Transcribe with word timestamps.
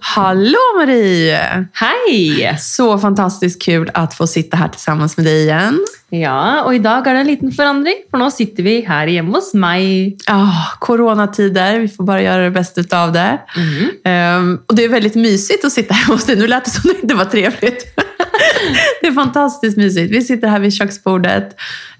Hallå 0.00 0.58
Marie! 0.78 1.66
Hei! 1.72 2.56
Så 2.58 2.98
fantastiskt 2.98 3.62
kul 3.62 3.90
att 3.94 4.14
få 4.14 4.26
sitta 4.26 4.56
här 4.56 4.68
tillsammans 4.68 5.16
med 5.16 5.26
dig 5.26 5.42
igen. 5.42 5.84
Ja, 6.14 6.62
og 6.62 6.74
i 6.76 6.78
dag 6.78 7.06
er 7.06 7.16
det 7.16 7.22
en 7.24 7.28
liten 7.28 7.52
forandring, 7.52 8.04
for 8.10 8.22
nå 8.22 8.28
sitter 8.30 8.62
vi 8.62 8.76
her 8.86 9.10
hjemme 9.10 9.34
hos 9.34 9.50
meg. 9.58 10.20
Ah, 10.30 10.76
coronatider, 10.80 11.80
vi 11.82 11.88
får 11.88 12.04
bara 12.04 12.22
göra 12.22 12.42
det 12.42 12.50
bästa 12.54 13.02
av 13.02 13.12
det. 13.12 13.40
Ehm, 14.04 14.58
och 14.66 14.74
det 14.74 14.84
är 14.84 14.88
väldigt 14.88 15.14
mysigt 15.14 15.64
att 15.64 15.72
sitta 15.72 15.94
her 15.94 16.12
hos 16.12 16.26
dig. 16.26 16.36
Nu 16.36 16.46
lät 16.46 16.64
det 16.64 16.70
som 16.70 16.90
det 16.90 17.02
inte 17.02 17.14
var 17.14 17.24
trevligt. 17.24 17.96
det 19.00 19.06
är 19.06 19.12
fantastiskt 19.12 19.76
mysigt. 19.76 20.12
Vi 20.12 20.22
sitter 20.22 20.48
här 20.48 20.60
vid 20.60 20.72
köksbordet. 20.74 21.56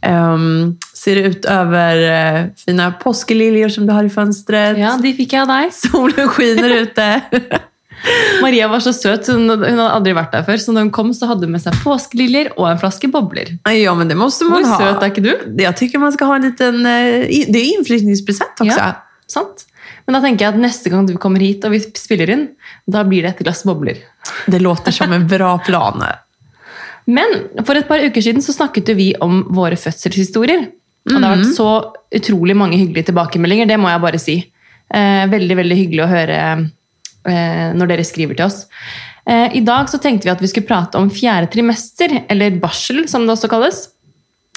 um, 0.06 0.78
ser 0.94 1.16
ut 1.16 1.44
över 1.44 1.96
uh, 2.42 2.46
fina 2.66 2.92
påskeliljer 2.92 3.68
som 3.68 3.86
du 3.86 3.92
har 3.92 4.04
i 4.04 4.10
fönstret. 4.10 4.78
Ja, 4.78 4.96
de 5.02 5.12
fikk 5.14 5.32
jeg 5.32 5.42
av 5.42 5.48
deg. 5.48 5.72
Solen 5.74 6.28
skiner 6.28 6.70
ute. 6.82 7.20
Maria 8.42 8.68
var 8.70 8.82
så 8.84 8.92
søt, 8.94 9.26
hun, 9.32 9.48
hun 9.48 9.62
hadde 9.64 9.86
aldri 9.90 10.12
vært 10.16 10.34
der 10.36 10.44
før, 10.46 10.60
så 10.62 10.74
når 10.74 10.86
hun 10.86 10.90
kom 10.94 11.12
så 11.16 11.28
hadde 11.30 11.46
hun 11.48 11.54
med 11.56 11.62
seg 11.64 11.78
påskeliljer 11.82 12.52
og 12.56 12.68
en 12.70 12.78
flaske 12.82 13.08
bobler. 13.12 13.54
ja, 13.72 13.94
men 13.98 14.08
det 14.12 14.18
måste 14.20 14.44
Hvor 14.46 14.60
man 14.60 14.68
ha. 14.70 14.76
søt 14.78 15.02
er 15.02 15.10
ikke 15.14 15.24
du? 15.24 15.32
Jeg 15.62 15.76
tykker 15.80 16.02
man 16.02 16.12
skal 16.14 16.30
ha 16.30 16.36
en 16.38 16.46
liten... 16.50 16.82
eh, 16.86 17.24
Det 17.48 17.62
er 17.62 17.72
inflyttningspresent 17.78 18.62
også. 18.66 18.76
Ja. 18.76 18.92
Sant? 19.26 19.64
Men 20.06 20.14
da 20.14 20.20
tenker 20.22 20.46
jeg 20.46 20.54
at 20.54 20.60
neste 20.62 20.92
gang 20.92 21.06
du 21.08 21.16
kommer 21.18 21.42
hit 21.42 21.64
og 21.66 21.72
vi 21.74 21.80
spiller 21.98 22.30
inn, 22.30 22.44
da 22.86 23.02
blir 23.08 23.24
det 23.26 23.34
et 23.34 23.42
glass 23.42 23.64
bobler. 23.66 23.98
Det 24.46 24.60
låter 24.62 24.94
som 24.94 25.10
en 25.12 25.26
bra 25.26 25.56
plan. 25.66 26.04
Men 27.16 27.34
for 27.66 27.78
et 27.78 27.88
par 27.88 28.02
uker 28.02 28.22
siden 28.22 28.42
så 28.42 28.54
snakket 28.54 28.92
jo 28.92 28.96
vi 28.98 29.12
om 29.22 29.44
våre 29.54 29.78
fødselshistorier. 29.78 30.68
Og 31.06 31.14
det 31.14 31.22
har 31.22 31.36
vært 31.38 31.52
så 31.54 31.66
utrolig 32.18 32.54
mange 32.58 32.78
hyggelige 32.80 33.12
tilbakemeldinger, 33.12 33.68
det 33.70 33.76
må 33.78 33.90
jeg 33.92 34.02
bare 34.02 34.18
si. 34.18 34.34
Eh, 34.90 35.26
veldig, 35.30 35.56
veldig 35.58 35.76
hyggelig 35.78 36.02
å 36.02 36.08
høre 36.10 36.38
når 37.26 37.90
dere 37.90 38.04
skriver 38.06 38.38
til 38.38 38.46
oss. 38.46 38.62
Eh, 39.26 39.56
I 39.58 39.60
dag 39.66 39.90
så 39.90 39.98
tenkte 39.98 40.28
vi 40.28 40.34
at 40.34 40.42
vi 40.42 40.50
skulle 40.50 40.68
prate 40.68 40.98
om 41.00 41.10
fjerde 41.10 41.50
trimester, 41.50 42.20
eller 42.30 42.60
barsel 42.62 43.06
som 43.10 43.26
det 43.26 43.34
også 43.34 43.50
kalles. 43.50 43.80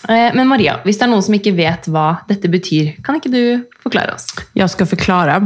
Eh, 0.07 0.29
men 0.35 0.47
Maria, 0.47 0.77
hvis 0.85 0.99
det 0.99 1.07
er 1.07 1.11
noen 1.11 1.25
som 1.25 1.35
ikke 1.35 1.55
vet 1.57 1.89
hva 1.91 2.21
dette 2.29 2.51
betyr, 2.51 2.93
kan 3.03 3.17
ikke 3.17 3.33
du 3.33 3.41
forklare 3.83 4.13
oss? 4.15 4.29
Jeg 4.55 4.71
skal 4.71 4.87
forklare. 4.87 5.39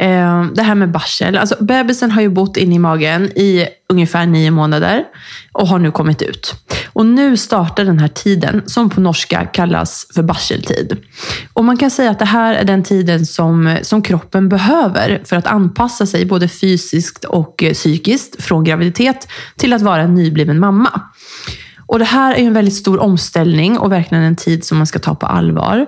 Eh, 0.00 0.48
det 0.56 0.66
her 0.66 0.80
med 0.80 0.94
barsel. 0.94 1.36
altså, 1.38 1.60
bebisen 1.60 2.14
har 2.16 2.24
jo 2.24 2.34
bott 2.34 2.58
inne 2.60 2.78
i 2.78 2.82
magen 2.82 3.28
i 3.36 3.66
omtrent 3.92 4.32
nio 4.32 4.50
måneder 4.50 5.04
og 5.54 5.68
har 5.70 5.84
nå 5.84 5.92
kommet 5.94 6.24
ut. 6.24 6.54
Och 6.94 7.06
nu 7.06 7.36
startar 7.36 7.84
den 7.84 7.98
här 7.98 8.08
tiden 8.08 8.62
som 8.66 8.90
på 8.90 9.00
norska 9.00 9.46
kallas 9.46 10.06
för 10.14 10.22
barseltid. 10.22 10.96
Och 11.52 11.64
man 11.64 11.76
kan 11.76 11.90
säga 11.90 12.10
att 12.10 12.18
det 12.18 12.24
här 12.24 12.54
är 12.54 12.64
den 12.64 12.82
tiden 12.82 13.26
som, 13.26 13.78
som 13.82 14.02
kroppen 14.02 14.48
behöver 14.48 15.22
för 15.24 15.36
att 15.36 15.46
anpassa 15.46 16.06
sig 16.06 16.26
både 16.26 16.48
fysiskt 16.48 17.24
och 17.24 17.62
eh, 17.62 17.72
psykiskt 17.72 18.42
från 18.42 18.64
graviditet 18.64 19.28
till 19.56 19.72
att 19.72 19.82
vara 19.82 20.02
en 20.02 20.14
nybliven 20.14 20.58
mamma. 20.58 21.00
Och 21.86 21.98
Det 21.98 22.04
här 22.04 22.34
är 22.34 22.38
en 22.38 22.52
väldigt 22.52 22.74
stor 22.74 23.00
omställning 23.00 23.78
och 23.78 23.92
verkligen 23.92 24.24
en 24.24 24.36
tid 24.36 24.64
som 24.64 24.78
man 24.78 24.86
ska 24.86 24.98
ta 24.98 25.14
på 25.14 25.26
allvar. 25.26 25.86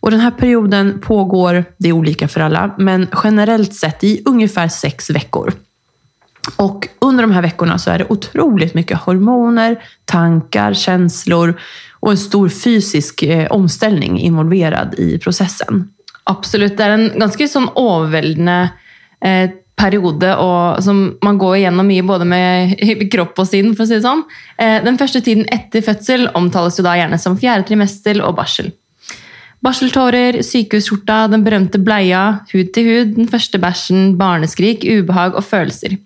Och 0.00 0.10
Den 0.10 0.20
här 0.20 0.30
perioden 0.30 1.00
pågår, 1.00 1.64
det 1.78 1.88
är 1.88 1.92
olika 1.92 2.28
för 2.28 2.40
alla, 2.40 2.74
men 2.78 3.08
generellt 3.24 3.74
sett 3.74 4.04
i 4.04 4.22
ungefär 4.24 4.68
sex 4.68 5.10
veckor. 5.10 5.52
Och 6.56 6.88
Under 7.04 7.22
de 7.22 7.32
här 7.32 7.42
veckorna 7.42 7.78
så 7.78 7.90
är 7.90 7.98
det 7.98 8.06
otroligt 8.08 8.74
mycket 8.74 8.98
hormoner, 8.98 9.82
tankar, 10.04 10.74
känslor 10.74 11.60
och 11.92 12.10
en 12.10 12.18
stor 12.18 12.48
fysisk 12.48 13.22
eh, 13.22 13.46
omställning 13.46 14.20
involverad 14.20 14.94
i 14.98 15.18
processen. 15.18 15.88
Absolutt. 16.24 16.76
Det 16.76 16.84
er 16.84 16.94
en 16.96 17.10
ganske 17.20 17.48
sån 17.48 17.68
overveldende 17.76 18.70
eh, 19.20 19.50
periode 19.76 20.30
som 20.84 21.02
man 21.22 21.38
går 21.38 21.56
igjennom 21.56 21.88
mye 21.88 22.04
både 22.06 22.24
med 22.28 22.78
kropp 23.12 23.42
og 23.42 23.48
sinn. 23.50 23.74
for 23.76 23.84
å 23.84 23.90
si 23.90 24.00
det. 24.00 24.14
Eh, 24.56 24.78
den 24.84 24.98
første 25.00 25.20
tiden 25.20 25.44
etter 25.52 25.84
fødsel 25.84 26.30
omtales 26.34 26.78
jo 26.80 26.86
da 26.86 26.96
gjerne 26.96 27.20
som 27.20 27.36
fjerde 27.36 27.68
trimester 27.68 28.22
og 28.24 28.38
barsel. 28.38 28.72
Barseltårer, 29.64 30.42
sykehusskjorta, 30.44 31.26
den 31.32 31.44
berømte 31.44 31.80
bleia, 31.80 32.40
hud 32.52 32.72
til 32.76 32.88
hud, 32.88 33.14
den 33.16 33.28
første 33.28 33.60
bæsjen, 33.60 34.18
barneskrik, 34.20 34.84
ubehag 34.84 35.36
og 35.36 35.44
følelser. 35.44 35.96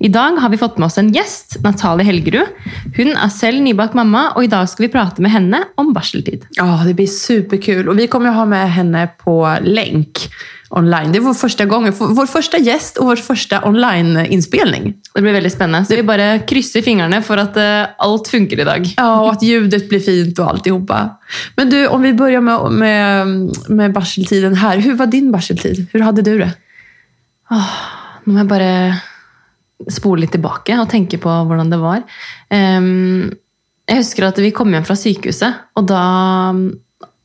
I 0.00 0.08
dag 0.08 0.38
har 0.40 0.52
vi 0.52 0.58
fått 0.60 0.78
med 0.80 0.86
oss 0.86 0.98
en 1.00 1.10
gjest, 1.12 1.58
Natalie 1.64 2.06
Helgerud. 2.08 2.54
Hun 2.96 3.12
er 3.12 3.32
selv 3.34 3.60
nybakt 3.64 3.96
mamma, 3.98 4.30
og 4.36 4.46
i 4.46 4.52
dag 4.52 4.68
skal 4.70 4.86
vi 4.86 4.92
prate 4.94 5.22
med 5.24 5.34
henne 5.34 5.64
om 5.80 5.92
barseltid. 5.96 6.46
Ja, 6.56 6.80
det 6.86 6.96
blir 6.98 7.10
superkul. 7.10 7.84
Og 7.88 8.00
vi 8.00 8.08
kommer 8.10 8.32
å 8.32 8.40
ha 8.40 8.46
med 8.48 8.72
henne 8.72 9.04
på 9.20 9.36
lenk 9.66 10.24
online. 10.70 11.10
Det 11.10 11.18
er 11.18 11.24
vår 11.26 11.36
første 11.36 11.66
gang, 11.68 11.88
vår 11.90 12.30
første 12.30 12.60
gjest 12.62 13.00
og 13.02 13.10
vår 13.10 13.22
første 13.24 13.60
online-inspelning. 13.66 14.92
Det 15.10 15.22
blir 15.24 15.34
veldig 15.34 15.52
spennende. 15.52 15.82
Så 15.88 15.98
vi 15.98 16.06
bare 16.06 16.30
krysser 16.48 16.84
fingrene 16.86 17.20
for 17.26 17.42
at 17.42 17.58
eh, 17.60 17.90
alt 18.06 18.30
funker 18.30 18.62
i 18.62 18.68
dag. 18.68 18.88
Ja, 18.94 19.08
og 19.24 19.32
at 19.34 19.44
ljudet 19.44 19.82
blir 19.90 20.02
fint 20.04 20.38
og 20.38 20.54
alltihopa. 20.54 21.02
Men 21.58 21.74
du, 21.74 21.78
om 21.90 22.06
vi 22.06 22.14
börjar 22.16 22.44
med, 22.46 22.80
med, 22.80 23.62
med 23.68 23.96
barseltiden 23.96 24.56
her. 24.62 24.80
Hvordan 24.80 25.00
var 25.02 25.12
din 25.12 25.30
barseltid? 25.34 25.84
Hur 25.92 26.06
hadde 26.06 26.26
du 26.26 26.36
det? 26.38 26.52
Nå 27.50 28.30
må 28.30 28.44
jeg 28.44 28.50
bare 28.50 28.72
spole 29.88 30.24
litt 30.26 30.34
tilbake 30.34 30.76
og 30.80 30.88
tenke 30.92 31.16
på 31.22 31.30
hvordan 31.48 31.70
det 31.72 31.78
var. 31.80 32.02
Jeg 32.50 33.98
husker 33.98 34.26
at 34.28 34.38
vi 34.42 34.50
kom 34.54 34.70
hjem 34.74 34.84
fra 34.86 34.96
sykehuset, 34.98 35.62
og 35.78 35.86
da 35.88 36.02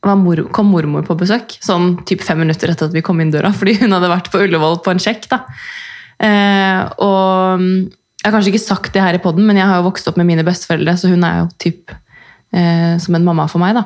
var 0.05 0.19
mor, 0.21 0.39
kom 0.53 0.69
mormor 0.73 1.05
på 1.05 1.17
besøk. 1.17 1.57
Sånn 1.65 1.95
typ 2.07 2.23
fem 2.25 2.39
minutter 2.41 2.71
etter 2.71 2.89
at 2.89 2.95
vi 2.95 3.03
kom 3.05 3.19
inn 3.21 3.33
døra, 3.33 3.51
fordi 3.53 3.77
hun 3.81 3.93
hadde 3.95 4.11
vært 4.11 4.31
på 4.33 4.41
Ullevål 4.45 4.79
på 4.85 4.93
en 4.93 5.01
sjekk. 5.01 5.27
da. 5.31 5.41
Eh, 6.21 6.81
og 7.03 7.65
jeg 7.65 8.29
har 8.29 8.35
kanskje 8.37 8.53
ikke 8.53 8.63
sagt 8.63 8.93
det 8.95 9.03
her 9.03 9.17
i 9.17 9.21
podden, 9.21 9.45
men 9.47 9.59
jeg 9.59 9.67
har 9.69 9.81
jo 9.81 9.87
vokst 9.89 10.07
opp 10.09 10.17
med 10.21 10.29
mine 10.29 10.45
besteforeldre, 10.47 10.95
så 10.97 11.11
hun 11.11 11.25
er 11.27 11.41
jo 11.43 11.49
typ 11.61 11.93
eh, 12.53 12.95
som 13.01 13.17
en 13.17 13.25
mamma 13.27 13.47
for 13.51 13.61
meg. 13.61 13.75
da. 13.77 13.85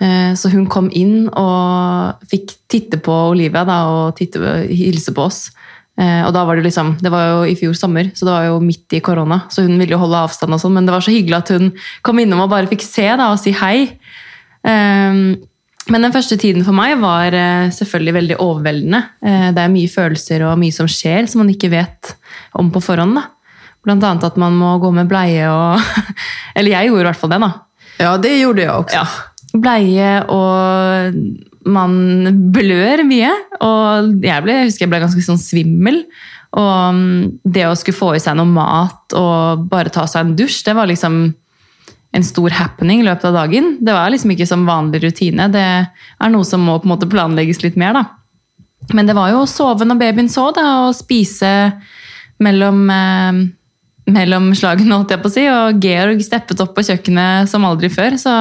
Eh, 0.00 0.32
Så 0.36 0.50
hun 0.52 0.66
kom 0.66 0.90
inn 0.92 1.28
og 1.30 2.24
fikk 2.28 2.56
titte 2.68 3.00
på 3.04 3.14
Olivia 3.30 3.64
da, 3.68 3.78
og 3.92 4.16
titte, 4.18 4.40
hilse 4.68 5.14
på 5.14 5.28
oss. 5.28 5.46
Eh, 5.98 6.26
Og 6.26 6.32
da 6.34 6.44
var 6.44 6.56
Det 6.56 6.64
liksom, 6.64 6.96
det 7.00 7.10
var 7.12 7.26
jo 7.28 7.42
i 7.52 7.54
fjor 7.54 7.74
sommer, 7.78 8.10
så 8.14 8.24
det 8.26 8.32
var 8.34 8.44
jo 8.48 8.60
midt 8.60 8.92
i 8.92 9.00
korona. 9.00 9.42
Så 9.48 9.62
hun 9.62 9.78
ville 9.78 9.92
jo 9.94 9.98
holde 10.02 10.16
avstand, 10.26 10.52
og 10.52 10.60
sånn, 10.60 10.72
men 10.74 10.86
det 10.86 10.92
var 10.92 11.00
så 11.04 11.12
hyggelig 11.14 11.36
at 11.38 11.48
hun 11.54 11.72
kom 12.02 12.18
innom 12.18 12.40
og 12.40 12.50
bare 12.50 12.66
fikk 12.66 12.82
se 12.82 13.06
da, 13.16 13.30
og 13.32 13.38
si 13.38 13.52
hei. 13.52 13.98
Eh, 14.64 15.36
Men 15.86 16.00
den 16.00 16.12
første 16.14 16.38
tiden 16.40 16.64
for 16.64 16.72
meg 16.72 16.96
var 16.98 17.34
eh, 17.36 17.68
selvfølgelig 17.68 18.14
veldig 18.16 18.36
overveldende. 18.40 19.02
Eh, 19.22 19.50
Det 19.52 19.60
er 19.60 19.68
mye 19.68 19.90
følelser 19.92 20.42
og 20.48 20.58
mye 20.58 20.72
som 20.72 20.86
skjer 20.88 21.28
som 21.28 21.42
man 21.44 21.50
ikke 21.52 21.68
vet 21.70 22.14
om 22.56 22.70
på 22.72 22.80
forhånd. 22.80 23.14
da. 23.14 23.26
Blant 23.84 24.02
annet 24.02 24.24
at 24.24 24.36
man 24.40 24.56
må 24.56 24.78
gå 24.80 24.90
med 24.94 25.06
bleie 25.10 25.44
og 25.46 25.78
Eller 26.56 26.70
jeg 26.70 26.88
gjorde 26.88 27.00
i 27.04 27.08
hvert 27.10 27.20
fall 27.20 27.30
det, 27.34 27.40
da. 27.44 27.52
Ja, 28.00 28.16
det 28.16 28.32
gjorde 28.40 28.62
jeg 28.64 28.70
også. 28.70 28.94
Ja. 28.96 29.04
Bleie, 29.60 30.24
og 30.32 31.53
man 31.66 32.50
blør 32.54 33.04
mye. 33.08 33.30
Og 33.64 34.24
jeg, 34.24 34.44
ble, 34.44 34.58
jeg 34.58 34.70
husker 34.70 34.86
jeg 34.86 34.92
ble 34.92 35.02
ganske 35.04 35.24
sånn 35.26 35.40
svimmel. 35.40 36.02
Og 36.54 36.98
mm, 36.98 37.22
det 37.56 37.66
å 37.68 37.76
skulle 37.78 37.98
få 37.98 38.10
i 38.16 38.22
seg 38.22 38.36
noe 38.38 38.50
mat 38.50 39.16
og 39.18 39.64
bare 39.70 39.92
ta 39.94 40.06
seg 40.10 40.22
en 40.22 40.36
dusj, 40.38 40.60
det 40.68 40.76
var 40.76 40.90
liksom 40.90 41.24
en 42.14 42.26
stor 42.26 42.54
happening 42.54 43.02
i 43.02 43.06
løpet 43.08 43.26
av 43.30 43.40
dagen. 43.40 43.72
Det 43.82 43.94
var 43.94 44.12
liksom 44.14 44.34
ikke 44.34 44.46
som 44.46 44.68
vanlig 44.68 45.02
rutine. 45.02 45.48
Det 45.50 45.64
er 45.64 46.30
noe 46.30 46.46
som 46.46 46.62
må 46.62 46.78
på 46.78 46.86
en 46.86 46.94
måte 46.94 47.10
planlegges 47.10 47.64
litt 47.64 47.78
mer, 47.80 47.96
da. 47.96 48.04
Men 48.94 49.08
det 49.08 49.16
var 49.16 49.32
jo 49.32 49.42
å 49.42 49.50
sove 49.50 49.86
når 49.88 49.98
babyen 49.98 50.30
så, 50.30 50.50
da, 50.54 50.64
og 50.84 50.94
spise 50.94 51.50
mellom 52.44 52.84
eh, 52.92 53.44
mellom 54.10 54.50
slagene, 54.56 54.92
holdt 54.96 55.14
jeg 55.14 55.22
på 55.22 55.30
å 55.30 55.34
si. 55.34 55.44
Og 55.50 55.84
Georg 55.84 56.20
steppet 56.24 56.60
opp 56.64 56.74
på 56.76 56.84
kjøkkenet 56.86 57.50
som 57.50 57.64
aldri 57.66 57.90
før. 57.92 58.18
Så 58.20 58.34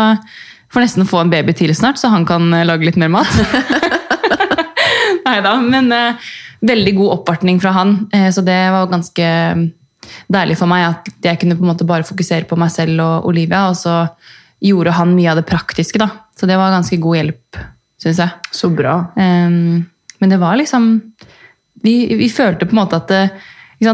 får 0.74 0.86
nesten 0.86 1.08
få 1.10 1.22
en 1.22 1.32
baby 1.34 1.54
til 1.58 1.74
snart, 1.78 2.00
så 2.02 2.12
han 2.14 2.26
kan 2.28 2.50
eh, 2.54 2.66
lage 2.66 2.88
litt 2.88 3.00
mer 3.00 3.12
mat. 3.14 3.30
Nei 5.28 5.38
da, 5.46 5.54
men 5.62 5.92
eh, 5.94 6.32
veldig 6.64 6.96
god 6.98 7.14
oppvartning 7.20 7.62
fra 7.62 7.74
han. 7.78 7.96
Eh, 8.14 8.30
så 8.34 8.44
det 8.46 8.60
var 8.74 8.92
ganske 8.92 9.30
deilig 10.34 10.58
for 10.60 10.70
meg 10.70 10.88
at 10.90 11.12
jeg 11.24 11.40
kunne 11.42 11.58
på 11.58 11.66
en 11.66 11.72
måte 11.72 11.88
bare 11.88 12.08
fokusere 12.08 12.48
på 12.50 12.58
meg 12.60 12.74
selv 12.74 13.04
og 13.04 13.30
Olivia. 13.32 13.68
Og 13.72 13.78
så 13.80 14.04
gjorde 14.64 14.96
han 14.98 15.16
mye 15.16 15.32
av 15.32 15.42
det 15.42 15.48
praktiske, 15.50 16.02
da. 16.02 16.10
Så 16.38 16.50
det 16.50 16.58
var 16.60 16.74
ganske 16.74 17.00
god 17.02 17.20
hjelp, 17.20 17.64
syns 18.02 18.22
jeg. 18.24 18.54
Så 18.56 18.72
bra. 18.74 19.00
Ehm, 19.20 19.84
men 20.20 20.32
det 20.32 20.40
var 20.40 20.56
liksom 20.56 20.94
Vi, 21.84 22.16
vi 22.16 22.30
følte 22.32 22.64
på 22.64 22.72
en 22.72 22.80
måte 22.80 22.96
at 22.96 23.10
eh, 23.12 23.32
ikke 23.34 23.34
sant, 23.34 23.52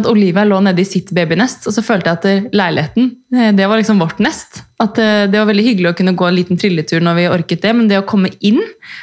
Olivia 0.10 0.44
lå 0.48 0.60
nede 0.64 0.84
i 0.84 0.88
sitt 0.88 1.12
babynest, 1.16 1.68
og 1.70 1.76
så 1.76 1.84
følte 1.86 2.12
jeg 2.12 2.20
at 2.20 2.56
leiligheten 2.56 3.10
eh, 3.36 3.52
det 3.56 3.68
var 3.70 3.80
liksom 3.80 4.02
vårt 4.02 4.22
nest. 4.24 4.62
At 4.82 5.00
eh, 5.02 5.26
Det 5.32 5.40
var 5.40 5.50
veldig 5.50 5.66
hyggelig 5.66 5.92
å 5.92 5.98
kunne 5.98 6.16
gå 6.18 6.28
en 6.28 6.38
liten 6.38 6.60
trilletur 6.60 7.04
når 7.06 7.18
vi 7.18 7.28
orket 7.32 7.66
det, 7.66 7.74
men 7.76 7.90
det 7.90 8.00
å 8.02 8.08
komme 8.08 8.32
inn, 8.46 8.62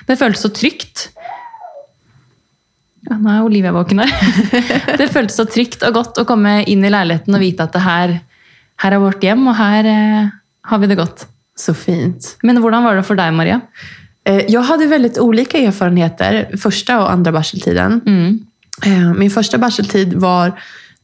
det 0.09 0.19
føltes 0.21 0.47
så 0.47 0.53
trygt. 0.55 1.09
Ja, 3.07 3.19
nå 3.19 3.31
er 3.31 3.45
Olivia 3.47 3.71
våken 3.75 4.03
her. 4.03 4.11
Det 4.99 5.07
føltes 5.15 5.37
så 5.39 5.45
trygt 5.47 5.85
og 5.87 5.95
godt 5.95 6.19
å 6.19 6.25
komme 6.27 6.59
inn 6.67 6.83
i 6.83 6.91
leiligheten 6.91 7.37
og 7.37 7.43
vite 7.43 7.63
at 7.63 7.77
det 7.77 7.85
her, 7.85 8.17
her 8.83 8.97
er 8.97 9.03
vårt 9.03 9.23
hjem, 9.23 9.45
og 9.47 9.55
her 9.61 9.87
eh, 9.87 10.33
har 10.67 10.83
vi 10.83 10.89
det 10.91 10.99
godt. 10.99 11.29
Så 11.57 11.73
fint. 11.79 12.35
Men 12.43 12.59
hvordan 12.61 12.83
var 12.83 12.99
det 12.99 13.07
for 13.07 13.19
deg, 13.19 13.31
Maria? 13.37 13.61
Jeg 14.27 14.59
hadde 14.67 14.89
veldig 14.91 15.13
ulike 15.23 15.61
erfaringer 15.63 16.11
erfarenheter 16.11 16.97
og 16.99 17.05
andre 17.07 17.13
andra 17.13 17.33
barseltiden. 17.37 18.01
Mm. 18.03 18.33
Eh, 18.85 19.15
Min 19.15 19.31
första 19.31 19.59
barseltid 19.59 20.15
var 20.15 20.61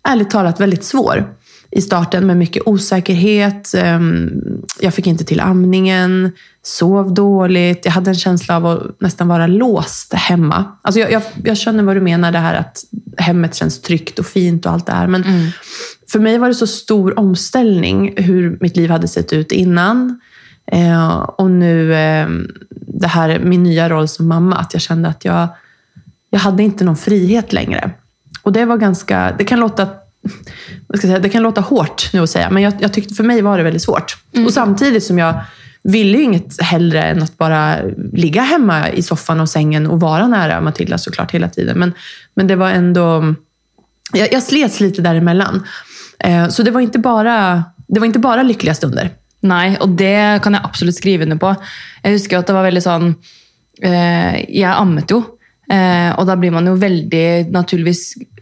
ärligt 0.08 0.30
talat 0.30 0.60
väldigt 0.60 0.84
svår 0.84 1.34
i 1.70 1.80
starten 1.82 2.26
med 2.26 2.36
mycket 2.36 2.62
osäkerhet. 2.66 3.74
Ehm, 3.74 4.30
Jag 4.80 4.94
fick 4.94 5.06
inte 5.06 5.24
till 5.24 5.40
amningen, 5.40 6.32
sov 6.62 7.14
dåligt. 7.14 7.84
Jag 7.84 7.92
hade 7.92 8.10
en 8.10 8.14
känsla 8.14 8.56
av 8.56 8.66
att 8.66 9.00
nästan 9.00 9.28
vara 9.28 9.46
låst 9.46 10.12
hemma. 10.14 10.64
Alltså 10.82 11.00
jag, 11.00 11.12
jag, 11.12 11.22
jag 11.44 11.56
känner 11.56 11.82
vad 11.82 11.96
du 11.96 12.00
menar, 12.00 12.32
det 12.32 12.38
här 12.38 12.54
att 12.54 12.84
hemmet 13.16 13.54
känns 13.54 13.80
tryggt 13.82 14.18
och 14.18 14.26
fint 14.26 14.66
och 14.66 14.72
allt 14.72 14.86
det 14.86 14.92
här. 14.92 15.06
Men 15.06 15.24
för 16.12 16.18
mig 16.18 16.38
var 16.38 16.48
det 16.48 16.54
så 16.54 16.66
stor 16.66 17.18
omställning 17.18 18.14
hur 18.16 18.58
mitt 18.60 18.76
liv 18.76 18.90
hade 18.90 19.08
sett 19.08 19.32
ut 19.32 19.52
innan. 19.52 20.20
Eh, 20.66 21.16
och 21.16 21.50
nu 21.50 21.94
eh, 21.94 22.28
det 22.70 23.08
här, 23.08 23.38
min 23.38 23.62
nya 23.62 23.88
roll 23.88 24.08
som 24.08 24.28
mamma, 24.28 24.56
att 24.56 24.72
jag 24.72 24.82
kände 24.82 25.08
att 25.08 25.24
jag, 25.24 25.48
jag 26.32 26.40
hade 26.40 26.62
inte 26.62 26.84
någon 26.84 26.96
frihet 26.96 27.52
längre. 27.52 27.90
Och 28.42 28.52
det 28.52 28.64
var 28.64 28.76
ganska, 28.76 29.34
det 29.38 29.44
kan 29.44 29.60
låta 29.60 29.88
vad 30.86 30.98
ska 30.98 31.06
jag 31.06 31.12
säga, 31.12 31.18
det 31.18 31.28
kan 31.28 31.42
låta 31.42 31.60
hårt 31.60 32.10
nu 32.12 32.20
att 32.20 32.30
säga, 32.30 32.50
men 32.50 32.62
jag, 32.62 32.72
jag 32.80 32.92
tyckte 32.92 33.14
för 33.14 33.24
mig 33.24 33.42
var 33.42 33.58
det 33.58 33.64
väldigt 33.64 33.82
svårt. 33.82 34.16
Och 34.46 34.52
samtidigt 34.52 35.04
som 35.04 35.18
jag 35.18 35.40
ville 35.82 36.18
inget 36.18 36.62
hellre 36.62 37.02
än 37.02 37.22
att 37.22 37.38
bara 37.38 37.76
ligga 38.12 38.42
hemma 38.42 38.90
i 38.90 39.02
soffan 39.02 39.40
och 39.40 39.48
sängen 39.48 39.86
och 39.86 40.00
vara 40.00 40.28
nära 40.28 40.60
Matilda 40.60 40.98
såklart 40.98 41.30
hela 41.30 41.48
tiden. 41.48 41.78
Men, 41.78 41.92
men 42.34 42.46
det 42.46 42.56
var 42.56 42.70
ändå... 42.70 43.34
Jag, 44.12 44.32
jag 44.32 44.42
slets 44.42 44.80
lite 44.80 45.02
däremellan. 45.02 45.66
Eh, 46.18 46.48
så 46.48 46.62
det 46.62 46.70
var, 46.70 46.80
inte 46.80 46.98
bara, 46.98 47.64
det 47.86 48.00
var 48.00 48.06
inte 48.06 48.18
bara 48.18 48.42
lyckliga 48.42 48.74
stunder. 48.74 49.10
Nei, 49.42 49.74
og 49.82 49.96
det 49.98 50.42
kan 50.44 50.54
jeg 50.54 50.62
absolut 50.62 50.94
skrive 50.94 51.26
under 51.26 51.38
på. 51.42 51.50
Jeg 52.04 52.14
husker 52.14 52.38
at 52.38 52.46
det 52.46 52.54
var 52.54 52.66
veldig 52.68 52.82
sånn 52.84 53.08
eh, 53.82 54.36
Jeg 54.46 54.70
ammet 54.70 55.10
jo. 55.10 55.24
Eh, 55.70 56.10
og 56.18 56.26
da 56.26 56.34
blir 56.36 56.50
man 56.52 56.66
jo 56.66 56.74
veldig 56.76 57.50
naturligvis 57.54 58.00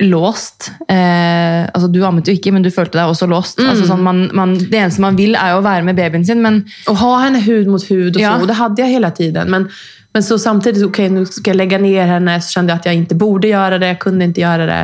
låst. 0.08 0.70
Eh, 0.88 1.67
altså 1.69 1.90
Du 1.93 2.00
ammet 2.06 2.26
jo 2.26 2.32
ikke, 2.34 2.52
men 2.52 2.64
du 2.64 2.70
følte 2.72 2.96
deg 2.99 3.12
også 3.12 3.28
låst. 3.31 3.61
Altså 3.61 3.87
sånn, 3.90 4.02
man, 4.02 4.22
man, 4.34 4.55
det 4.58 4.81
eneste 4.81 5.05
man 5.05 5.19
vil, 5.20 5.37
er 5.38 5.52
jo 5.55 5.61
å 5.61 5.67
være 5.67 5.84
med 5.87 5.99
babyen 6.00 6.25
sin, 6.26 6.40
men 6.43 6.62
Å 6.90 6.96
ha 6.96 7.12
henne 7.26 7.43
hud 7.44 7.69
mot 7.70 7.84
hud 7.90 8.17
og 8.17 8.20
Ja. 8.22 8.34
så. 8.40 8.46
Det 8.50 8.56
hadde 8.58 8.82
jeg 8.82 8.96
hele 8.96 9.11
tiden. 9.14 9.50
Men, 9.52 9.69
men 10.14 10.22
så 10.26 10.38
samtidig 10.40 10.82
ok, 10.88 11.02
nå 11.12 11.26
skal 11.28 11.52
jeg 11.52 11.61
legge 11.61 11.78
ned 11.82 12.08
henne. 12.17 12.38
Så 12.40 12.56
kjente 12.58 12.72
jeg 12.75 12.81
at 12.82 12.87
jeg 12.90 13.02
ikke 13.05 13.20
borde 13.20 13.52
gjøre 13.52 13.78
det. 13.78 13.93
Jeg 13.94 14.00
kunne 14.02 14.31
ikke 14.32 14.43
gjøre 14.46 14.66
det. 14.73 14.82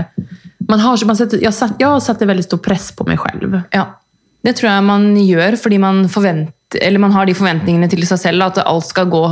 Man 0.68 0.80
har, 0.80 1.04
man 1.06 1.16
sätter, 1.16 1.42
jag, 1.42 1.54
satt, 1.54 1.80
satte 2.02 2.26
väldigt 2.26 2.46
stor 2.46 2.58
press 2.58 2.92
på 2.92 3.06
meg 3.08 3.18
selv. 3.22 3.62
ja. 3.72 3.86
Det 4.46 4.54
tror 4.58 4.70
jeg 4.70 4.86
man 4.86 5.08
gjør 5.18 5.58
fordi 5.58 5.80
man, 5.82 6.04
man 7.02 7.12
har 7.14 7.26
de 7.26 7.34
forventningene 7.36 7.88
til 7.90 8.02
seg 8.08 8.20
selv 8.20 8.46
at 8.48 8.58
alt 8.64 8.86
skal 8.88 9.08
gå, 9.10 9.22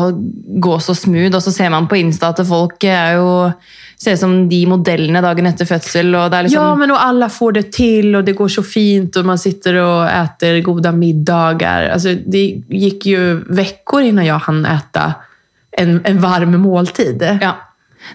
gå 0.63 0.77
så 0.83 0.95
smooth, 0.97 1.35
og 1.35 1.43
så 1.43 1.53
ser 1.55 1.73
man 1.75 1.89
på 1.91 1.99
Insta 1.99 2.31
at 2.31 2.43
folk 2.47 2.87
er 2.87 3.17
jo, 3.19 3.29
ser 4.01 4.15
ut 4.15 4.23
som 4.23 4.37
de 4.51 4.61
modellene 4.71 5.23
dagen 5.25 5.51
etter 5.51 5.69
fødsel. 5.69 6.15
liksom... 6.47 6.55
Ja, 6.55 6.71
men 6.79 6.95
og 6.95 7.01
alle 7.03 7.29
får 7.33 7.59
det 7.59 7.65
til, 7.75 8.13
og 8.15 8.25
det 8.27 8.37
går 8.39 8.55
så 8.55 8.65
fint 8.67 9.19
og 9.19 9.29
man 9.33 9.41
sitter 9.41 9.81
og 9.83 10.07
spiser 10.07 10.63
gode 10.67 10.95
middager. 10.97 11.91
Altså, 11.95 12.15
det 12.15 12.45
gikk 12.71 13.11
jo 13.11 13.27
uker 13.51 14.11
innan 14.11 14.29
jeg 14.29 14.47
hann 14.47 14.65
spise 14.65 15.11
en, 15.83 15.99
en 16.07 16.23
varm 16.23 16.55
måltid. 16.63 17.23
Ja. 17.43 17.57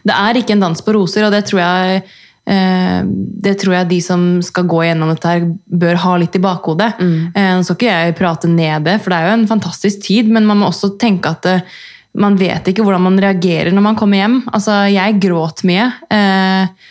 Det 0.05 0.15
er 0.15 0.37
ikke 0.39 0.55
en 0.55 0.63
dans 0.63 0.81
på 0.85 0.93
roser, 0.95 1.25
og 1.27 1.33
det 1.35 1.43
tror 1.49 1.63
jeg 1.63 2.03
det 2.49 3.51
tror 3.61 3.75
jeg 3.75 3.89
de 3.91 3.99
som 4.01 4.21
skal 4.41 4.65
gå 4.69 4.79
gjennom 4.87 5.11
dette, 5.11 5.29
her 5.29 5.43
bør 5.81 5.99
ha 6.01 6.15
litt 6.17 6.33
i 6.33 6.41
bakhodet. 6.41 6.87
Mm. 6.97 7.19
Nå 7.35 7.65
skal 7.67 7.77
ikke 7.77 7.91
jeg 7.93 8.15
prate 8.17 8.49
ned 8.49 8.87
det, 8.87 8.95
for 9.03 9.13
det 9.13 9.19
er 9.19 9.27
jo 9.29 9.35
en 9.37 9.49
fantastisk 9.51 10.01
tid, 10.07 10.31
men 10.33 10.47
man 10.49 10.57
må 10.61 10.71
også 10.71 10.95
tenke 11.01 11.29
at 11.29 11.45
eh, 11.51 11.77
man 12.19 12.39
vet 12.39 12.65
ikke 12.71 12.81
hvordan 12.85 13.05
man 13.05 13.21
reagerer 13.21 13.69
når 13.75 13.85
man 13.85 13.99
kommer 13.99 14.23
hjem. 14.23 14.39
Altså, 14.49 14.79
jeg 14.89 15.19
gråt 15.21 15.61
mye. 15.69 15.85
Eh, 16.09 16.89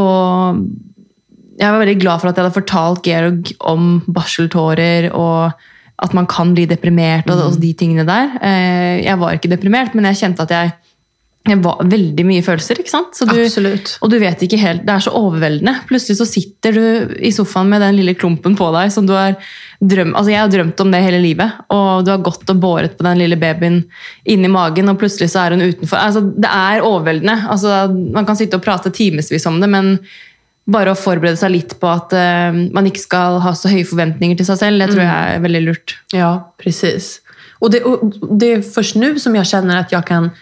og 0.00 0.64
jeg 1.60 1.70
var 1.70 1.78
veldig 1.84 2.00
glad 2.00 2.22
for 2.22 2.30
at 2.30 2.38
jeg 2.38 2.46
hadde 2.46 2.56
fortalt 2.56 3.04
Georg 3.06 3.52
om 3.70 3.92
barseltårer 4.08 5.12
og 5.12 5.52
at 6.04 6.14
man 6.16 6.26
kan 6.26 6.50
bli 6.56 6.64
deprimert 6.66 7.28
og, 7.30 7.44
og 7.44 7.60
de 7.62 7.70
tingene 7.78 8.06
der. 8.08 8.32
Eh, 8.42 9.04
Jeg 9.04 9.20
var 9.20 9.36
ikke 9.36 9.52
deprimert, 9.52 9.94
men 9.94 10.08
jeg 10.10 10.24
kjente 10.24 10.42
at 10.48 10.54
jeg, 10.56 10.72
veldig 11.44 12.24
mye 12.24 12.42
følelser. 12.42 12.78
ikke 12.80 12.90
sant? 12.90 13.16
Så 13.16 13.26
du, 13.28 13.34
Absolutt. 13.36 13.98
Og 14.00 14.10
du 14.10 14.16
vet 14.18 14.40
ikke 14.42 14.56
helt, 14.56 14.86
Det 14.86 14.92
er 14.94 15.04
så 15.04 15.12
overveldende. 15.12 15.74
Plutselig 15.88 16.16
så 16.16 16.26
sitter 16.26 16.72
du 16.72 17.14
i 17.20 17.30
sofaen 17.30 17.68
med 17.68 17.82
den 17.84 17.96
lille 17.96 18.14
klumpen 18.14 18.56
på 18.56 18.70
deg 18.72 18.92
som 18.92 19.06
du 19.06 19.12
har 19.12 19.36
drømt 19.80 20.16
Altså, 20.16 20.30
jeg 20.30 20.40
har 20.40 20.48
drømt 20.48 20.80
om 20.80 20.90
det 20.90 21.02
hele 21.04 21.20
livet, 21.20 21.52
og 21.68 22.04
du 22.04 22.10
har 22.10 22.22
gått 22.24 22.48
og 22.48 22.60
båret 22.60 22.96
på 22.96 23.04
den 23.04 23.18
lille 23.18 23.36
babyen 23.36 23.82
inni 24.24 24.48
magen, 24.48 24.88
og 24.88 24.98
plutselig 24.98 25.28
så 25.30 25.44
er 25.44 25.56
hun 25.56 25.66
utenfor. 25.68 25.98
Altså, 26.00 26.20
Det 26.20 26.48
er 26.48 26.80
overveldende. 26.80 27.48
Altså, 27.50 27.92
Man 27.92 28.24
kan 28.24 28.36
sitte 28.36 28.56
og 28.56 28.64
prate 28.64 28.90
timevis 28.90 29.46
om 29.46 29.60
det, 29.60 29.68
men 29.68 29.98
bare 30.66 30.94
å 30.94 30.96
forberede 30.96 31.36
seg 31.36 31.52
litt 31.52 31.74
på 31.76 31.90
at 31.90 32.14
uh, 32.16 32.56
man 32.72 32.86
ikke 32.88 33.02
skal 33.02 33.36
ha 33.44 33.52
så 33.52 33.68
høye 33.68 33.84
forventninger 33.84 34.38
til 34.38 34.46
seg 34.48 34.62
selv, 34.62 34.80
det 34.80 34.94
tror 34.94 35.04
jeg 35.04 35.36
er 35.36 35.44
veldig 35.44 35.62
lurt. 35.66 35.98
Ja, 36.14 36.48
precis. 36.56 37.20
Og 37.60 37.70
det, 37.70 37.82
och 37.84 38.00
det 38.40 38.52
er 38.52 38.62
først 38.62 38.96
nå 38.96 39.14
som 39.18 39.36
jeg 39.36 39.48
kjenner 39.48 39.78
at 39.82 39.92
jeg 39.92 40.04
kan 40.08 40.32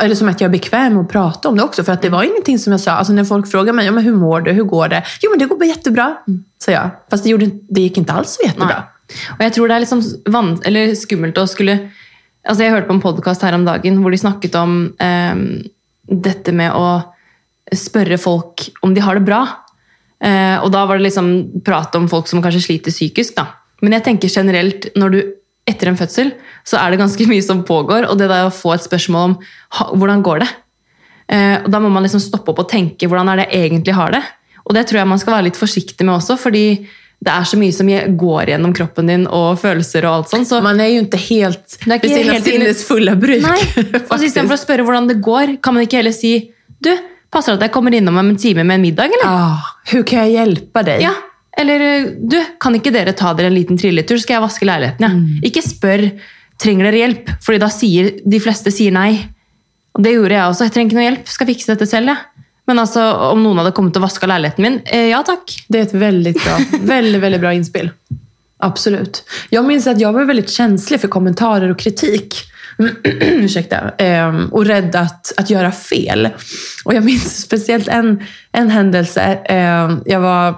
eller 0.00 0.14
som 0.14 0.28
att 0.28 0.40
jag 0.40 0.48
är 0.48 0.52
bekväm 0.52 0.94
med 0.94 1.02
att 1.02 1.08
prata 1.08 1.48
om 1.48 1.56
det 1.56 1.62
också. 1.62 1.84
För 1.84 1.92
att 1.92 2.02
det 2.02 2.08
var 2.08 2.22
ingenting 2.22 2.58
som 2.58 2.72
jag 2.72 2.80
sa. 2.80 2.92
Alltså 2.92 3.12
när 3.12 3.24
folk 3.24 3.50
frågar 3.50 3.72
mig, 3.72 3.86
ja, 3.86 3.92
men 3.92 4.04
hur 4.04 4.14
mår 4.14 4.40
du? 4.40 4.52
Hur 4.52 4.64
går 4.64 4.88
det? 4.88 5.04
Jo, 5.20 5.30
men 5.30 5.38
det 5.38 5.46
går 5.46 5.56
bara 5.56 5.64
jättebra, 5.64 6.16
sa 6.58 6.72
jag. 6.72 6.90
Fast 7.10 7.24
det, 7.24 7.30
gjorde, 7.30 7.50
det 7.68 7.80
gick 7.80 7.96
inte 7.96 8.12
alls 8.12 8.38
så 8.40 8.46
jättebra. 8.46 8.82
Og 9.36 9.42
jeg 9.42 9.54
tror 9.56 9.70
det 9.70 9.76
er 9.76 9.84
liksom 9.84 10.02
van 10.30 10.52
eller 10.66 10.94
skummelt 10.98 11.38
å 11.40 11.46
skulle 11.50 11.76
altså 12.46 12.64
Jeg 12.64 12.72
hørte 12.72 12.88
på 12.88 12.94
en 12.96 13.02
podkast 13.02 13.42
her 13.44 13.56
om 13.56 13.66
dagen 13.66 13.98
hvor 14.00 14.14
de 14.14 14.20
snakket 14.20 14.54
om 14.56 14.76
um, 14.96 15.42
dette 16.08 16.54
med 16.56 16.72
å 16.72 17.02
spørre 17.76 18.16
folk 18.18 18.64
om 18.86 18.94
de 18.96 19.02
har 19.04 19.18
det 19.18 19.26
bra. 19.26 19.42
Uh, 20.24 20.56
og 20.64 20.70
da 20.72 20.86
var 20.88 20.98
det 20.98 21.10
liksom 21.10 21.60
prat 21.66 21.94
om 21.98 22.08
folk 22.10 22.30
som 22.30 22.40
kanskje 22.42 22.62
sliter 22.64 22.94
psykisk. 22.94 23.36
da. 23.36 23.44
Men 23.84 23.98
jeg 23.98 24.06
tenker 24.06 24.32
generelt, 24.32 24.88
når 24.96 25.14
du 25.14 25.20
etter 25.68 25.90
en 25.90 25.98
fødsel, 25.98 26.32
så 26.66 26.80
er 26.80 26.92
det 26.92 27.00
ganske 27.02 27.26
mye 27.30 27.44
som 27.44 27.64
pågår. 27.66 28.08
Og 28.10 28.18
det 28.18 28.30
der 28.30 28.48
å 28.48 28.54
få 28.54 28.74
et 28.74 28.86
spørsmål 28.86 29.30
om 29.30 29.36
hvordan 29.98 30.24
går 30.26 30.44
det, 30.44 30.50
eh, 31.32 31.56
og 31.62 31.70
da 31.72 31.82
må 31.82 31.92
man 31.92 32.06
liksom 32.06 32.22
stoppe 32.22 32.52
opp 32.52 32.64
og 32.64 32.70
tenke 32.70 33.08
hvordan 33.10 33.32
er 33.32 33.42
det 33.42 33.50
jeg 33.50 33.70
egentlig 33.70 33.96
har 33.98 34.16
det. 34.16 34.22
Og 34.66 34.74
det 34.76 34.86
tror 34.86 35.00
jeg 35.00 35.10
man 35.10 35.20
skal 35.20 35.36
være 35.36 35.48
litt 35.48 35.60
forsiktig 35.60 36.06
med 36.06 36.16
også, 36.18 36.36
fordi 36.40 36.64
det 37.20 37.32
er 37.32 37.44
så 37.44 37.58
mye 37.60 37.72
som 37.74 37.88
går 38.16 38.52
gjennom 38.54 38.72
kroppen 38.76 39.10
din, 39.10 39.26
og 39.28 39.58
følelser 39.60 40.06
og 40.08 40.20
alt 40.20 40.30
sånt. 40.32 40.48
Så 40.48 40.62
Man 40.64 40.80
er 40.80 40.94
jo 40.94 41.02
ikke 41.04 41.20
helt 41.20 41.78
Det 41.84 42.04
är 42.04 42.36
av 42.36 42.40
sinnes 42.40 42.84
fulla 42.88 43.14
bruk. 43.14 43.42
Nei, 43.44 43.60
og 44.10 44.22
Istedenfor 44.24 44.56
å 44.56 44.60
spørre 44.60 44.86
hvordan 44.86 45.08
det 45.10 45.18
går, 45.20 45.58
kan 45.62 45.76
man 45.76 45.84
ikke 45.84 46.00
heller 46.00 46.16
si 46.16 46.52
Du, 46.80 46.88
passer 47.30 47.52
det 47.52 47.60
at 47.60 47.66
jeg 47.68 47.74
kommer 47.74 47.92
innom 47.92 48.16
om 48.16 48.30
en 48.32 48.38
time 48.40 48.64
med 48.64 48.78
en 48.78 48.86
middag, 48.86 49.12
eller? 49.12 49.28
Ah, 49.28 49.74
hur 49.92 50.06
kan 50.08 50.24
jeg 50.24 50.38
hjelpe 50.38 50.84
deg? 50.86 51.04
Ja. 51.04 51.12
Eller 51.58 52.06
du, 52.14 52.38
kan 52.62 52.76
ikke 52.76 52.92
dere 52.94 53.14
ta 53.16 53.32
dere 53.34 53.50
en 53.50 53.56
liten 53.56 53.78
trilletur, 53.80 54.18
så 54.18 54.26
skal 54.26 54.38
jeg 54.38 54.44
vaske 54.46 54.68
leiligheten? 54.68 55.06
Ja. 55.06 55.48
Ikke 55.50 55.64
spør 55.66 56.06
trenger 56.60 56.88
dere 56.88 57.00
hjelp, 57.00 57.30
fordi 57.42 57.60
da 57.62 57.70
sier 57.72 58.10
de 58.22 58.40
fleste 58.42 58.72
sier 58.74 58.94
nei. 58.94 59.14
Og 59.96 60.04
det 60.04 60.14
gjorde 60.14 60.36
jeg 60.36 60.52
også. 60.52 60.66
Jeg 60.68 60.74
trenger 60.76 60.90
ikke 60.90 61.00
noe 61.00 61.08
hjelp, 61.08 61.32
skal 61.32 61.50
fikse 61.50 61.72
dette 61.72 61.88
selv. 61.90 62.12
Ja. 62.12 62.46
Men 62.70 62.78
altså, 62.78 63.02
om 63.32 63.40
noen 63.42 63.58
hadde 63.58 63.74
kommet 63.74 63.96
og 63.98 64.04
vaska 64.04 64.28
leiligheten 64.30 64.62
min, 64.62 64.78
eh, 64.86 65.08
ja 65.10 65.24
takk. 65.26 65.50
Det 65.66 65.78
er 65.80 65.88
et 65.88 65.96
veldig 66.04 66.34
bra, 66.36 66.58
veldig, 66.94 67.22
veldig 67.24 67.40
bra 67.42 67.54
innspill. 67.56 67.90
Absolut. 68.62 69.22
Jeg 69.50 69.64
minns 69.66 69.88
at 69.90 69.98
jeg 69.98 70.14
var 70.14 70.28
veldig 70.28 70.46
känslig 70.46 71.00
for 71.02 71.12
kommentarer 71.12 71.72
og 71.72 71.80
kritik. 71.80 72.36
Ursäkta. 73.20 73.92
Og 74.50 74.52
och 74.52 74.66
rädd 74.66 74.96
att, 74.96 75.32
att 75.36 75.50
göra 75.50 75.72
fel. 75.72 76.28
Och 76.84 76.94
jag 76.94 77.04
minns 77.04 77.42
speciellt 77.42 77.88
en, 77.88 78.22
en 78.52 78.70
händelse. 78.70 79.38
Jag 80.06 80.20
var, 80.20 80.54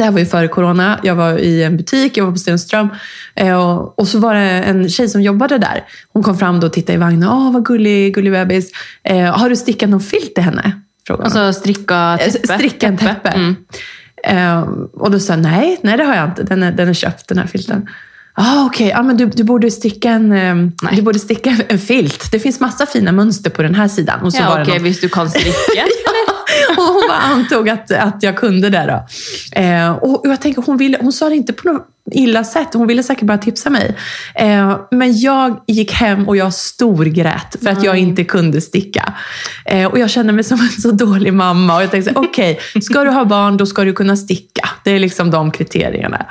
det 0.00 0.04
här 0.04 0.10
var 0.12 0.18
ju 0.18 0.26
före 0.26 0.48
corona. 0.48 1.00
Jag 1.02 1.14
var 1.14 1.38
i 1.38 1.62
en 1.62 1.76
butik, 1.76 2.16
jag 2.16 2.24
var 2.24 2.32
på 2.32 2.38
Stenström. 2.38 2.88
Eh, 3.34 3.58
och, 3.96 4.08
så 4.08 4.18
var 4.18 4.34
det 4.34 4.40
en 4.40 4.88
tjej 4.88 5.08
som 5.08 5.22
jobbade 5.22 5.58
där. 5.58 5.84
Hon 6.12 6.22
kom 6.22 6.38
fram 6.38 6.60
då 6.60 6.66
och 6.66 6.72
tittade 6.72 6.92
i 6.94 6.96
vagnen. 6.96 7.28
Åh, 7.28 7.52
vad 7.52 7.64
gullig, 7.66 8.14
gullig 8.14 8.32
bebis. 8.32 8.70
Eh, 9.04 9.24
har 9.38 9.48
du 9.50 9.56
stickat 9.56 9.88
någon 9.90 10.00
filt 10.00 10.34
till 10.34 10.44
henne? 10.44 10.80
Frågade. 11.06 11.24
Altså 11.24 11.60
teppe. 11.60 12.18
Eh, 12.20 12.56
Stricka 12.56 12.86
en 12.86 12.96
teppe. 12.96 13.28
Mm. 13.28 13.56
Och 14.92 15.10
då 15.10 15.18
sa 15.20 15.32
jag, 15.32 15.42
nej, 15.42 15.78
nej 15.82 15.96
det 15.96 16.04
har 16.04 16.14
jag 16.16 16.24
inte. 16.28 16.42
Den 16.42 16.62
är, 16.62 16.72
den 16.72 16.88
är 16.88 16.94
köpt, 16.94 17.28
den 17.28 17.38
här 17.38 17.46
filten. 17.46 17.88
Ah, 18.38 18.64
Okej, 18.66 18.88
ja, 18.88 19.02
men 19.02 19.16
du, 19.16 19.26
du 19.26 19.44
borde 19.44 19.70
sticka 19.70 20.10
en, 20.10 20.72
du 20.92 21.02
borde 21.02 21.18
sticka 21.18 21.56
en 21.68 21.78
filt. 21.78 22.32
Det 22.32 22.38
finns 22.40 22.60
massa 22.60 22.86
fina 22.86 23.12
mönster 23.12 23.50
på 23.50 23.62
den 23.62 23.74
här 23.74 23.88
sidan. 23.88 24.20
Och 24.22 24.32
så 24.32 24.42
Ja, 24.42 24.48
var 24.50 24.60
ok, 24.60 24.66
det 24.66 24.72
något- 24.72 24.82
hvis 24.82 25.00
du 25.00 25.08
kan 25.08 25.30
strikke. 25.30 25.84
och 26.76 26.82
hon 26.82 27.02
bara 27.08 27.18
antog 27.18 27.68
att, 27.68 27.90
att 27.90 28.22
jag 28.22 28.36
kunde 28.36 28.70
det. 28.70 28.86
Då. 28.86 29.06
Eh, 29.60 29.90
och 29.90 30.20
jag 30.24 30.40
tänker, 30.40 30.62
hon, 30.62 30.76
ville, 30.76 30.98
hon 31.00 31.12
sa 31.12 31.28
det 31.28 31.36
inte 31.36 31.52
på 31.52 31.68
något 31.68 31.86
illa 32.12 32.44
sätt. 32.44 32.68
Hon 32.74 32.86
ville 32.86 33.02
säkert 33.02 33.24
bara 33.24 33.38
tipsa 33.38 33.70
mig. 33.70 33.96
Eh, 34.34 34.78
men 34.90 35.18
jag 35.18 35.60
gick 35.66 35.92
hem 35.92 36.28
och 36.28 36.36
jag 36.36 36.54
storgrät 36.54 37.56
för 37.62 37.70
att 37.70 37.84
jag 37.84 37.98
inte 37.98 38.24
kunde 38.24 38.60
sticka. 38.60 39.12
Eh, 39.64 39.86
och 39.86 39.98
jag 39.98 40.10
kände 40.10 40.32
mig 40.32 40.44
som 40.44 40.60
en 40.60 40.80
så 40.82 40.90
dålig 40.90 41.32
mamma. 41.32 41.76
Och 41.76 41.82
jag 41.82 41.90
tänkte, 41.90 42.12
okej, 42.14 42.52
okay, 42.52 42.82
ska 42.82 43.04
du 43.04 43.10
ha 43.10 43.24
barn 43.24 43.56
då 43.56 43.66
ska 43.66 43.84
du 43.84 43.92
kunna 43.92 44.16
sticka. 44.16 44.68
Det 44.84 44.90
är 44.90 44.98
liksom 44.98 45.30
de 45.30 45.50
kriterierna. 45.50 46.26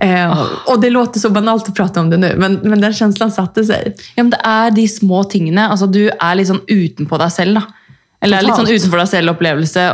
Eh, 0.00 0.46
och 0.66 0.80
det 0.80 0.90
låter 0.90 1.20
så 1.20 1.30
banalt 1.30 1.68
att 1.68 1.74
prata 1.74 2.00
om 2.00 2.10
det 2.10 2.16
nu, 2.16 2.34
men, 2.36 2.54
men 2.54 2.80
den 2.80 2.94
känslan 2.94 3.32
satte 3.32 3.64
sig. 3.64 3.96
Ja, 4.14 4.22
men 4.22 4.30
det 4.30 4.40
er 4.44 4.70
de 4.70 4.88
små 4.88 5.24
tingene. 5.24 5.68
Altså, 5.68 5.86
du 5.86 6.08
er 6.08 6.34
liksom 6.34 6.60
utenpå 6.66 7.18
deg 7.18 7.32
selv. 7.32 7.54
da. 7.54 7.77
Eller 8.24 8.42
litt 8.42 8.58
sånn 8.58 8.66
utenfor 8.68 9.02
deg 9.02 9.10
selv-opplevelse 9.12 9.84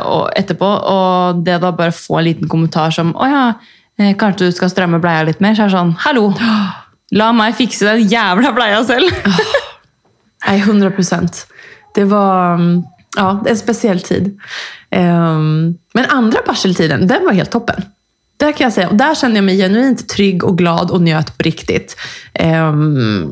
etterpå. 0.41 0.71
Og 0.91 1.43
det 1.45 1.59
da 1.63 1.73
bare 1.77 1.95
få 1.95 2.21
en 2.21 2.29
liten 2.31 2.51
kommentar 2.51 2.95
som 2.95 3.13
Å 3.13 3.29
ja, 3.29 3.45
eh, 4.01 4.15
kanskje 4.21 4.49
du 4.49 4.57
skal 4.57 4.73
stramme 4.73 5.01
bleia 5.03 5.27
litt 5.29 5.43
mer? 5.45 5.57
Så 5.57 5.67
er 5.67 5.73
det 5.73 5.77
sånn 5.77 5.95
Hallo! 6.07 6.31
La 7.15 7.31
meg 7.37 7.57
fikse 7.59 7.87
den 7.87 8.09
jævla 8.11 8.55
bleia 8.57 8.81
selv! 8.89 9.13
Nei, 10.47 10.59
100 10.61 10.91
procent. 10.97 11.45
Det 11.97 12.05
var 12.11 12.59
mm, 12.61 12.73
ja, 13.17 13.29
en 13.49 13.57
spesiell 13.57 14.01
tid. 14.05 14.33
Um, 14.91 15.77
men 15.97 16.11
andre 16.13 16.43
barseltiden, 16.47 17.07
den 17.09 17.25
var 17.25 17.37
helt 17.39 17.53
toppen. 17.55 17.87
Der 18.43 18.53
kan 18.53 18.67
jeg 18.67 18.75
si, 18.75 18.85
og 18.91 18.99
der 18.99 19.15
kände 19.15 19.39
jag 19.39 19.45
mig 19.45 19.57
genuint 19.57 20.09
trygg 20.11 20.45
og 20.45 20.59
glad 20.59 20.91
og 20.91 21.01
njöt 21.01 21.31
på 21.39 21.47
riktigt. 21.47 21.97
Ehm, 22.35 23.31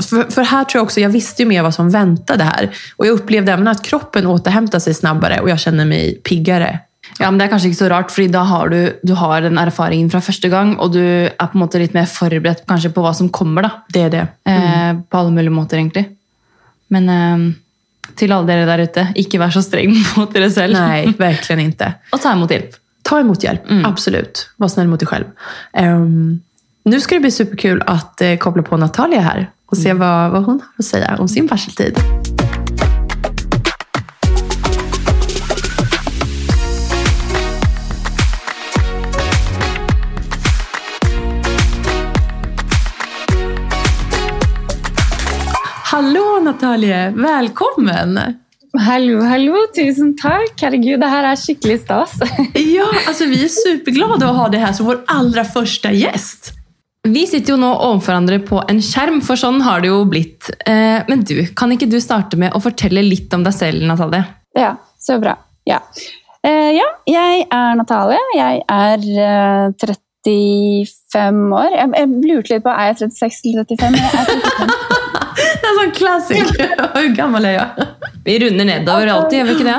för, 0.00 0.30
för 0.30 0.42
här 0.42 0.64
tror 0.64 0.78
jag 0.78 0.84
också, 0.84 1.00
jag 1.00 1.10
visste 1.10 1.42
ju 1.42 1.48
mer 1.48 1.62
vad 1.62 1.74
som 1.74 1.90
väntade 1.90 2.44
här. 2.44 2.70
Och 2.96 3.06
jag 3.06 3.12
upplevde 3.12 3.52
även 3.52 3.68
att 3.68 3.82
kroppen 3.82 4.26
återhämtar 4.26 4.78
sig 4.78 4.94
snabbare 4.94 5.40
och 5.40 5.50
jag 5.50 5.60
känner 5.60 5.84
mig 5.84 6.14
piggare. 6.14 6.78
Ja, 7.18 7.30
men 7.30 7.38
Det 7.38 7.44
er 7.44 7.48
kanskje 7.48 7.68
ikke 7.68 7.78
så 7.78 7.88
rart, 7.88 8.10
fordi 8.10 8.28
da 8.32 8.42
har 8.42 8.68
du, 8.68 8.92
du 9.02 9.12
har 9.14 9.40
den 9.44 9.58
erfaringen 9.58 10.10
fra 10.10 10.20
første 10.20 10.48
gang, 10.48 10.76
og 10.80 10.92
du 10.94 11.02
er 11.02 11.46
på 11.46 11.58
en 11.58 11.60
måte 11.60 11.78
litt 11.78 11.94
mer 11.94 12.06
forberedt 12.08 12.64
kanskje 12.68 12.92
på 12.94 13.02
hva 13.04 13.12
som 13.14 13.28
kommer. 13.28 13.62
da. 13.62 13.70
Det 13.88 14.00
är 14.00 14.10
det. 14.10 14.26
Eh, 14.44 14.94
på 15.10 15.18
alle 15.18 15.30
mulige 15.30 15.50
måter, 15.50 15.76
egentlig. 15.76 16.06
Men 16.88 17.08
eh, 17.08 17.52
til 18.16 18.32
alle 18.32 18.46
dere 18.46 18.66
der 18.66 18.84
ute, 18.86 19.06
ikke 19.16 19.38
vær 19.38 19.52
så 19.52 19.62
streng 19.62 19.92
mot 20.16 20.32
dere 20.32 20.50
selv. 20.50 20.72
Nej, 20.78 21.12
verkligen 21.18 21.60
inte. 21.60 21.92
Og 22.12 22.22
ta 22.22 22.32
imot 22.32 22.50
hjelp. 22.50 22.78
Ta 23.02 23.20
emot 23.20 23.42
hjälp, 23.42 23.66
absolut. 23.84 24.48
Var 24.56 24.68
snäll 24.68 24.88
mot 24.88 25.00
dig 25.00 25.08
själv. 25.08 25.24
Ehm, 25.74 26.40
nu 26.84 27.00
ska 27.00 27.14
det 27.14 27.20
bli 27.20 27.30
superkul 27.30 27.82
att 27.86 28.20
eh, 28.20 28.36
koppla 28.36 28.62
på 28.62 28.76
Natalia 28.76 29.20
här 29.20 29.50
och 29.66 29.76
se 29.76 29.92
vad, 29.92 30.30
vad 30.30 30.44
hon 30.44 30.60
har 30.60 30.68
att 30.78 30.84
säga 30.84 31.16
om 31.18 31.28
sin 31.28 31.46
varseltid. 31.46 31.98
Hallå 45.84 46.40
Natalia, 46.42 47.10
välkommen! 47.10 48.20
Hallo, 48.78 49.20
hallo. 49.20 49.56
Tusen 49.76 50.14
takk. 50.16 50.62
Herregud, 50.62 51.00
det 51.00 51.08
her 51.12 51.26
er 51.32 51.36
skikkelig 51.36 51.80
stas. 51.80 52.14
Ja, 52.54 52.86
alltså 53.08 53.24
vi 53.24 53.44
är 53.44 53.48
superglada 53.48 54.30
att 54.30 54.36
ha 54.36 54.48
dig 54.48 54.60
här 54.60 54.72
som 54.72 54.86
vår 54.86 55.04
allra 55.06 55.44
första 55.44 55.92
gäst. 55.92 56.61
Vi 57.08 57.24
sitter 57.26 57.56
jo 57.56 57.58
nå 57.58 57.68
overfor 57.82 58.12
hverandre 58.12 58.36
på 58.46 58.60
en 58.70 58.78
skjerm, 58.84 59.18
for 59.26 59.38
sånn 59.38 59.58
har 59.66 59.82
det 59.82 59.88
jo 59.90 60.04
blitt. 60.06 60.52
Eh, 60.70 61.02
men 61.08 61.24
du, 61.26 61.34
kan 61.58 61.72
ikke 61.74 61.88
du 61.90 61.98
starte 62.02 62.38
med 62.38 62.54
å 62.54 62.60
fortelle 62.62 63.02
litt 63.02 63.32
om 63.34 63.42
deg 63.42 63.56
selv, 63.56 63.82
Natalie? 63.88 64.22
Ja, 64.54 64.76
så 65.02 65.16
bra. 65.22 65.34
Ja. 65.66 65.80
Eh, 66.46 66.70
ja, 66.76 66.86
jeg 67.10 67.48
er 67.48 67.74
Natalie. 67.80 68.22
Jeg 68.38 68.62
er 68.70 69.08
eh, 69.26 69.74
35 69.82 71.42
år. 71.58 71.74
Jeg, 71.74 72.08
lurte 72.22 72.54
litt 72.54 72.66
på 72.68 72.70
er 72.70 72.92
jeg 72.92 73.00
36 73.02 73.50
eller 73.50 73.66
35. 73.66 73.90
men 73.90 73.98
Jeg 73.98 74.14
er 74.14 74.30
35. 74.30 74.78
Det 75.62 75.68
er 75.68 75.76
sånn 75.78 75.92
klassiker. 75.96 76.72
Hvor 76.92 77.12
gammel 77.16 77.46
er 77.48 77.54
jeg? 77.56 77.86
Vi 78.26 78.34
runder 78.44 78.68
nedover 78.68 79.10
alltid, 79.10 79.40
gjør 79.40 79.48
vi 79.48 79.54
ikke 79.58 79.70
det? 79.72 79.78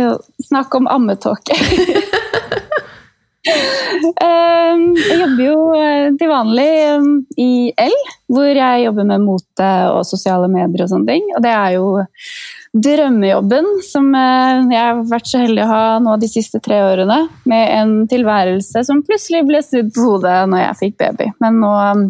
Eh, 0.00 0.14
Snakk 0.48 0.74
om 0.74 0.90
ammetåke. 0.90 1.54
Eh, 3.48 4.80
jeg 5.00 5.16
jobber 5.16 5.44
jo 5.46 5.58
eh, 5.78 6.08
til 6.20 6.28
vanlig 6.28 6.68
eh, 6.84 7.06
i 7.40 7.50
L, 7.72 7.94
hvor 8.28 8.50
jeg 8.52 8.84
jobber 8.84 9.06
med 9.08 9.24
mote 9.24 9.70
og 9.94 10.02
sosiale 10.08 10.50
medier 10.52 10.84
og 10.84 10.90
sånne 10.92 11.08
ting. 11.14 11.28
Og 11.36 11.44
det 11.44 11.54
er 11.54 11.76
jo 11.78 11.86
drømmejobben 12.76 13.66
som 13.82 14.12
eh, 14.14 14.68
jeg 14.70 14.80
har 14.80 15.00
vært 15.10 15.30
så 15.32 15.42
heldig 15.42 15.64
å 15.64 15.70
ha 15.70 15.82
nå 16.04 16.16
de 16.20 16.30
siste 16.30 16.60
tre 16.62 16.82
årene. 16.84 17.18
Med 17.50 17.74
en 17.78 17.96
tilværelse 18.10 18.84
som 18.86 19.02
plutselig 19.06 19.42
ble 19.48 19.62
snudd 19.64 19.92
på 19.96 20.06
hodet 20.06 20.38
når 20.52 20.66
jeg 20.66 20.80
fikk 20.84 20.98
baby. 21.00 21.32
Men 21.42 21.60
nå 21.64 21.74
eh, 21.88 22.06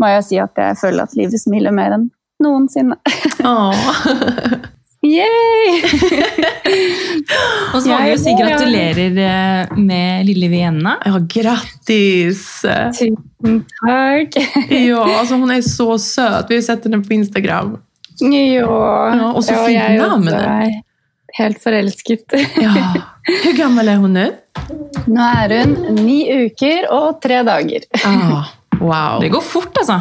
må 0.00 0.14
jeg 0.14 0.26
si 0.28 0.42
at 0.42 0.64
jeg 0.64 0.78
føler 0.80 1.04
at 1.04 1.18
livet 1.18 1.42
smiler 1.42 1.74
mer 1.74 1.98
enn 1.98 2.10
noensinne. 2.40 2.96
Ja. 5.00 5.24
Yay! 5.24 5.80
Og 7.72 7.80
så 7.80 7.88
må 7.88 7.96
vi 8.02 8.10
jo 8.10 8.18
si 8.20 8.34
gratulerer 8.36 9.16
eh, 9.24 9.70
med 9.80 10.26
lille 10.28 10.50
Vienna. 10.52 10.98
Ja, 11.06 11.20
grattis! 11.24 12.42
Tusen 12.98 13.62
takk. 13.80 14.36
Ja, 14.90 15.00
altså 15.22 15.38
hun 15.40 15.52
er 15.54 15.64
så 15.64 15.94
søt. 16.02 16.50
Vi 16.52 16.58
har 16.60 16.66
sett 16.66 16.84
henne 16.84 17.00
på 17.06 17.16
Instagram. 17.16 17.78
Ja, 18.20 18.44
Ja, 18.60 19.30
og 19.32 19.40
så 19.46 19.56
ja, 19.56 19.64
fint 19.64 19.78
jeg 19.78 19.98
navn. 20.02 20.28
er 20.28 20.78
Helt 21.38 21.60
forelsket. 21.62 22.34
Ja. 22.60 22.74
Hvor 23.44 23.56
gammel 23.56 23.88
er 23.88 24.00
hun 24.02 24.12
nå? 24.18 24.26
Nå 25.08 25.26
er 25.46 25.54
hun 25.62 25.76
ni 26.02 26.24
uker 26.44 26.88
og 26.92 27.20
tre 27.24 27.40
dager. 27.46 27.86
Ah, 28.04 28.50
wow. 28.82 29.20
Det 29.22 29.30
går 29.32 29.44
fort, 29.46 29.72
altså. 29.80 29.96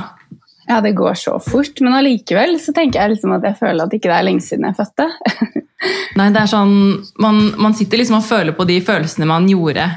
Ja, 0.69 0.81
det 0.85 0.91
går 0.97 1.15
så 1.17 1.39
fort, 1.41 1.79
men 1.81 1.95
allikevel 1.97 2.59
så 2.61 2.73
tenker 2.77 3.01
jeg 3.01 3.15
liksom 3.15 3.31
at 3.39 3.47
jeg 3.47 3.57
føler 3.57 3.87
at 3.87 3.93
ikke 3.95 4.11
det 4.11 4.17
er 4.19 4.27
lenge 4.27 4.45
siden 4.45 4.67
jeg 4.69 4.77
fødte. 4.77 5.07
Nei, 6.19 6.27
det 6.35 6.43
er 6.43 6.51
sånn, 6.51 6.75
man, 7.23 7.41
man 7.57 7.73
sitter 7.77 8.01
liksom 8.01 8.19
og 8.19 8.27
føler 8.27 8.53
på 8.53 8.67
de 8.69 8.77
følelsene 8.85 9.25
man 9.29 9.49
gjorde 9.49 9.87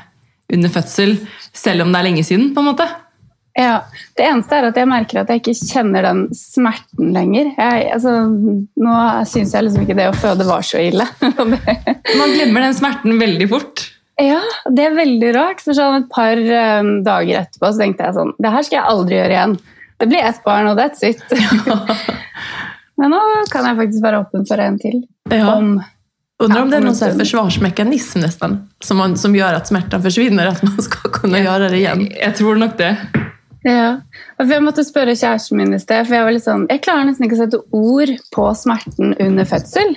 under 0.53 0.73
fødsel, 0.73 1.17
selv 1.53 1.85
om 1.85 1.93
det 1.93 2.01
er 2.01 2.09
lenge 2.09 2.25
siden, 2.25 2.51
på 2.57 2.65
en 2.65 2.71
måte. 2.71 2.89
Ja, 3.53 3.83
Det 4.17 4.25
eneste 4.25 4.57
er 4.57 4.67
at 4.71 4.79
jeg 4.81 4.89
merker 4.89 5.21
at 5.21 5.31
jeg 5.33 5.43
ikke 5.43 5.55
kjenner 5.59 6.07
den 6.07 6.23
smerten 6.37 7.11
lenger. 7.13 7.51
Jeg, 7.59 7.89
altså, 7.93 8.15
nå 8.81 8.95
syns 9.29 9.53
jeg 9.53 9.67
liksom 9.67 9.85
ikke 9.85 9.97
det 9.99 10.09
å 10.09 10.17
føde 10.17 10.47
var 10.49 10.65
så 10.65 10.81
ille. 10.81 11.05
Man 12.21 12.33
glemmer 12.33 12.65
den 12.65 12.79
smerten 12.79 13.21
veldig 13.21 13.49
fort. 13.53 13.85
ja, 14.21 14.41
det 14.73 14.87
er 14.89 14.97
veldig 14.97 15.35
rart. 15.37 15.61
For 15.65 15.77
sånn 15.77 16.01
et 16.01 16.09
par 16.13 16.41
um, 16.41 16.95
dager 17.05 17.43
etterpå 17.43 17.69
så 17.75 17.85
tenkte 17.85 18.09
jeg 18.09 18.17
sånn 18.17 18.33
Det 18.41 18.55
her 18.57 18.65
skal 18.69 18.79
jeg 18.81 18.95
aldri 18.95 19.21
gjøre 19.21 19.37
igjen. 19.37 19.57
Det 20.03 20.09
blir 20.11 20.19
ett 20.19 20.45
barn, 20.45 20.67
og 20.67 20.79
that's 20.79 21.05
it. 21.07 21.23
Men 22.99 23.13
nå 23.15 23.19
kan 23.53 23.69
jeg 23.69 23.77
faktisk 23.79 24.03
være 24.03 24.19
åpen 24.25 24.47
for 24.49 24.59
en 24.59 24.79
til. 24.83 25.05
Ja. 25.31 25.53
Om 25.55 25.77
Undrar 26.43 26.65
om 26.65 26.71
det 26.73 26.81
er 26.81 26.83
noen 26.83 26.91
nesten, 26.91 27.13
men- 27.13 27.23
försvarsmekanism 27.23 28.19
nästan. 28.25 28.57
Som, 28.83 28.99
man, 28.99 29.15
som 29.17 29.35
gjør 29.35 29.61
at 29.61 29.69
smerten 29.71 30.03
forsvinner, 30.03 30.49
at 30.57 30.63
man 30.67 30.83
skal 30.83 31.13
kunne 31.15 31.39
ja. 31.39 31.53
gjøre 31.53 31.69
det 31.71 31.79
igjen. 31.79 32.03
Jeg 32.19 32.35
tror 32.41 32.59
nok 32.59 32.75
det. 32.81 32.97
Ja, 33.63 34.01
og 34.43 34.51
Jeg 34.51 34.65
måtte 34.67 34.83
spørre 34.83 35.15
kjæresten 35.15 35.61
min 35.61 35.77
i 35.77 35.79
sted, 35.79 36.03
for 36.09 36.19
jeg 36.19 36.27
var 36.27 36.35
litt 36.35 36.49
sånn, 36.49 36.67
jeg 36.67 36.83
klarer 36.83 37.07
nesten 37.07 37.29
ikke 37.29 37.39
å 37.39 37.43
sette 37.45 37.63
ord 37.79 38.11
på 38.35 38.49
smerten 38.59 39.15
under 39.23 39.47
fødsel. 39.47 39.95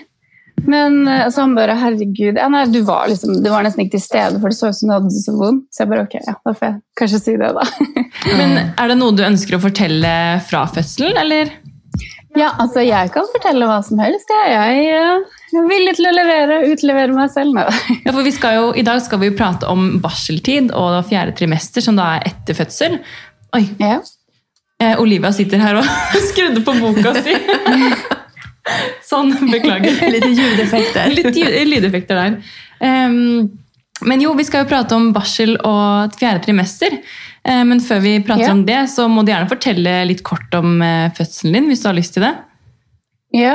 Men 0.64 1.08
eh, 1.08 1.26
altså, 1.26 1.44
han 1.44 1.54
bare 1.58 1.76
herregud, 1.78 2.40
ja, 2.40 2.48
nei, 2.52 2.64
du 2.72 2.80
var, 2.88 3.10
liksom, 3.12 3.42
du 3.44 3.50
var 3.52 3.66
nesten 3.66 3.84
ikke 3.84 3.98
til 3.98 4.06
stede, 4.06 4.40
for 4.42 4.50
det 4.54 4.58
så 4.58 4.72
ut 4.72 4.78
som 4.80 4.90
du 4.90 4.96
hadde 4.96 5.12
det 5.14 5.22
så 5.26 5.36
vondt. 5.38 5.68
Så 5.76 5.84
jeg 5.84 5.92
bare 5.92 6.06
ok, 6.08 6.18
ja, 6.24 6.36
da 6.48 6.56
får 6.56 6.68
jeg 6.70 6.78
kanskje 7.02 7.22
si 7.22 7.36
det, 7.42 7.52
da. 7.58 7.68
Men 8.40 8.58
er 8.64 8.92
det 8.92 8.98
noe 9.02 9.16
du 9.16 9.24
ønsker 9.28 9.58
å 9.60 9.64
fortelle 9.68 10.16
fra 10.48 10.66
fødselen, 10.72 11.20
eller? 11.22 11.52
Ja, 12.36 12.50
altså 12.60 12.84
jeg 12.84 13.12
kan 13.14 13.28
fortelle 13.32 13.68
hva 13.70 13.78
som 13.86 14.00
helst. 14.04 14.32
Jeg, 14.52 14.90
er 14.92 15.70
villig 15.70 15.94
til 15.96 16.10
å 16.10 16.16
levere, 16.16 16.58
utlevere 16.74 17.16
meg 17.16 17.32
selv 17.32 17.56
nå. 17.56 17.64
Ja, 18.04 18.12
for 18.12 18.28
jo, 18.58 18.66
I 18.76 18.84
dag 18.84 19.00
skal 19.06 19.22
vi 19.22 19.30
jo 19.30 19.38
prate 19.38 19.70
om 19.72 20.02
barseltid 20.04 20.74
og 20.76 20.98
fjerde 21.08 21.36
trimester, 21.38 21.84
som 21.86 21.96
da 22.00 22.16
er 22.18 22.28
etter 22.34 22.58
fødsel. 22.58 23.00
Oi, 23.56 23.64
Ja. 23.80 24.02
eh, 24.84 25.00
Olivia 25.00 25.32
sitter 25.32 25.64
her 25.64 25.80
og 25.80 25.88
skrudde 26.32 26.66
på 26.66 26.76
boka 26.82 27.16
si. 27.22 27.38
sånn, 29.16 29.36
beklager. 29.56 30.00
Litt 30.14 30.28
ljudeffekter. 30.32 31.14
Litt 31.16 31.36
ljud- 31.40 31.60
lydeffekter 31.74 32.20
der. 32.22 32.40
Um, 32.84 33.54
men 34.06 34.20
jo, 34.22 34.34
vi 34.36 34.44
skal 34.44 34.66
jo 34.66 34.70
prate 34.74 34.96
om 34.98 35.10
barsel 35.16 35.56
og 35.64 36.16
fjerde 36.20 36.44
trimester. 36.44 36.98
Eh, 37.48 37.62
men 37.64 37.80
før 37.80 38.02
vi 38.04 38.18
prater 38.26 38.50
Ja. 38.50 38.52
om 38.52 38.66
det, 38.68 38.82
så 38.92 39.06
må 39.08 39.22
du 39.24 39.32
gjerne 39.32 39.48
fortelle 39.48 39.94
litt 40.10 40.24
kort 40.28 40.52
om 40.58 40.82
eh, 40.84 41.08
fødselen 41.16 41.54
din, 41.56 41.70
hvis 41.72 41.84
du 41.86 41.88
har 41.88 41.96
lyst 41.96 42.14
til 42.18 42.26
det. 42.26 42.34
Ja, 43.36 43.54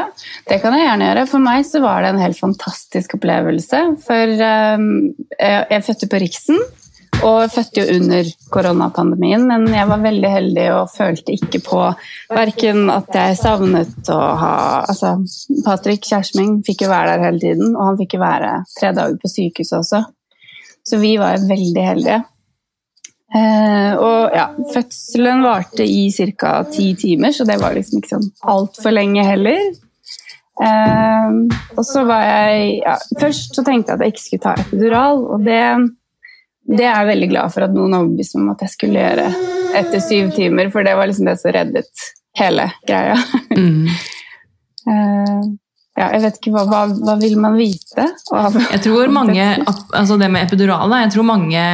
det 0.49 0.59
kan 0.63 0.75
jeg 0.77 0.87
gjerne 0.87 1.07
gjøre. 1.11 1.27
For 1.29 1.41
meg 1.45 1.65
så 1.69 1.81
var 1.85 2.03
det 2.05 2.11
en 2.15 2.23
helt 2.23 2.39
fantastisk 2.41 3.15
opplevelse. 3.17 3.79
For 4.05 4.33
jeg, 4.37 5.21
jeg 5.41 5.85
fødte 5.87 6.09
på 6.13 6.21
Riksen, 6.25 6.59
og 7.21 7.51
fødte 7.53 7.83
jo 7.83 7.97
under 7.99 8.29
koronapandemien, 8.53 9.45
men 9.49 9.67
jeg 9.75 9.89
var 9.91 10.01
veldig 10.05 10.31
heldig 10.33 10.67
og 10.79 10.93
følte 10.95 11.35
ikke 11.37 11.61
på 11.67 11.81
verken 12.33 12.89
at 12.93 13.11
jeg 13.19 13.39
savnet 13.41 14.09
å 14.15 14.21
ha 14.41 14.55
Altså, 14.81 15.17
Patrick, 15.67 16.07
kjæresten 16.07 16.41
min, 16.41 16.57
fikk 16.67 16.87
jo 16.87 16.91
være 16.93 17.17
der 17.17 17.27
hele 17.29 17.43
tiden, 17.43 17.77
og 17.77 17.91
han 17.91 18.01
fikk 18.01 18.17
jo 18.17 18.23
være 18.23 18.55
tre 18.79 18.93
dager 18.97 19.21
på 19.21 19.31
sykehuset 19.31 19.79
også. 19.83 20.03
Så 20.89 20.99
vi 21.03 21.15
var 21.21 21.43
veldig 21.45 21.85
heldige. 21.85 22.23
Eh, 23.31 23.93
og 23.95 24.35
ja, 24.35 24.49
fødselen 24.73 25.45
varte 25.45 25.87
i 25.87 26.09
ca. 26.11 26.65
ti 26.73 26.95
timer, 26.99 27.31
så 27.37 27.47
det 27.47 27.61
var 27.61 27.77
liksom 27.77 28.01
ikke 28.01 28.17
sånn 28.17 28.31
altfor 28.43 28.97
lenge 28.97 29.23
heller. 29.27 29.61
Eh, 30.61 31.37
og 31.77 31.85
så 31.87 32.03
var 32.05 32.25
jeg 32.27 32.81
ja, 32.83 32.97
Først 33.21 33.55
så 33.57 33.63
tenkte 33.65 33.95
jeg 33.95 33.97
at 33.97 34.03
jeg 34.05 34.13
ikke 34.13 34.25
skulle 34.25 34.45
ta 34.49 34.57
epidural, 34.65 35.23
og 35.37 35.47
det, 35.47 35.63
det 36.71 36.85
er 36.87 36.95
jeg 37.03 37.09
veldig 37.11 37.29
glad 37.33 37.53
for 37.55 37.67
at 37.67 37.75
noen 37.75 37.97
overbeviste 37.99 38.39
meg 38.39 38.47
om 38.47 38.53
at 38.55 38.65
jeg 38.67 38.73
skulle 38.77 39.03
gjøre 39.03 39.27
etter 39.81 40.03
syv 40.05 40.31
timer, 40.37 40.71
for 40.71 40.87
det 40.87 40.95
var 40.99 41.11
liksom 41.11 41.27
det 41.31 41.37
som 41.41 41.53
reddet 41.57 42.07
hele 42.39 42.71
greia. 42.89 43.19
Mm. 43.57 43.89
Eh, 44.89 45.41
ja, 46.01 46.07
jeg 46.15 46.23
vet 46.23 46.37
ikke, 46.39 46.51
hva, 46.55 46.63
hva, 46.71 46.79
hva 47.05 47.15
vil 47.21 47.35
man 47.39 47.59
vite? 47.59 48.07
Av, 48.33 48.55
Jeg 48.57 48.81
tror 48.87 49.11
mange, 49.13 49.45
altså 49.93 50.17
det 50.19 50.31
med 50.33 50.47
epidural, 50.47 50.95
jeg 51.05 51.11
tror 51.13 51.27
mange, 51.29 51.65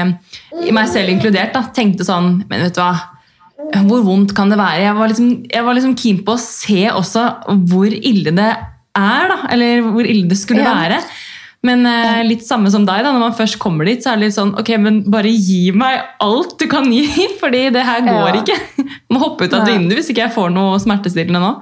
meg 0.74 0.88
selv 0.90 1.12
inkludert, 1.12 1.52
da, 1.54 1.62
tenkte 1.76 2.02
sånn 2.08 2.40
Men 2.50 2.64
vet 2.66 2.74
du 2.74 2.82
hva? 2.82 2.96
Hvor 3.86 4.02
vondt 4.06 4.34
kan 4.36 4.50
det 4.50 4.58
være? 4.58 4.82
Jeg 4.88 4.96
var, 4.98 5.12
liksom, 5.12 5.30
jeg 5.54 5.64
var 5.68 5.78
liksom 5.78 5.94
keen 6.02 6.18
på 6.26 6.34
å 6.34 6.42
se 6.42 6.80
også 6.90 7.22
hvor 7.70 7.94
ille 7.94 8.34
det 8.36 8.50
er, 8.50 9.30
da. 9.30 9.38
Eller 9.54 9.86
hvor 9.86 10.06
ille 10.06 10.26
det 10.30 10.38
skulle 10.42 10.66
Ja. 10.66 10.74
være. 10.82 10.98
Men 11.66 11.86
eh, 11.90 12.20
litt 12.26 12.44
samme 12.46 12.70
som 12.72 12.84
deg, 12.86 13.02
da. 13.06 13.12
Når 13.14 13.22
man 13.24 13.36
først 13.38 13.58
kommer 13.62 13.88
dit, 13.88 14.02
så 14.04 14.12
er 14.12 14.20
det 14.20 14.28
litt 14.28 14.36
sånn 14.36 14.52
Ok, 14.60 14.70
men 14.82 15.00
bare 15.10 15.32
gi 15.32 15.72
meg 15.74 15.98
alt 16.22 16.54
du 16.60 16.66
kan 16.70 16.86
gi, 16.92 17.06
fordi 17.42 17.64
det 17.74 17.82
her 17.88 18.04
går 18.06 18.28
Ja. 18.30 18.42
ikke. 18.42 18.84
Må 19.14 19.22
hoppe 19.22 19.46
ut 19.48 19.56
av 19.56 19.64
et 19.64 19.72
vindu 19.74 19.96
hvis 19.98 20.12
ikke 20.12 20.26
jeg 20.28 20.34
får 20.36 20.52
noe 20.54 20.78
smertestillende 20.82 21.42
nå. 21.42 21.52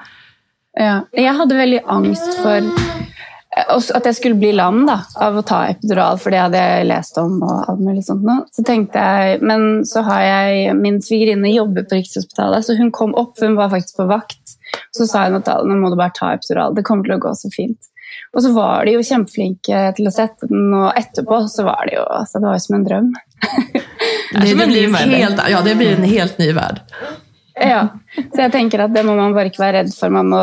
Ja. 0.81 0.97
Jeg 1.15 1.37
hadde 1.39 1.57
veldig 1.61 1.81
angst 1.95 2.39
for 2.43 2.59
eh, 2.59 3.71
at 3.95 4.09
jeg 4.11 4.17
skulle 4.19 4.41
bli 4.41 4.51
lam 4.59 4.81
da, 4.89 4.97
av 5.23 5.37
å 5.39 5.45
ta 5.47 5.61
epidural, 5.71 6.19
for 6.19 6.35
det 6.35 6.41
hadde 6.43 6.59
jeg 6.65 6.89
lest 6.91 7.21
om. 7.23 7.37
og 7.47 7.69
alt 7.71 7.83
mulig 7.87 8.03
sånt 8.09 8.27
nå. 8.27 8.41
Så 8.57 8.65
tenkte 8.67 8.99
jeg, 8.99 9.39
Men 9.47 9.85
så 9.87 10.03
har 10.09 10.25
jeg 10.27 10.75
min 10.81 10.99
svigerinne 11.05 11.53
jobber 11.55 11.87
på 11.87 12.01
Rikshospitalet, 12.01 12.67
så 12.67 12.75
hun 12.81 12.91
kom 12.95 13.15
opp, 13.21 13.39
hun 13.41 13.55
var 13.61 13.71
faktisk 13.71 14.01
på 14.03 14.09
vakt. 14.11 14.57
Så 14.97 15.07
sa 15.07 15.29
hun 15.29 15.39
at 15.39 15.47
nå 15.63 15.77
må 15.79 15.93
du 15.93 15.97
bare 16.01 16.13
ta 16.17 16.33
epidural, 16.35 16.75
det 16.75 16.83
kommer 16.89 17.07
til 17.07 17.15
å 17.17 17.23
gå 17.23 17.35
så 17.39 17.53
fint. 17.55 17.79
Og 18.35 18.43
så 18.43 18.51
var 18.53 18.85
de 18.87 18.97
jo 18.97 19.03
kjempeflinke 19.07 19.81
til 19.97 20.09
å 20.11 20.13
sette 20.15 20.49
den, 20.51 20.73
og 20.75 20.97
etterpå 20.99 21.45
så 21.49 21.67
var 21.67 21.87
det 21.87 21.95
jo 21.99 22.05
altså, 22.17 22.41
det 22.41 22.49
var 22.49 22.57
jo 22.59 22.65
som 22.65 22.77
en 22.81 22.87
drøm. 22.89 23.13
Det 24.35 24.57
det, 24.59 24.67
blir 24.67 24.89
en 24.89 24.95
helt, 25.15 25.43
ja, 25.51 25.61
det 25.63 25.77
blir 25.79 25.95
en 25.95 26.09
helt 26.09 26.39
ny 26.43 26.49
verd. 26.57 26.81
Ja, 27.55 27.85
Så 28.35 28.41
jeg 28.43 28.51
tenker 28.51 28.83
at 28.83 28.95
det 28.95 29.05
må 29.07 29.15
man 29.15 29.35
bare 29.37 29.53
ikke 29.53 29.63
være 29.63 29.77
redd 29.85 29.93
for. 29.95 30.11
Man 30.11 30.33
må 30.33 30.41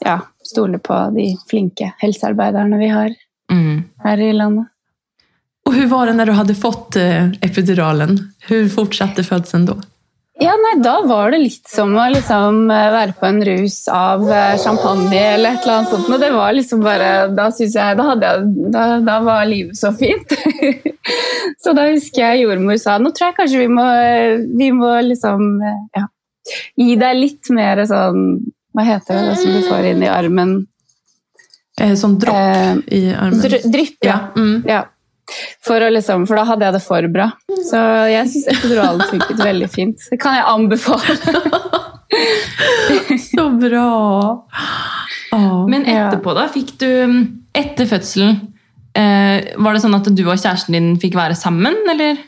ja, 0.00 0.14
stole 0.48 0.80
på 0.80 0.96
de 1.12 1.34
flinke 1.50 1.92
helsearbeiderne 2.00 2.80
vi 2.80 2.88
har 2.94 3.16
Mm. 3.50 3.84
her 4.04 4.20
i 4.20 4.32
landet. 4.36 4.66
Og 5.64 5.72
hvordan 5.72 5.88
var 5.88 6.06
det 6.06 6.16
når 6.18 6.26
du 6.28 6.32
hadde 6.36 6.54
fått 6.56 6.96
eh, 7.00 7.30
epiduralen? 7.44 8.18
Hur 8.48 8.68
fortsatte 8.68 9.24
fødselen 9.24 9.64
då? 9.70 9.76
Ja, 10.38 10.52
nei, 10.54 10.74
Da 10.82 11.00
var 11.06 11.32
det 11.34 11.40
litt 11.42 11.66
som 11.70 11.96
å 11.98 12.04
liksom 12.14 12.68
eh, 12.70 12.88
være 12.94 13.14
på 13.18 13.26
en 13.26 13.40
rus 13.46 13.78
av 13.90 14.22
eh, 14.30 14.54
champagne 14.62 15.18
eller 15.34 15.56
et 15.56 15.64
eller 15.64 15.80
annet 15.80 15.94
sånt. 15.94 16.10
Og 16.14 16.22
det 16.22 16.30
var 16.34 16.54
liksom 16.54 16.84
bare, 16.84 17.08
Da 17.34 17.48
synes 17.54 17.74
jeg, 17.74 17.98
da, 17.98 18.06
jeg, 18.22 18.52
da, 18.74 18.84
da 19.02 19.16
var 19.26 19.48
livet 19.50 19.78
så 19.78 19.90
fint. 19.98 20.34
så 21.62 21.74
da 21.74 21.88
husker 21.90 22.22
jeg 22.22 22.44
jordmor 22.44 22.78
sa 22.78 23.00
nå 23.02 23.10
tror 23.16 23.32
jeg 23.32 23.38
kanskje 23.40 23.64
vi 23.64 23.72
må, 23.72 23.86
vi 24.60 24.70
må 24.76 24.92
liksom 25.08 25.48
ja, 25.96 26.06
gi 26.78 26.94
deg 27.00 27.18
litt 27.18 27.50
mer 27.54 27.82
sånn 27.88 28.22
Hva 28.76 28.84
heter 28.86 29.18
det, 29.18 29.32
det 29.32 29.38
som 29.40 29.56
du 29.56 29.66
får 29.66 29.90
inn 29.90 30.04
i 30.06 30.12
armen? 30.12 30.54
Eh, 31.80 31.96
som 31.98 32.14
dropp 32.20 32.86
i 32.94 33.08
armen? 33.10 33.42
dr 33.42 33.58
drypp, 33.66 33.98
ja. 34.06 34.14
ja. 34.14 34.20
Mm. 34.38 34.62
Ja. 34.70 34.84
For, 35.64 35.82
å 35.84 35.90
liksom, 35.92 36.24
for 36.28 36.40
da 36.40 36.44
hadde 36.48 36.64
jeg 36.68 36.76
det 36.78 36.82
for 36.84 37.08
bra. 37.12 37.26
Så 37.68 37.80
jeg 38.08 38.30
syns 38.32 38.48
epiduralen 38.54 39.04
funket 39.10 39.42
veldig 39.44 39.68
fint. 39.72 40.06
Det 40.10 40.20
kan 40.22 40.38
jeg 40.38 40.46
anbefale. 40.48 41.16
Så 43.28 43.48
bra! 43.60 43.88
Åh, 45.32 45.68
Men 45.68 45.84
Ja. 45.84 46.08
etterpå, 46.08 46.32
da? 46.34 46.46
Fikk 46.48 46.78
du 46.80 46.88
Etter 47.58 47.88
fødselen, 47.90 48.36
eh, 48.94 49.52
var 49.58 49.74
det 49.74 49.82
sånn 49.82 49.96
at 49.96 50.08
du 50.14 50.22
og 50.28 50.38
kjæresten 50.38 50.72
din 50.76 50.96
fikk 51.00 51.16
være 51.18 51.34
sammen, 51.36 51.74
eller? 51.90 52.20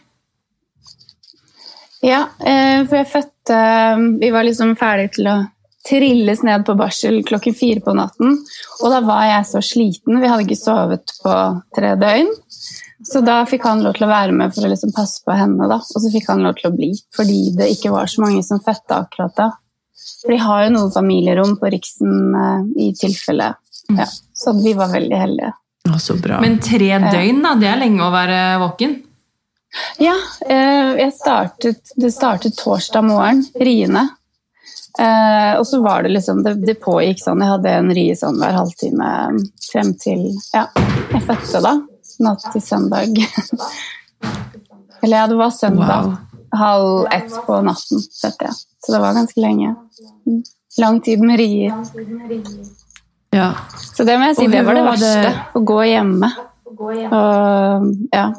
Ja, 2.02 2.24
eh, 2.40 2.84
for 2.88 2.96
jeg 2.96 3.10
fødte 3.12 4.20
Vi 4.20 4.30
var 4.32 4.44
liksom 4.44 4.76
ferdige 4.76 5.14
til 5.16 5.28
å 5.30 5.38
trilles 5.88 6.42
ned 6.44 6.64
på 6.66 6.74
barsel 6.76 7.22
klokken 7.24 7.54
fire 7.56 7.80
på 7.80 7.94
natten. 7.96 8.36
Og 8.82 8.90
da 8.92 9.00
var 9.00 9.24
jeg 9.24 9.46
så 9.48 9.62
sliten. 9.64 10.20
Vi 10.20 10.28
hadde 10.28 10.44
ikke 10.44 10.58
sovet 10.60 11.14
på 11.24 11.36
tre 11.76 11.94
døgn. 12.00 12.28
Så 13.06 13.22
da 13.24 13.38
fikk 13.48 13.64
han 13.64 13.80
lov 13.84 13.96
til 13.96 14.04
å 14.04 14.10
være 14.10 14.34
med 14.36 14.52
for 14.54 14.66
å 14.66 14.70
liksom 14.70 14.92
passe 14.96 15.22
på 15.24 15.32
henne. 15.36 15.68
da. 15.70 15.78
Og 15.80 16.04
så 16.04 16.12
fikk 16.12 16.28
han 16.28 16.44
lov 16.44 16.58
til 16.58 16.68
å 16.68 16.74
bli, 16.76 16.90
fordi 17.16 17.40
det 17.56 17.70
ikke 17.74 17.94
var 17.94 18.10
så 18.12 18.24
mange 18.24 18.42
som 18.44 18.60
fødte 18.64 18.98
akkurat 19.06 19.36
da. 19.38 19.50
For 20.20 20.32
de 20.34 20.40
har 20.40 20.66
jo 20.66 20.74
noen 20.74 20.92
familierom 20.92 21.56
på 21.60 21.70
Riksen 21.72 22.36
eh, 22.36 22.66
i 22.86 22.90
tilfelle. 22.96 23.54
Ja, 23.90 24.06
så 24.36 24.52
vi 24.56 24.74
var 24.76 24.92
veldig 24.92 25.16
heldige. 25.16 25.52
Å, 25.88 25.98
så 25.98 26.16
bra. 26.20 26.40
Men 26.44 26.58
tre 26.62 26.92
døgn, 27.00 27.40
da, 27.44 27.54
det 27.60 27.70
er 27.70 27.80
lenge 27.80 28.04
å 28.04 28.12
være 28.12 28.40
våken. 28.60 28.98
Ja, 30.02 30.16
eh, 30.44 30.96
jeg 30.98 31.12
startet, 31.16 31.92
det 31.96 32.12
startet 32.12 32.58
torsdag 32.58 33.06
morgen, 33.06 33.44
riene. 33.60 34.08
Eh, 34.98 35.52
og 35.56 35.64
så 35.66 35.80
var 35.80 36.02
det 36.04 36.12
liksom, 36.12 36.42
det, 36.44 36.56
det 36.66 36.80
pågikk 36.82 37.22
sånn, 37.22 37.40
jeg 37.40 37.54
hadde 37.54 37.74
en 37.78 37.92
rie 37.94 38.16
sånn 38.18 38.40
hver 38.40 38.58
halvtime 38.58 39.10
frem 39.70 39.94
til, 40.02 40.26
ja, 40.52 40.66
jeg 41.14 41.22
fødte 41.28 41.62
da, 41.64 41.76
natt 42.20 42.44
til 42.52 42.62
søndag. 42.62 43.16
Eller 45.02 45.16
ja, 45.16 45.26
det 45.26 45.36
var 45.36 45.50
søndag, 45.50 46.04
Wow. 46.04 46.16
halv 46.60 47.06
ett 47.12 47.32
på 47.46 47.60
natten 47.64 48.02
fødte 48.22 48.44
jeg. 48.48 48.54
Så 48.84 48.92
det 48.92 49.00
var 49.00 49.14
ganske 49.14 49.40
lenge. 49.40 49.74
Mm. 50.26 50.42
Lang 50.78 51.00
tid 51.04 51.20
med 51.24 51.38
rier. 51.38 51.72
Ja. 53.30 53.52
Så 53.94 54.04
det 54.04 54.18
må 54.18 54.26
jeg 54.30 54.36
si, 54.36 54.46
det 54.46 54.62
var 54.66 54.74
det 54.74 54.84
var 54.84 54.96
det- 54.96 55.16
verste, 55.16 55.40
å 55.54 55.64
gå 55.64 55.78
hjemme. 55.86 56.30
Og, 56.70 57.84
ja. 58.12 58.32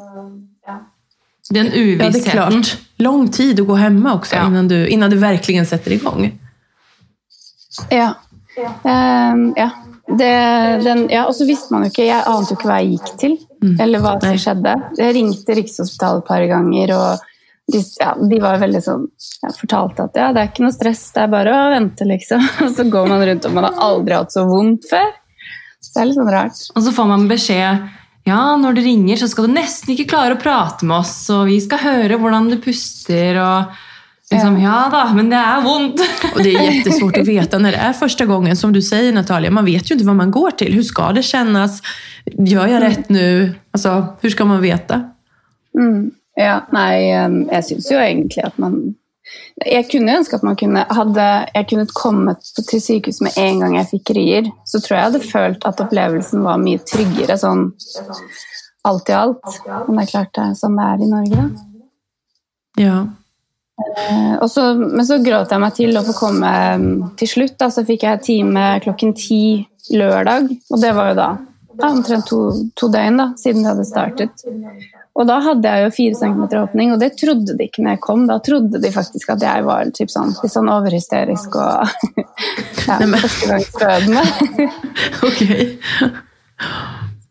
Den 1.50 1.66
ja, 1.66 1.72
det 1.72 1.78
är 1.78 2.08
uvissheten. 2.08 2.62
Ja, 2.62 2.76
Lang 2.98 3.28
tid 3.28 3.60
å 3.60 3.64
gå 3.64 3.76
hjemme 3.78 4.12
også, 4.14 4.34
Ja. 4.36 4.46
innan, 4.46 4.68
du, 4.68 4.86
innan 4.88 5.10
du 5.10 5.16
i 5.16 5.96
gang. 5.98 6.24
igång. 6.24 6.38
Ja. 7.90 8.14
Ehm, 8.58 9.52
ja. 9.56 9.70
Det, 10.02 10.30
den, 10.82 11.04
ja. 11.12 11.26
Og 11.28 11.34
så 11.38 11.46
visste 11.48 11.72
man 11.72 11.86
jo 11.86 11.92
ikke 11.92 12.08
Jeg 12.08 12.24
ante 12.26 12.52
jo 12.52 12.56
ikke 12.58 12.68
hva 12.68 12.80
jeg 12.82 12.96
gikk 12.96 13.12
til, 13.20 13.36
eller 13.80 14.02
hva 14.02 14.16
som 14.20 14.40
skjedde. 14.44 14.74
Jeg 14.98 15.14
ringte 15.16 15.56
Rikshospitalet 15.56 16.24
et 16.24 16.28
par 16.28 16.46
ganger, 16.50 16.94
og 16.96 17.28
de, 17.72 17.80
ja, 18.02 18.10
de 18.18 18.40
var 18.42 18.58
veldig 18.60 18.82
sånn 18.82 19.06
Jeg 19.44 19.54
fortalte 19.60 20.08
at 20.08 20.18
ja, 20.18 20.28
det 20.34 20.42
er 20.42 20.50
ikke 20.50 20.66
noe 20.66 20.74
stress, 20.74 21.04
det 21.14 21.22
er 21.22 21.32
bare 21.32 21.54
å 21.54 21.70
vente, 21.72 22.08
liksom. 22.08 22.44
Og 22.66 22.74
så 22.76 22.86
går 22.90 23.10
man 23.14 23.24
rundt 23.30 23.48
og 23.48 23.56
man 23.56 23.68
har 23.70 23.82
aldri 23.88 24.18
hatt 24.18 24.34
så 24.34 24.44
vondt 24.50 24.90
før. 24.90 25.10
Så 25.82 25.94
det 25.94 26.02
er 26.02 26.10
litt 26.10 26.18
sånn 26.18 26.34
rart. 26.34 26.64
Og 26.74 26.84
så 26.84 26.94
får 26.94 27.10
man 27.10 27.28
beskjed 27.30 27.90
ja, 28.22 28.42
når 28.54 28.76
du 28.76 28.84
ringer, 28.84 29.18
så 29.18 29.26
skal 29.26 29.48
du 29.48 29.56
nesten 29.56 29.96
ikke 29.96 30.12
klare 30.12 30.36
å 30.36 30.38
prate 30.38 30.86
med 30.86 31.00
oss, 31.00 31.16
og 31.34 31.48
vi 31.48 31.56
skal 31.62 31.80
høre 31.82 32.20
hvordan 32.22 32.52
du 32.52 32.58
puster. 32.62 33.40
og 33.42 33.80
liksom, 34.32 34.60
Ja 34.62 34.88
da, 34.92 35.12
men 35.14 35.30
det 35.30 35.36
er 35.36 35.60
vondt. 35.64 36.00
Och 36.34 36.42
det 36.42 36.54
är 36.54 36.72
jättesvårt 36.72 37.16
att 37.18 37.26
veta 37.28 37.58
när 37.58 37.72
det 37.72 37.78
är 37.78 37.92
första 37.92 38.26
gången. 38.26 38.56
Som 38.56 38.72
du 38.72 38.82
säger 38.82 39.12
Natalia, 39.12 39.50
man 39.50 39.64
vet 39.64 39.90
ju 39.90 39.94
inte 39.94 40.06
vad 40.06 40.16
man 40.16 40.30
går 40.30 40.50
till. 40.50 40.72
Hur 40.72 40.82
ska 40.82 41.12
det 41.12 41.22
kännas? 41.22 41.82
Gör 42.38 42.66
jag 42.66 42.82
rätt 42.82 43.08
nu? 43.08 43.54
Alltså, 43.70 44.06
hur 44.20 44.30
ska 44.30 44.44
man 44.44 44.62
veta? 44.62 45.02
Mm. 45.78 46.10
Ja, 46.36 46.60
nei, 46.72 47.08
jeg 47.52 47.64
syns 47.64 47.90
jo 47.92 47.98
egentlig 48.00 48.44
at 48.44 48.58
man 48.58 48.94
Jeg 49.66 49.84
kunne 49.90 50.14
ønske 50.16 50.36
at 50.36 50.42
man 50.42 50.56
kunne 50.56 50.80
Hadde 50.88 51.26
jeg 51.54 51.66
kunnet 51.68 51.92
kommet 51.94 52.36
på- 52.56 52.64
til 52.70 52.80
sykehus 52.80 53.20
med 53.20 53.32
en 53.36 53.60
gang 53.60 53.76
jeg 53.76 53.86
fikk 53.90 54.10
rier, 54.16 54.48
så 54.64 54.80
tror 54.80 54.96
jeg 54.96 55.04
jeg 55.04 55.12
hadde 55.12 55.30
følt 55.32 55.66
at 55.68 55.80
opplevelsen 55.80 56.42
var 56.42 56.56
mye 56.58 56.78
tryggere 56.78 57.36
sånn 57.38 57.72
alt 58.84 59.08
i 59.08 59.12
alt. 59.12 59.44
Men 59.88 59.96
det 59.96 60.02
er 60.02 60.10
klart 60.10 60.32
det 60.34 60.42
er 60.42 60.54
sånn 60.58 60.76
det 60.80 60.86
er 60.88 61.04
i 61.04 61.10
Norge, 61.10 61.36
da. 61.36 61.48
Ja. 62.82 62.96
Eh, 63.80 64.46
så, 64.46 64.74
men 64.74 65.06
så 65.06 65.18
gråt 65.22 65.52
jeg 65.52 65.62
meg 65.62 65.76
til 65.76 65.98
å 65.98 66.04
få 66.06 66.16
komme 66.16 66.52
til 67.20 67.30
slutt. 67.30 67.56
Da, 67.60 67.70
så 67.72 67.86
fikk 67.88 68.06
jeg 68.06 68.24
time 68.26 68.66
klokken 68.84 69.14
ti 69.18 69.42
lørdag, 69.92 70.50
og 70.70 70.82
det 70.82 70.92
var 70.94 71.10
jo 71.10 71.18
da 71.18 71.30
ja, 71.80 71.88
omtrent 71.88 72.28
to, 72.28 72.40
to 72.78 72.88
døgn 72.92 73.18
da, 73.18 73.30
siden 73.40 73.64
det 73.64 73.72
hadde 73.72 73.86
startet. 73.88 74.44
Og 75.12 75.26
da 75.28 75.36
hadde 75.44 75.68
jeg 75.68 75.84
jo 75.84 75.92
fire 75.92 76.16
centimeter 76.16 76.62
åpning, 76.62 76.94
og 76.94 77.00
det 77.02 77.10
trodde 77.20 77.56
de 77.58 77.66
ikke 77.68 77.82
når 77.84 77.96
jeg 77.96 78.02
kom. 78.06 78.24
Da 78.30 78.38
trodde 78.44 78.80
de 78.80 78.92
faktisk 78.94 79.34
at 79.34 79.44
jeg 79.44 79.66
var 79.66 79.90
typ 79.92 80.12
sånn, 80.12 80.32
litt 80.40 80.54
sånn 80.54 80.70
overhysterisk 80.72 81.58
og 81.60 81.92
ja, 82.88 82.96
førstegangsfødende. 82.96 84.24
Okej. 85.28 85.64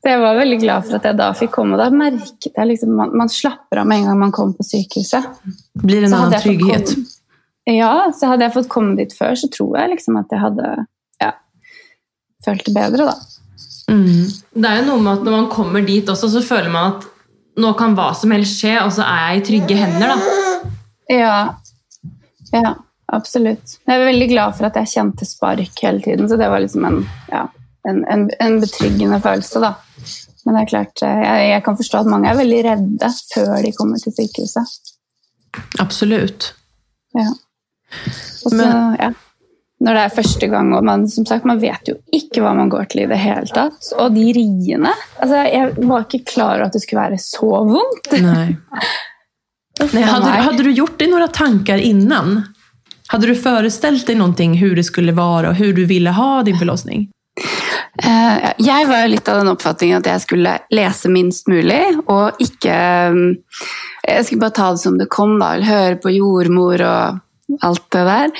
Så 0.01 0.09
jeg 0.09 0.21
var 0.23 0.37
veldig 0.39 0.57
glad 0.63 0.85
for 0.87 0.97
at 0.97 1.03
jeg 1.05 1.17
da 1.19 1.27
fikk 1.37 1.51
komme, 1.53 1.77
da 1.77 1.89
merket 1.93 2.55
jeg 2.57 2.69
liksom 2.71 2.95
man, 2.97 3.11
man 3.21 3.29
slapper 3.29 3.83
av 3.83 3.85
med 3.89 4.01
en 4.01 4.07
gang 4.09 4.19
man 4.23 4.31
kommer 4.33 4.57
på 4.57 4.65
sykehuset. 4.65 5.27
Blir 5.77 6.01
det 6.01 6.09
en 6.09 6.15
fått 6.17 6.41
trygghet? 6.41 6.95
komme- 6.95 7.19
Ja, 7.77 7.91
så 8.17 8.31
hadde 8.31 8.47
jeg 8.47 8.55
fått 8.55 8.69
komme 8.73 8.95
dit 8.97 9.13
før, 9.13 9.35
så 9.37 9.45
tror 9.53 9.77
jeg 9.77 9.91
liksom 9.93 10.17
at 10.17 10.33
jeg 10.33 10.41
hadde 10.41 10.71
ja, 11.21 11.31
følt 12.45 12.65
det 12.65 12.73
bedre, 12.73 13.11
da. 13.11 13.15
Mm. 13.91 14.25
Det 14.57 14.65
er 14.71 14.79
jo 14.81 14.87
noe 14.87 15.03
med 15.05 15.19
at 15.19 15.25
når 15.27 15.35
man 15.37 15.49
kommer 15.53 15.85
dit 15.85 16.09
også, 16.09 16.31
så 16.33 16.41
føler 16.41 16.71
man 16.73 16.95
at 16.95 17.05
nå 17.61 17.73
kan 17.77 17.93
hva 17.93 18.09
som 18.17 18.31
helst 18.33 18.57
skje, 18.57 18.77
og 18.81 18.89
så 18.95 19.05
er 19.05 19.21
jeg 19.35 19.41
i 19.41 19.45
trygge 19.51 19.77
hender. 19.77 20.15
da. 20.15 20.71
Ja, 21.11 21.37
ja 22.55 22.73
absolutt. 23.11 23.77
Jeg 23.85 23.99
er 23.99 24.05
veldig 24.07 24.29
glad 24.31 24.55
for 24.57 24.69
at 24.69 24.77
jeg 24.81 24.93
kjente 24.95 25.27
spark 25.27 25.81
hele 25.83 26.01
tiden, 26.01 26.29
så 26.31 26.37
det 26.39 26.49
var 26.49 26.63
liksom 26.63 26.85
en, 26.87 27.01
ja, 27.29 27.45
en, 27.89 28.03
en, 28.05 28.29
en 28.39 28.59
betryggende 28.61 29.21
følelse, 29.21 29.61
da. 29.63 29.73
Men 30.45 30.57
det 30.57 30.61
er 30.61 30.69
klart, 30.71 31.03
eh, 31.05 31.23
jeg, 31.25 31.49
jeg 31.51 31.63
kan 31.65 31.77
forstå 31.77 32.01
at 32.01 32.09
mange 32.09 32.29
er 32.29 32.39
veldig 32.39 32.61
redde 32.65 33.09
før 33.33 33.51
de 33.65 33.73
kommer 33.77 34.01
til 34.01 34.15
sykehuset. 34.15 34.93
Absolut. 35.83 36.53
Ja. 37.17 37.27
Også, 38.45 38.55
Men- 38.55 38.95
ja. 38.99 39.11
når 39.81 39.97
det 39.97 40.03
er 40.05 40.15
første 40.15 40.47
gang, 40.47 40.73
og 40.77 40.83
man, 40.85 41.07
som 41.09 41.25
sagt, 41.25 41.45
man 41.45 41.61
vet 41.61 41.89
jo 41.89 41.97
ikke 42.13 42.41
hva 42.41 42.55
man 42.57 42.69
går 42.69 42.89
til 42.91 43.03
i 43.03 43.09
det 43.11 43.19
hele 43.21 43.47
tatt. 43.53 43.91
Og 43.97 44.15
de 44.15 44.27
riene 44.37 44.93
altså, 45.19 45.43
Jeg 45.51 45.87
var 45.89 46.05
ikke 46.05 46.25
klar 46.25 46.55
over 46.55 46.69
at 46.69 46.73
det 46.73 46.83
skulle 46.85 47.05
være 47.09 47.21
så 47.21 47.51
vondt. 47.69 48.11
Nei. 48.21 48.49
Nei, 49.81 50.03
hadde, 50.05 50.33
hadde, 50.45 50.63
du 50.63 50.73
gjort 50.77 50.99
deg 50.99 51.09
noen 51.09 51.31
tanker 51.33 51.81
innan? 51.81 52.43
Hadde 53.09 53.27
du 53.27 53.35
forestilt 53.35 54.05
deg 54.07 54.19
noe, 54.19 54.31
hvordan 54.31 54.77
det 54.77 54.85
skulle 54.85 55.15
være, 55.17 55.49
og 55.49 55.57
hvordan 55.57 55.75
du 55.75 55.85
ville 55.89 56.13
ha 56.15 56.43
din 56.43 56.59
förlossning? 56.59 57.09
Eh, 57.99 58.51
Jeg 58.57 58.87
var 58.87 59.09
litt 59.11 59.27
av 59.27 59.41
den 59.41 59.51
oppfatningen 59.51 59.99
at 59.99 60.07
jeg 60.07 60.23
skulle 60.23 60.53
lese 60.71 61.11
minst 61.11 61.49
mulig, 61.51 61.81
og 62.07 62.39
ikke 62.39 62.71
eh, 62.71 63.17
Jeg 64.07 64.25
skulle 64.25 64.45
bare 64.45 64.55
ta 64.55 64.69
det 64.71 64.83
som 64.83 64.97
det 64.97 65.09
kom, 65.11 65.37
da, 65.41 65.57
høre 65.59 65.99
på 66.01 66.13
jordmor 66.15 66.81
og 66.87 67.19
alt 67.67 67.83
det 67.91 68.03
der. 68.07 68.31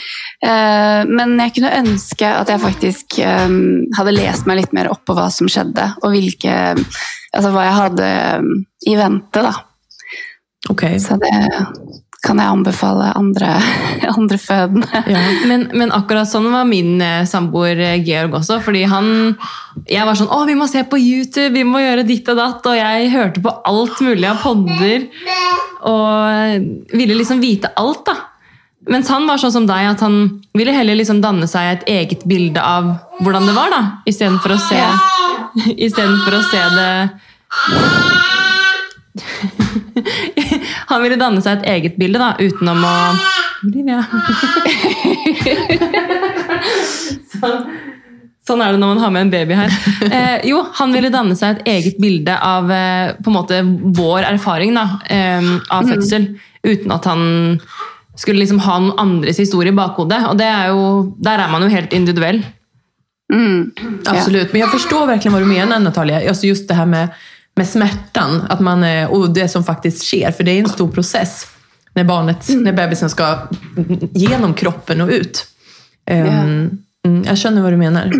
Eh, 0.47 1.01
Men 1.09 1.35
jeg 1.43 1.55
kunne 1.57 1.73
ønske 1.81 2.29
at 2.31 2.49
jeg 2.49 2.63
faktisk 2.63 3.19
hadde 3.21 4.15
lest 4.15 4.47
meg 4.47 4.61
litt 4.61 4.73
mer 4.73 4.91
opp 4.93 5.03
på 5.05 5.17
hva 5.17 5.27
som 5.33 5.51
skjedde, 5.51 5.93
og 6.01 6.15
hvilke 6.15 6.55
Altså 7.31 7.47
hva 7.53 7.61
jeg 7.63 7.75
hadde 7.77 8.07
i 8.91 8.95
vente, 8.99 9.39
da. 9.39 9.53
Okay. 10.69 10.97
Så 10.99 11.15
det 11.21 11.31
kan 12.21 12.37
jeg 12.37 12.53
anbefale 12.53 13.07
andre, 13.17 13.55
andre 14.19 14.37
fødende. 14.37 14.87
Ja. 15.09 15.21
Men, 15.49 15.67
men 15.73 15.93
akkurat 15.95 16.29
sånn 16.29 16.49
var 16.53 16.67
min 16.69 17.01
eh, 17.01 17.23
samboer 17.29 17.79
eh, 17.81 17.99
Georg 18.05 18.37
også. 18.41 18.59
fordi 18.61 18.83
han 18.89 19.35
Jeg 19.89 20.05
var 20.05 20.15
sånn 20.19 20.29
'Å, 20.29 20.45
vi 20.45 20.55
må 20.57 20.67
se 20.69 20.83
på 20.85 20.99
YouTube, 21.01 21.55
vi 21.55 21.63
må 21.65 21.81
gjøre 21.81 22.05
ditt 22.05 22.27
og 22.29 22.37
datt'. 22.37 22.67
Og 22.69 22.77
jeg 22.77 23.09
hørte 23.13 23.41
på 23.41 23.53
alt 23.65 24.01
mulig 24.05 24.27
av 24.29 24.41
podder 24.43 25.07
og 25.81 26.93
ville 26.93 27.17
liksom 27.17 27.41
vite 27.41 27.73
alt. 27.75 28.05
da. 28.05 28.15
Mens 28.89 29.09
han 29.09 29.27
var 29.29 29.37
sånn 29.37 29.53
som 29.53 29.65
deg, 29.69 29.91
at 29.93 30.01
han 30.01 30.41
ville 30.57 30.73
heller 30.73 30.97
liksom 30.97 31.21
danne 31.21 31.47
seg 31.49 31.61
et 31.71 31.83
eget 31.89 32.25
bilde 32.29 32.61
av 32.61 32.95
hvordan 33.21 33.45
det 33.45 33.53
var, 33.53 33.69
da, 33.69 33.81
istedenfor 34.09 34.55
å 34.55 34.61
se 34.61 34.81
Istedenfor 35.85 36.37
å 36.37 36.41
se 36.47 36.61
det 36.77 36.93
Han 40.91 41.03
ville 41.05 41.19
danne 41.19 41.41
seg 41.43 41.61
et 41.61 41.69
eget 41.75 41.95
bilde, 41.99 42.19
da, 42.19 42.33
utenom 42.39 42.83
å 42.83 42.95
Olivia. 43.61 44.01
sånn, 47.35 47.67
sånn 48.47 48.63
er 48.65 48.73
det 48.73 48.81
når 48.81 48.95
man 48.95 49.03
har 49.03 49.13
med 49.13 49.27
en 49.27 49.33
baby 49.33 49.57
her. 49.59 49.75
Eh, 50.07 50.37
jo, 50.49 50.63
han 50.79 50.95
ville 50.95 51.11
danne 51.13 51.37
seg 51.37 51.59
et 51.59 51.69
eget 51.75 51.99
bilde 52.01 52.35
av 52.35 52.71
eh, 52.73 53.13
på 53.21 53.29
en 53.29 53.37
måte 53.37 53.61
vår 54.01 54.25
erfaring 54.31 54.73
da, 54.77 54.87
eh, 55.13 55.51
av 55.69 55.89
fødsel, 55.89 56.31
uten 56.65 56.95
at 56.97 57.05
han 57.09 57.21
skulle 58.17 58.41
liksom 58.41 58.59
ha 58.65 58.79
noen 58.81 58.97
andres 59.01 59.39
historie 59.41 59.71
i 59.71 59.77
bakhodet. 59.77 60.23
Og 60.29 60.41
det 60.41 60.49
er 60.49 60.73
jo, 60.73 60.81
der 61.21 61.45
er 61.45 61.53
man 61.53 61.63
jo 61.65 61.71
helt 61.71 61.93
individuell. 61.95 62.41
Mm. 63.31 63.71
Absolut, 64.05 64.51
men 64.51 64.61
jag 64.61 64.71
förstår 64.71 65.07
verkligen 65.07 65.33
vad 65.33 65.41
du 65.41 65.45
menar 65.45 65.79
Natalia. 65.79 66.29
Alltså 66.29 66.47
just 66.47 66.67
det 66.67 66.73
här 66.73 66.85
med, 66.85 67.09
med 67.59 67.67
smerten 67.67 68.45
at 68.49 68.61
man, 68.63 68.83
og 69.11 69.33
det 69.35 69.49
som 69.51 69.65
faktisk 69.65 70.05
skjer. 70.07 70.31
For 70.35 70.47
det 70.47 70.53
er 70.53 70.63
en 70.63 70.71
stor 70.71 70.91
prosess 70.93 71.41
når, 71.95 72.07
barnet, 72.07 72.51
når 72.63 72.75
bebisen 72.77 73.11
skal 73.11 73.47
gjennom 74.15 74.53
kroppen 74.57 75.03
og 75.03 75.11
ut. 75.11 75.45
Um, 76.11 76.83
mm, 77.05 77.23
jag 77.25 77.37
känner 77.37 77.61
vad 77.61 77.73
du 77.73 77.77
mener. 77.77 78.11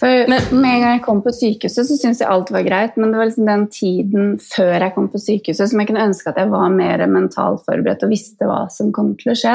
For 0.00 0.28
Men- 0.28 0.60
med 0.60 0.74
en 0.74 0.80
gang 0.80 0.92
jeg 0.92 1.02
kom 1.02 1.22
på 1.22 1.32
sykehuset, 1.32 1.86
så 1.86 1.96
syntes 1.96 2.20
jeg 2.20 2.28
alt 2.28 2.50
var 2.50 2.62
greit. 2.62 2.96
Men 2.96 3.12
det 3.12 3.18
var 3.18 3.24
liksom 3.24 3.46
den 3.46 3.68
tiden 3.68 4.38
før 4.56 4.80
jeg 4.80 4.94
kom 4.94 5.08
på 5.08 5.18
sykehuset 5.18 5.70
som 5.70 5.80
jeg 5.80 5.88
kunne 5.88 6.08
ønske 6.08 6.30
at 6.30 6.40
jeg 6.40 6.50
var 6.50 6.68
mer 6.68 7.06
mentalt 7.06 7.62
forberedt 7.64 8.02
og 8.04 8.12
visste 8.12 8.48
hva 8.48 8.66
som 8.70 8.92
kom 8.92 9.14
til 9.16 9.32
å 9.32 9.38
skje. 9.38 9.54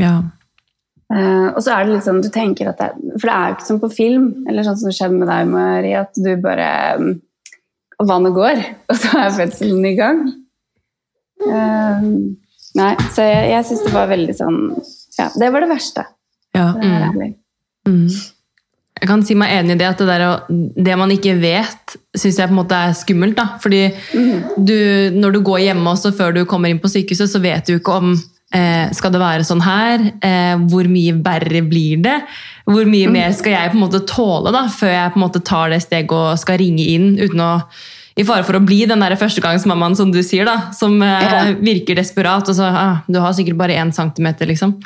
Ja. 0.00 0.14
Uh, 1.12 1.52
og 1.52 1.60
så 1.60 1.74
er 1.74 1.84
det 1.84 1.92
litt 1.92 2.06
sånn, 2.06 2.22
du 2.24 2.30
tenker 2.32 2.70
at 2.70 2.78
det, 2.80 2.94
For 3.20 3.28
det 3.28 3.34
er 3.34 3.48
jo 3.50 3.56
ikke 3.58 3.68
som 3.68 3.80
på 3.82 3.90
film, 3.92 4.30
eller 4.48 4.64
sånn 4.64 4.78
som 4.80 4.94
skjedde 4.94 5.18
med 5.18 5.28
deg, 5.28 5.50
Marie, 5.50 6.00
at 6.00 6.16
du 6.16 6.30
bare 6.40 6.70
mm, 8.02 8.08
Vannet 8.10 8.36
går, 8.36 8.62
og 8.90 8.98
så 8.98 9.22
er 9.22 9.36
fødselen 9.38 9.86
i 9.88 9.94
gang. 9.98 10.22
Eh, 11.42 12.04
nei, 12.78 12.92
så 13.14 13.24
jeg, 13.26 13.48
jeg 13.54 13.68
syns 13.68 13.86
det 13.86 13.94
var 13.96 14.12
veldig 14.12 14.34
sånn 14.38 14.58
Ja, 15.18 15.26
det 15.34 15.48
var 15.54 15.64
det 15.64 15.72
verste. 15.72 16.06
Ja. 16.54 16.68
Er. 16.76 17.32
Mm. 17.88 18.06
Jeg 19.02 19.08
kan 19.10 19.24
si 19.26 19.34
meg 19.34 19.50
enig 19.56 19.74
i 19.74 19.80
det 19.80 19.88
at 19.88 20.02
det, 20.02 20.06
der, 20.06 20.24
det 20.86 20.96
man 21.00 21.10
ikke 21.10 21.34
vet, 21.42 21.96
syns 22.14 22.38
jeg 22.38 22.50
på 22.50 22.54
en 22.54 22.60
måte 22.60 22.78
er 22.78 22.92
skummelt. 22.94 23.34
da. 23.34 23.56
Fordi 23.62 23.88
du, 24.56 24.76
når 25.16 25.34
du 25.34 25.40
går 25.42 25.64
hjemme 25.64 25.90
også 25.90 26.12
før 26.14 26.36
du 26.36 26.44
kommer 26.46 26.70
inn 26.70 26.78
på 26.82 26.90
sykehuset, 26.92 27.32
så 27.32 27.40
vet 27.42 27.66
du 27.66 27.80
ikke 27.80 27.96
om 27.98 28.14
eh, 28.52 28.90
skal 28.94 29.12
det 29.14 29.20
være 29.22 29.46
sånn 29.48 29.62
her, 29.64 30.04
eh, 30.22 30.54
hvor 30.70 30.88
mye 30.90 31.16
verre 31.24 31.64
blir 31.66 32.02
det? 32.04 32.18
Hvor 32.68 32.86
mye 32.88 33.10
mer 33.10 33.32
skal 33.36 33.56
jeg 33.56 33.72
på 33.72 33.78
en 33.78 33.84
måte 33.86 34.04
tåle 34.06 34.52
da, 34.54 34.66
før 34.70 34.92
jeg 34.92 35.12
på 35.14 35.20
en 35.20 35.24
måte 35.26 35.42
tar 35.44 35.72
det 35.72 35.82
steget 35.82 36.14
og 36.14 36.38
skal 36.40 36.60
ringe 36.62 36.84
inn 36.94 37.16
uten 37.18 37.42
å 37.42 37.50
i 38.12 38.24
fare 38.28 38.44
for 38.44 38.58
å 38.58 38.64
bli 38.64 38.82
den 38.84 39.00
førstegangsmammaen 39.00 39.96
som 39.96 40.10
du 40.12 40.20
sier, 40.20 40.44
da, 40.44 40.72
som 40.76 40.98
eh, 41.02 41.54
virker 41.64 41.96
desperat. 41.96 42.48
og 42.48 42.58
så, 42.58 42.68
ah, 42.68 42.98
Du 43.08 43.18
har 43.18 43.32
sikkert 43.32 43.56
bare 43.56 43.78
én 43.80 43.92
centimeter, 43.92 44.46
liksom. 44.46 44.76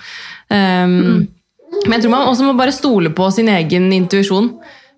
Um, 0.49 1.27
Men 1.85 1.99
jeg 1.99 2.05
tror 2.05 2.13
man 2.13 2.29
også 2.31 2.47
må 2.47 2.55
bare 2.57 2.73
stole 2.73 3.11
på 3.11 3.27
sin 3.35 3.49
egen 3.49 3.91
intuisjon. 3.93 4.53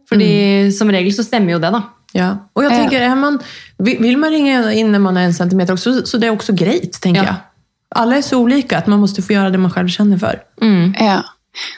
Fordi 0.08 0.72
som 0.72 0.88
regel 0.92 1.12
så 1.12 1.24
stemmer 1.24 1.56
jo 1.56 1.58
det, 1.58 1.72
da. 1.72 1.82
Ja. 2.16 2.28
Og 2.56 2.64
jeg 2.64 2.72
tenker, 2.72 3.04
man, 3.16 3.40
Vil 3.80 4.16
man 4.20 4.32
ringe 4.32 4.60
inn 4.76 4.92
når 4.92 5.02
man 5.04 5.16
er 5.20 5.28
en 5.28 5.36
centimeter 5.36 5.76
også, 5.76 6.06
så 6.08 6.20
det 6.20 6.28
er 6.28 6.36
også 6.36 6.56
greit, 6.56 7.00
tenker 7.00 7.22
Ja. 7.22 7.32
jag. 7.32 7.47
Alla 7.94 8.16
är 8.16 8.22
så 8.22 8.38
olika 8.38 8.78
att 8.78 8.86
man 8.86 9.00
måste 9.00 9.22
få 9.22 9.32
göra 9.32 9.50
det 9.50 9.58
man 9.58 9.70
själv 9.70 9.88
känner 9.88 10.18
för. 10.18 10.42
Ja. 10.98 11.22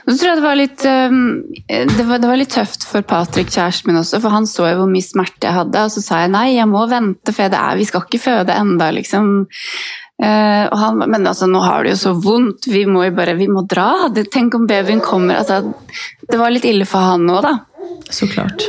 Så 0.05 0.17
tror 0.19 0.29
jeg 0.29 0.37
det 0.37 0.45
var 0.45 0.59
litt 0.59 0.85
um, 0.85 1.21
det, 1.69 2.05
var, 2.05 2.19
det 2.19 2.29
var 2.29 2.37
litt 2.37 2.53
tøft 2.53 2.85
for 2.85 3.07
Patrick, 3.07 3.49
kjæresten 3.55 3.89
min 3.89 4.01
også, 4.01 4.19
for 4.21 4.35
han 4.35 4.49
så 4.49 4.67
jo 4.69 4.83
hvor 4.83 4.91
mye 4.91 5.07
smerte 5.07 5.47
jeg 5.47 5.57
hadde, 5.57 5.85
og 5.87 5.95
så 5.95 6.03
sa 6.05 6.19
jeg 6.25 6.33
nei, 6.35 6.47
jeg 6.57 6.69
må 6.69 6.83
vente, 6.91 7.33
for 7.33 7.53
det 7.53 7.61
er, 7.61 7.79
vi 7.79 7.87
skal 7.89 8.05
ikke 8.05 8.21
føde 8.21 8.57
enda, 8.61 8.91
liksom. 8.93 9.31
Eh, 10.21 10.67
og 10.67 10.77
han, 10.77 11.01
men 11.07 11.25
altså, 11.31 11.49
nå 11.49 11.63
har 11.65 11.87
det 11.87 11.95
jo 11.95 12.01
så 12.03 12.13
vondt, 12.27 12.69
vi 12.69 12.83
må 12.91 13.07
jo 13.07 13.15
bare, 13.17 13.39
vi 13.39 13.49
må 13.49 13.63
dra. 13.71 14.11
Tenk 14.21 14.59
om 14.59 14.67
babyen 14.69 15.01
kommer, 15.05 15.41
altså, 15.41 15.63
det 16.29 16.43
var 16.43 16.53
litt 16.53 16.69
ille 16.69 16.89
for 16.89 17.15
han 17.15 17.25
nå 17.31 17.41
da. 17.47 17.55
Så 18.11 18.29
klart. 18.29 18.67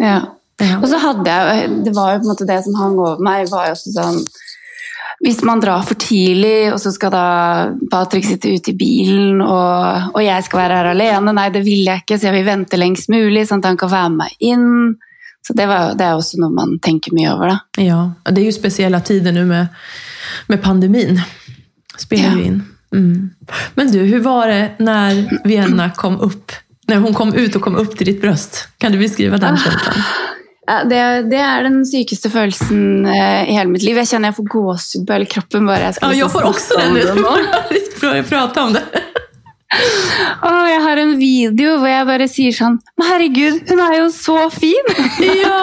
ja. 0.00 0.22
Ja. 0.62 0.76
Og 0.78 0.86
så 0.86 1.00
hadde 1.02 1.26
jeg, 1.26 1.70
det 1.82 1.92
var 1.96 2.12
jo 2.14 2.20
på 2.20 2.28
en 2.28 2.30
måte 2.30 2.46
det 2.46 2.60
som 2.62 2.76
hang 2.78 2.92
over 2.94 3.22
meg, 3.26 3.48
var 3.50 3.68
jo 3.68 3.74
også 3.74 3.90
sånn, 3.96 4.20
hvis 5.24 5.40
man 5.46 5.60
drar 5.62 5.82
for 5.88 5.96
tidlig, 6.00 6.72
og 6.74 6.78
så 6.82 6.92
skal 6.92 7.10
da 7.14 7.24
Patrick 7.90 8.26
sitte 8.28 8.50
ute 8.52 8.74
i 8.74 8.76
bilen, 8.76 9.40
og, 9.40 10.10
og 10.14 10.20
jeg 10.24 10.44
skal 10.44 10.60
være 10.60 10.76
her 10.82 10.90
alene, 10.92 11.32
nei, 11.32 11.46
det 11.54 11.62
vil 11.64 11.86
jeg 11.88 12.02
ikke, 12.04 12.18
så 12.20 12.28
jeg 12.28 12.36
vil 12.36 12.46
vente 12.50 12.76
lengst 12.80 13.08
mulig, 13.12 13.46
sånn 13.48 13.62
at 13.64 13.70
han 13.72 13.80
kan 13.80 13.92
være 13.92 14.10
med 14.12 14.20
meg 14.26 14.36
inn. 14.52 14.68
Så 15.44 15.52
det, 15.56 15.66
var, 15.68 15.90
det 15.96 16.04
er 16.06 16.14
også 16.16 16.38
noe 16.40 16.52
man 16.56 16.76
tenker 16.84 17.12
mye 17.16 17.32
over 17.34 17.50
da. 17.52 17.56
Ja, 17.80 17.98
det 18.30 18.40
er 18.42 18.46
jo 18.48 18.54
spesielle 18.56 19.00
tider 19.04 19.32
nu 19.36 19.42
med, 19.48 19.72
med 20.48 20.62
pandemien. 20.64 21.18
Spiller 22.00 22.30
jo 22.32 22.38
Ja. 22.38 22.46
inn. 22.52 22.62
Mm. 22.94 23.30
Men 23.74 23.90
du, 23.90 23.98
hvordan 24.06 24.22
var 24.24 24.48
det 24.52 24.62
når 24.86 25.40
Vienna 25.48 25.88
kom 25.98 26.20
opp? 26.22 26.52
Når 26.88 27.00
hun 27.02 27.14
kom 27.16 27.32
ut 27.34 27.56
og 27.56 27.62
kom 27.64 27.76
opp 27.80 27.96
til 27.98 28.06
ditt 28.12 28.20
bryst? 28.22 28.66
Kan 28.78 28.92
du 28.92 28.98
beskriva 29.00 29.38
den 29.40 29.56
känslan? 29.56 30.04
Ja, 30.64 30.78
det, 30.88 31.00
det 31.28 31.40
er 31.44 31.66
den 31.66 31.82
sykeste 31.84 32.30
følelsen 32.32 33.04
eh, 33.04 33.50
i 33.50 33.56
hele 33.56 33.68
mitt 33.68 33.84
liv. 33.84 33.98
Jeg 34.00 34.14
kjenner 34.14 34.32
jeg 34.32 34.38
får 34.38 34.46
gåsehud 34.54 35.06
på 35.08 35.16
hele 35.18 35.28
kroppen. 35.28 35.66
bare 35.68 35.90
jeg 35.90 35.98
skal 35.98 36.14
Ja, 36.14 36.18
jag 36.22 36.30
liksom 36.30 36.40
får 36.40 36.48
også 36.50 36.78
den 36.80 36.90
om 36.90 38.14
det 38.14 38.22
prate 38.30 38.62
om 38.62 38.72
det. 38.78 38.84
Og 40.44 40.60
jeg 40.70 40.80
har 40.84 41.00
en 41.02 41.14
video 41.18 41.78
hvor 41.80 41.90
jeg 41.90 42.06
bare 42.06 42.28
sier 42.30 42.54
sånn 42.54 42.76
Men 43.00 43.08
herregud, 43.08 43.56
hun 43.70 43.80
er 43.82 43.96
jo 43.98 44.10
så 44.14 44.38
fin! 44.54 44.92
Ja. 45.44 45.56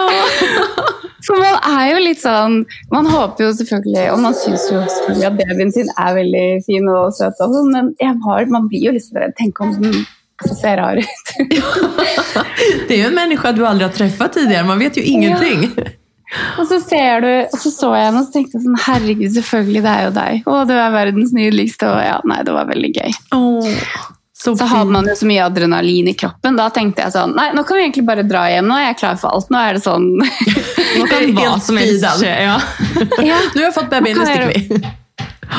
For 1.22 1.38
man 1.38 1.56
er 1.70 1.86
jo 1.92 2.00
litt 2.02 2.20
sånn 2.20 2.58
Man 2.92 3.08
håper 3.08 3.46
jo 3.46 3.52
selvfølgelig, 3.56 4.08
og 4.12 4.20
man 4.24 4.36
syns 4.36 4.66
jo 4.68 4.82
selvfølgelig 4.82 5.28
at 5.30 5.38
babyen 5.38 5.72
sin 5.74 5.92
er 5.94 6.16
veldig 6.18 6.46
fin 6.66 6.88
og 6.92 7.14
søt, 7.16 7.38
og 7.40 7.54
sånn, 7.56 7.70
men 7.72 7.92
jeg 8.02 8.18
har, 8.26 8.50
man 8.52 8.66
blir 8.68 8.88
jo 8.90 8.94
litt 8.96 9.16
redd. 9.16 9.34
Tenk 9.38 9.62
om 9.62 9.72
den 9.78 10.02
ser 10.48 10.76
rar 10.76 10.96
ut. 10.96 11.26
Det 12.88 12.94
är 12.94 12.98
ju 12.98 13.04
en 13.06 13.14
människa 13.14 13.52
du 13.52 13.66
aldrig 13.66 13.88
har 13.88 13.94
träffat 13.94 14.32
tidigare. 14.32 14.64
Man 14.64 14.78
vet 14.78 14.96
ju 14.96 15.02
ingenting. 15.02 15.70
og 16.58 16.66
så 16.66 16.80
ser 16.80 17.20
du, 17.20 17.30
og 17.52 17.58
så 17.58 17.70
så 17.70 17.90
jeg 17.96 18.06
henne 18.06 18.20
og 18.22 18.26
så 18.26 18.32
tenkte 18.32 18.56
jeg 18.58 18.64
sånn 18.64 18.78
Herregud, 18.86 19.32
selvfølgelig, 19.34 19.82
det 19.84 19.92
er 19.92 20.04
jo 20.06 20.14
deg. 20.16 20.46
Å, 20.48 20.62
du 20.68 20.72
er 20.76 20.94
verdens 20.94 21.34
nydeligste. 21.36 21.90
Og 21.90 22.00
ja, 22.04 22.16
nei, 22.28 22.40
det 22.46 22.54
var 22.56 22.70
veldig 22.70 22.92
gøy. 22.96 23.16
Åh, 23.36 23.68
så 24.42 24.56
Så 24.58 24.66
hadde 24.66 24.90
man 24.90 25.06
jo 25.06 25.14
så 25.14 25.26
mye 25.28 25.44
adrenalin 25.44 26.08
i 26.10 26.14
kroppen. 26.18 26.56
Da 26.58 26.66
tenkte 26.74 27.04
jeg 27.04 27.14
sånn 27.14 27.36
Nei, 27.38 27.52
nå 27.54 27.62
kan 27.62 27.78
vi 27.78 27.84
egentlig 27.84 28.06
bare 28.08 28.24
dra 28.26 28.48
hjem. 28.50 28.66
Nå 28.66 28.78
er 28.80 28.88
jeg 28.88 28.98
klar 29.04 29.20
for 29.20 29.36
alt. 29.36 29.52
Nå 29.54 29.60
er 29.60 29.78
det 29.78 29.84
sånn 29.84 30.08
Nå 30.98 31.06
kan 31.10 31.28
hva 31.36 31.52
som 31.62 31.78
helst 31.78 32.08
skje. 32.18 32.32
Ja. 32.48 32.58
Ja, 33.22 33.38
Nå 33.54 33.60
har 33.60 33.68
jeg 33.68 33.76
fått 33.76 33.92
babyen, 33.92 34.18
nå 34.18 34.26
stikker 34.26 34.50
vi. 34.50 34.98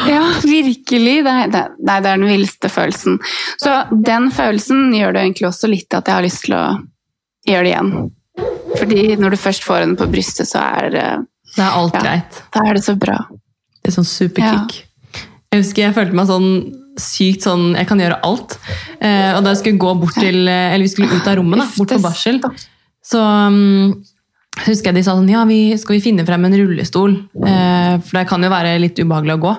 Ja 0.10 0.22
virkelig. 0.44 1.16
Det 1.26 1.34
er, 1.34 1.52
det, 1.54 1.64
det 1.80 1.94
er 1.98 2.06
den 2.08 2.26
villeste 2.30 2.70
følelsen. 2.72 3.20
Så 3.62 3.76
den 4.06 4.30
følelsen 4.34 4.90
gjør 4.96 5.14
det 5.16 5.24
egentlig 5.28 5.48
også 5.50 5.70
litt 5.72 5.94
at 5.98 6.10
jeg 6.10 6.18
har 6.18 6.26
lyst 6.26 6.46
til 6.48 6.56
å 6.58 6.64
gjøre 7.50 7.64
det 7.68 7.74
igjen. 7.74 7.94
Fordi 8.80 9.02
når 9.22 9.36
du 9.36 9.38
først 9.38 9.66
får 9.68 9.84
henne 9.86 10.00
på 10.00 10.08
brystet, 10.12 10.50
så 10.50 10.62
er, 10.64 10.90
det- 10.90 11.26
Det 11.56 11.64
er 11.64 11.76
alt 11.78 11.94
Ja. 11.94 12.02
greit. 12.02 12.42
da 12.54 12.64
er 12.70 12.74
det 12.74 12.84
så 12.84 12.96
bra. 12.98 13.18
Det 13.84 13.92
er 13.92 14.02
sånn 14.02 14.08
superkick. 14.10 14.86
Jeg 15.52 15.62
husker 15.64 15.84
jeg 15.84 15.94
følte 15.94 16.14
meg 16.18 16.26
sånn 16.28 16.50
sykt 16.98 17.42
sånn 17.46 17.76
Jeg 17.76 17.88
kan 17.88 18.00
gjøre 18.00 18.20
alt. 18.24 18.58
Eh, 19.02 19.34
og 19.36 19.44
da 19.44 19.50
jeg 19.54 19.58
skulle 19.64 19.78
gå 19.82 20.00
bort 20.00 20.14
til 20.16 20.48
Eller 20.48 20.80
vi 20.80 20.88
skulle 20.88 21.10
ut 21.14 21.28
av 21.28 21.36
rommet, 21.38 21.60
da, 21.60 21.68
bort 21.78 21.90
på 21.90 22.02
barsel, 22.02 22.40
så 23.04 23.20
um, 23.48 24.04
husker 24.66 24.86
jeg 24.92 24.96
de 24.96 25.04
sa 25.04 25.16
sånn 25.18 25.30
Ja, 25.30 25.44
vi, 25.46 25.76
skal 25.78 25.98
vi 25.98 26.02
finne 26.02 26.26
frem 26.26 26.46
en 26.46 26.54
rullestol? 26.58 27.16
Eh, 27.46 27.98
for 28.00 28.18
det 28.20 28.28
kan 28.30 28.42
jo 28.42 28.50
være 28.50 28.80
litt 28.80 28.96
ubehagelig 28.98 29.38
å 29.38 29.42
gå. 29.42 29.54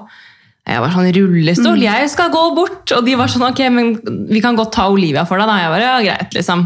Jeg 0.65 0.81
var 0.81 0.95
sånn 0.95 1.11
Rullestol? 1.13 1.83
Jeg 1.85 2.09
skal 2.09 2.31
gå 2.33 2.43
bort! 2.57 2.89
Og 2.97 3.05
de 3.05 3.15
var 3.21 3.29
sånn 3.29 3.45
Ok, 3.51 3.61
men 3.75 3.91
vi 4.33 4.41
kan 4.41 4.57
godt 4.57 4.73
ta 4.73 4.87
Olivia 4.89 5.27
for 5.29 5.37
deg, 5.37 5.51
da. 5.51 5.59
Jeg 5.61 5.73
bare, 5.75 5.85
ja, 5.85 5.99
greit, 6.07 6.33
liksom. 6.39 6.63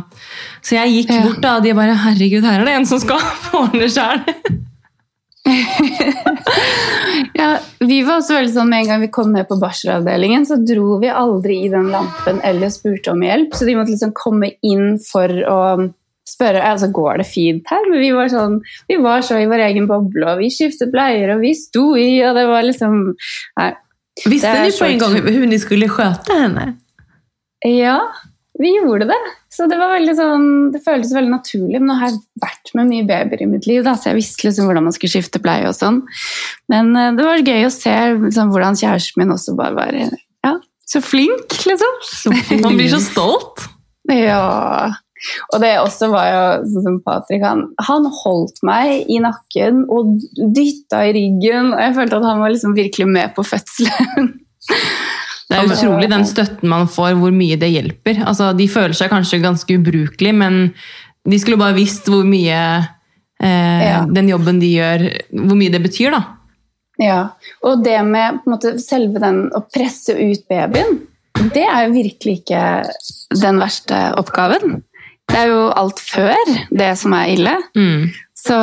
Så 0.62 0.76
jeg 0.78 0.92
gikk 1.00 1.10
Ja. 1.16 1.24
bort, 1.26 1.40
da, 1.42 1.56
og 1.58 1.64
de 1.66 1.72
bare 1.74 1.96
Herregud, 2.04 2.46
her 2.46 2.60
er 2.62 2.64
det 2.68 2.76
en 2.78 2.86
som 2.86 3.00
skal 3.02 3.18
ordne 3.64 3.90
sjøl. 3.90 4.22
Ja, 7.38 7.58
vi 7.80 8.00
var 8.04 8.18
også 8.20 8.34
veldig 8.36 8.52
sånn 8.52 8.68
Med 8.70 8.82
en 8.84 8.90
gang 8.90 9.00
vi 9.04 9.10
kom 9.14 9.30
ned 9.32 9.46
på 9.48 9.56
barselavdelingen, 9.60 10.44
så 10.48 10.58
dro 10.60 10.98
vi 11.02 11.08
aldri 11.10 11.60
i 11.66 11.70
den 11.72 11.88
lampen 11.92 12.40
eller 12.46 12.70
spurte 12.74 13.12
om 13.14 13.22
hjelp. 13.24 13.54
Så 13.56 13.66
de 13.68 13.76
måtte 13.78 13.94
liksom 13.94 14.12
komme 14.16 14.52
inn 14.66 14.98
for 15.02 15.32
å 15.48 15.58
spørre 16.28 16.60
altså, 16.68 16.90
går 16.92 17.22
det 17.22 17.28
fint 17.30 17.70
her. 17.72 17.86
Men 17.88 18.02
vi 18.02 18.10
var, 18.14 18.28
sånn, 18.32 18.58
vi 18.90 18.98
var 19.02 19.24
så 19.24 19.38
i 19.40 19.46
vår 19.48 19.62
egen 19.70 19.86
boble, 19.90 20.26
og 20.34 20.42
vi 20.42 20.50
skiftet 20.52 20.92
bleier, 20.92 21.32
og 21.34 21.40
vi 21.44 21.54
sto 21.56 21.90
i, 21.96 22.10
og 22.28 22.36
det 22.36 22.46
var 22.50 22.66
liksom 22.68 22.98
Nei. 23.58 23.70
Visste 24.26 24.54
ni 24.62 24.72
på 24.72 24.84
en 24.84 24.98
gång 24.98 25.16
otroligt. 25.16 25.34
hur 25.34 25.46
ni 25.46 25.58
skulle 25.58 25.88
sköta 25.88 26.32
henne? 26.32 26.72
Ja, 27.66 28.00
vi 28.58 28.76
gjorde 28.76 29.04
det. 29.04 29.18
Så 29.48 29.66
det 29.66 29.78
var 29.80 29.94
veldig 29.94 30.14
sånn, 30.18 30.46
det 30.74 30.82
føltes 30.84 31.14
veldig 31.14 31.32
naturlig. 31.32 31.78
Men 31.80 31.90
nå 31.92 31.96
har 32.00 32.10
jeg 32.10 32.20
vært 32.42 32.72
med 32.78 32.90
mye 32.90 33.06
babyer 33.08 33.42
i 33.42 33.48
mitt 33.50 33.68
liv, 33.70 33.82
da, 33.86 33.94
så 33.96 34.10
jeg 34.10 34.20
visste 34.20 34.48
liksom 34.48 34.68
hvordan 34.68 34.86
man 34.88 34.94
skulle 34.96 35.14
skifte 35.14 35.40
bleie 35.42 35.66
og 35.70 35.76
sånn. 35.78 36.02
Men 36.72 36.92
eh, 36.98 37.12
det 37.18 37.26
var 37.26 37.42
gøy 37.42 37.66
å 37.66 37.74
se 37.74 37.94
liksom, 38.26 38.52
hvordan 38.54 38.78
kjæresten 38.78 39.22
min 39.22 39.34
også 39.34 39.56
bare 39.58 39.76
var 39.78 39.98
ja, 39.98 40.54
så 40.88 41.02
flink, 41.04 41.58
liksom. 41.68 42.32
Man 42.64 42.78
blir 42.78 42.90
så 42.92 43.02
stolt. 43.02 43.66
Ja. 44.08 44.94
Og 45.52 45.62
det 45.62 45.72
også 45.80 46.10
var 46.12 46.28
jo 46.30 46.42
sånn 46.72 46.84
som 46.86 46.98
Patrick, 47.06 47.42
han, 47.44 47.64
han 47.88 48.06
holdt 48.20 48.60
meg 48.66 49.08
i 49.10 49.18
nakken 49.24 49.84
og 49.92 50.14
dytta 50.38 51.04
i 51.08 51.14
ryggen, 51.16 51.72
og 51.74 51.82
jeg 51.82 51.96
følte 51.98 52.20
at 52.20 52.28
han 52.28 52.42
var 52.44 52.54
liksom 52.54 52.76
virkelig 52.78 53.08
med 53.10 53.34
på 53.36 53.46
fødselen. 53.46 54.32
Det 55.48 55.56
er 55.56 55.70
utrolig 55.72 56.10
den 56.12 56.26
støtten 56.28 56.68
man 56.68 56.88
får, 56.92 57.14
hvor 57.16 57.32
mye 57.32 57.56
det 57.60 57.70
hjelper. 57.72 58.18
Altså, 58.28 58.50
de 58.56 58.66
føler 58.68 58.96
seg 58.96 59.08
kanskje 59.12 59.40
ganske 59.40 59.78
ubrukelige, 59.80 60.36
men 60.36 60.58
de 61.28 61.38
skulle 61.40 61.60
bare 61.60 61.76
visst 61.78 62.08
hvor 62.12 62.26
mye 62.28 62.58
eh, 63.40 63.84
Ja. 63.88 64.02
den 64.04 64.28
jobben 64.28 64.60
de 64.60 64.74
gjør, 64.74 65.06
hvor 65.32 65.56
mye 65.56 65.72
det 65.72 65.80
betyr, 65.86 66.12
da. 66.12 66.22
Ja, 66.98 67.20
og 67.62 67.84
det 67.84 67.96
med 68.04 68.42
måte, 68.50 68.74
selve 68.82 69.22
den 69.22 69.44
å 69.54 69.62
presse 69.70 70.16
ut 70.18 70.44
babyen, 70.50 70.98
det 71.54 71.62
er 71.62 71.86
jo 71.86 71.94
virkelig 71.94 72.40
ikke 72.40 72.62
den 73.38 73.60
verste 73.62 74.00
oppgaven. 74.18 74.80
Det 75.28 75.36
er 75.42 75.50
jo 75.52 75.64
alt 75.76 76.00
før 76.00 76.52
det 76.72 76.92
som 76.98 77.12
er 77.16 77.32
ille. 77.34 77.54
Mm. 77.76 78.08
Så, 78.38 78.56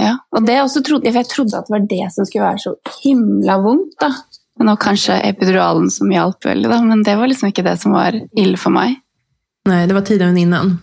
ja. 0.00 0.14
Og 0.34 0.46
det 0.48 0.56
også 0.62 0.82
trodde, 0.84 1.12
jeg 1.12 1.28
trodde 1.30 1.58
at 1.58 1.68
det 1.68 1.74
var 1.76 1.84
det 1.90 2.06
som 2.14 2.26
skulle 2.26 2.46
være 2.48 2.62
så 2.64 2.72
himla 3.04 3.58
vondt. 3.62 3.94
da. 4.02 4.10
Men 4.58 4.70
og 4.70 4.78
kanskje 4.82 5.16
epiduralen 5.26 5.88
som 5.90 6.10
hjalp 6.14 6.44
veldig, 6.46 6.68
da. 6.70 6.80
men 6.86 7.02
det 7.06 7.16
var 7.18 7.26
liksom 7.30 7.50
ikke 7.50 7.64
det 7.66 7.74
som 7.82 7.94
var 7.96 8.14
ille 8.38 8.58
for 8.60 8.70
meg. 8.74 9.00
Nei, 9.66 9.80
det 9.90 9.96
var 9.96 10.04
tiden 10.06 10.36
innan. 10.38 10.76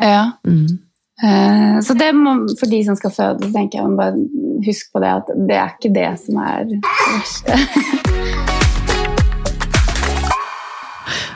Ja. 0.00 0.32
Mm. 0.46 0.78
Eh, 1.22 1.76
Så 1.86 1.94
det 1.94 2.10
må, 2.18 2.32
for 2.58 2.66
de 2.70 2.80
som 2.86 2.96
skal 2.98 3.14
føde, 3.14 3.46
så 3.46 3.52
tenker 3.54 3.78
jeg 3.78 3.88
man 3.90 3.98
bare 4.00 4.66
husk 4.66 4.90
på 4.94 5.02
det 5.04 5.12
at 5.20 5.30
det 5.48 5.58
er 5.58 5.74
ikke 5.76 5.92
det 5.94 6.08
som 6.24 6.40
er 6.42 6.64
det 6.70 6.80
verste. 6.82 7.58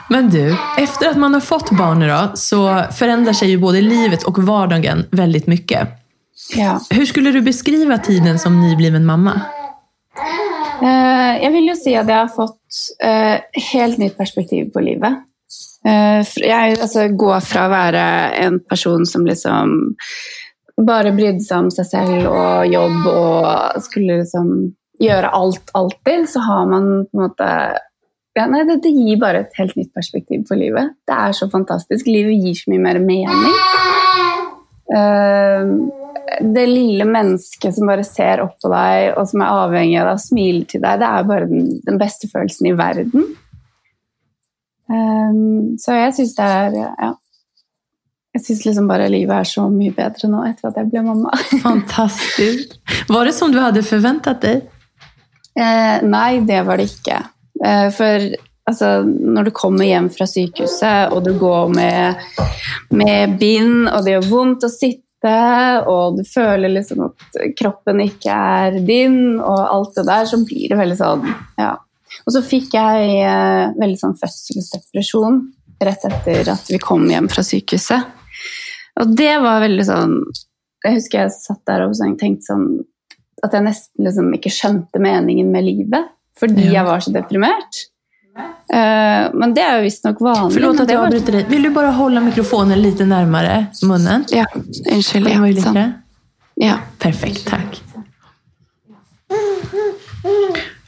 Men 0.09 0.29
du, 0.29 0.55
efter 0.77 1.09
att 1.09 1.17
man 1.17 1.33
har 1.33 1.41
fått 1.41 1.71
barn 1.71 2.03
idag 2.03 2.37
så 2.37 2.83
förändrar 2.91 3.33
sig 3.33 3.49
ju 3.49 3.57
både 3.57 3.81
livet 3.81 4.23
och 4.23 4.43
vardagen 4.43 5.05
väldigt 5.11 5.47
mycket. 5.47 5.89
Ja. 6.55 6.79
Hur 6.89 7.05
skulle 7.05 7.31
du 7.31 7.41
beskriva 7.41 7.97
tiden 7.97 8.39
som 8.39 8.61
nybliven 8.61 9.05
mamma? 9.05 9.41
Eh, 10.81 11.43
Jeg 11.43 11.51
vil 11.51 11.67
jo 11.69 11.75
si 11.75 11.93
at 11.97 12.07
jeg 12.09 12.17
har 12.17 12.31
fått 12.33 12.81
eh, 13.03 13.41
helt 13.73 13.97
nytt 13.97 14.17
perspektiv 14.17 14.71
på 14.73 14.79
livet. 14.79 15.23
Eh, 15.85 16.23
Jeg 16.35 16.77
altså, 16.81 17.07
går 17.07 17.39
fra 17.45 17.67
å 17.67 17.73
være 17.73 18.03
en 18.45 18.59
person 18.59 19.05
som 19.05 19.25
liksom 19.25 19.95
bare 20.87 21.11
brydde 21.11 21.41
seg 21.41 21.65
om 21.65 21.71
seg 21.73 21.89
selv 21.89 22.27
og 22.29 22.67
jobb 22.69 23.07
og 23.09 23.81
skulle 23.85 24.19
liksom 24.21 24.51
gjøre 25.01 25.29
alt 25.33 25.71
alltid, 25.77 26.29
så 26.29 26.39
har 26.45 26.65
man 26.69 26.87
på 27.05 27.17
en 27.17 27.23
måte 27.23 27.49
ja, 28.37 28.45
nei, 28.45 28.63
det, 28.67 28.81
det 28.83 28.93
gir 28.93 29.17
bare 29.21 29.45
et 29.45 29.55
helt 29.57 29.77
nytt 29.79 29.93
perspektiv 29.97 30.43
på 30.45 30.57
livet. 30.59 30.93
Det 31.07 31.15
er 31.15 31.33
så 31.33 31.47
fantastisk. 31.49 32.09
Livet 32.09 32.37
gir 32.37 32.57
så 32.59 32.69
mye 32.73 32.83
mer 32.83 32.99
mening. 33.01 33.55
Eh, 34.93 35.71
det 36.41 36.65
lille 36.69 37.07
mennesket 37.07 37.75
som 37.75 37.89
bare 37.89 38.05
ser 38.05 38.43
opp 38.43 38.57
på 38.61 38.69
deg, 38.71 39.13
og 39.17 39.25
som 39.29 39.41
er 39.41 39.61
avhengig 39.63 39.97
av 39.99 40.09
deg, 40.09 40.19
og 40.19 40.23
smiler 40.23 40.67
til 40.69 40.83
deg, 40.83 40.99
det 41.01 41.09
er 41.09 41.29
bare 41.31 41.47
den, 41.49 41.69
den 41.87 41.97
beste 42.01 42.29
følelsen 42.29 42.69
i 42.69 42.75
verden. 42.77 43.25
Um, 44.87 45.73
så 45.81 45.97
jeg 45.97 46.13
syns 46.15 46.35
det 46.37 46.51
er 46.57 46.77
Ja. 46.77 47.15
Jeg 48.37 48.43
syns 48.45 48.61
liksom 48.67 48.85
bare 48.87 49.07
livet 49.09 49.33
er 49.33 49.47
så 49.49 49.63
mye 49.71 49.91
bedre 49.97 50.27
nå 50.29 50.43
etter 50.45 50.69
at 50.69 50.75
jeg 50.77 50.91
ble 50.91 51.01
mamma. 51.07 51.31
Fantastisk. 51.63 52.75
Var 53.09 53.25
det 53.25 53.33
som 53.33 53.49
du 53.49 53.57
hadde 53.57 53.81
forventet 53.81 54.43
deg? 54.43 54.67
Eh, 55.57 56.05
nei, 56.05 56.43
det 56.45 56.59
var 56.67 56.77
det 56.77 56.85
ikke. 56.91 57.17
Eh, 57.65 57.87
for 57.95 58.27
altså, 58.67 58.91
når 59.05 59.47
du 59.47 59.55
kommer 59.55 59.87
hjem 59.87 60.09
fra 60.13 60.27
sykehuset, 60.29 61.13
og 61.13 61.23
du 61.25 61.33
går 61.39 61.73
med, 61.73 62.29
med 62.95 63.37
bind, 63.39 63.89
og 63.91 64.05
det 64.05 64.17
gjør 64.17 64.31
vondt 64.31 64.67
å 64.67 64.71
sitte, 64.71 65.03
og 65.89 66.19
du 66.19 66.23
føler 66.27 66.71
liksom 66.71 67.07
at 67.07 67.39
kroppen 67.57 68.03
ikke 68.05 68.33
er 68.33 68.79
din, 68.85 69.39
og 69.41 69.59
alt 69.65 69.97
det 69.97 70.05
der, 70.09 70.27
så 70.29 70.41
blir 70.45 70.71
det 70.71 70.79
veldig 70.79 70.99
sånn 70.99 71.27
Ja. 71.59 71.75
Og 72.23 72.31
så 72.33 72.39
fikk 72.41 72.73
jeg 72.75 73.07
eh, 73.19 73.73
veldig 73.77 73.97
sånn 73.99 74.15
fødselsdepresjon 74.17 75.41
rett 75.83 76.05
etter 76.07 76.49
at 76.53 76.69
vi 76.71 76.79
kom 76.81 77.03
hjem 77.11 77.27
fra 77.29 77.43
sykehuset. 77.45 78.07
Og 78.97 79.11
det 79.17 79.33
var 79.43 79.61
veldig 79.61 79.85
sånn 79.85 80.13
Jeg 80.85 80.95
husker 80.95 81.19
jeg 81.19 81.33
satt 81.35 81.61
der 81.69 81.83
og 81.85 81.97
tenkte 82.17 82.47
sånn 82.47 82.67
at 83.45 83.53
jeg 83.53 83.65
nesten 83.67 84.07
liksom 84.07 84.31
ikke 84.33 84.53
skjønte 84.53 85.01
meningen 85.03 85.51
med 85.53 85.67
livet 85.67 86.07
fordi 86.39 86.65
Ja. 86.67 86.73
jeg 86.79 86.85
var 86.85 86.99
så 87.05 87.13
deprimert. 87.15 87.83
Uh, 88.37 89.33
men 89.33 89.53
det 89.55 89.63
er 89.63 89.79
jo 89.79 89.85
visstnok 89.87 90.19
vanlig. 90.21 90.53
Forlåt 90.59 90.81
at 90.83 90.91
jeg 90.91 90.99
avbryter 91.01 91.37
deg. 91.39 91.47
Vil 91.49 91.63
du 91.63 91.71
bare 91.73 91.93
holde 91.97 92.21
mikrofonen 92.21 92.77
litt 92.81 92.99
nærmere 92.99 93.67
munnen? 93.87 94.27
Ja, 94.29 94.45
unnskyld. 94.53 95.31
Ja, 95.31 95.39
sånn. 95.63 95.79
ja. 96.61 96.75
Perfekt, 97.01 97.47
Takk. 97.49 97.79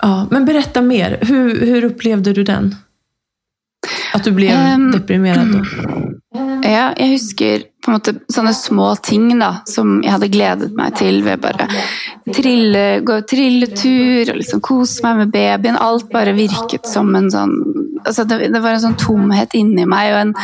Ja, 0.01 0.27
men 0.31 0.45
berätta 0.45 0.81
mer. 0.81 1.17
Hur, 1.21 1.65
hur 1.65 1.83
upplevde 1.89 2.33
du 2.33 2.43
den? 2.43 2.75
At 4.13 4.23
du 4.23 4.31
ble 4.35 4.51
um, 4.53 4.89
deprimert 4.91 5.51
då? 5.51 5.63
ja, 6.69 6.89
jeg 6.97 7.11
husker 7.15 7.65
på 7.79 7.91
en 7.91 7.95
måte 7.95 8.13
sånne 8.31 8.51
små 8.55 8.89
ting 9.03 9.31
da, 9.39 9.61
som 9.69 9.99
jeg 10.03 10.11
hadde 10.11 10.31
gledet 10.33 10.73
meg 10.75 10.97
til 10.99 11.21
ved 11.23 11.39
bare 11.43 11.69
trille, 12.35 12.83
gå 13.07 13.21
trilletur 13.29 14.33
og 14.33 14.39
liksom 14.41 14.63
kose 14.65 15.05
meg 15.05 15.21
med 15.23 15.33
babyen. 15.33 15.79
Alt 15.79 16.09
bare 16.11 16.35
virket 16.35 16.89
som 16.89 17.13
en 17.15 17.31
sånn 17.31 17.55
altså 18.03 18.25
det, 18.27 18.49
det 18.51 18.61
var 18.63 18.75
en 18.75 18.85
sånn 18.89 18.99
tomhet 18.99 19.55
inni 19.57 19.87
meg. 19.89 20.13
og 20.13 20.21
en 20.25 20.35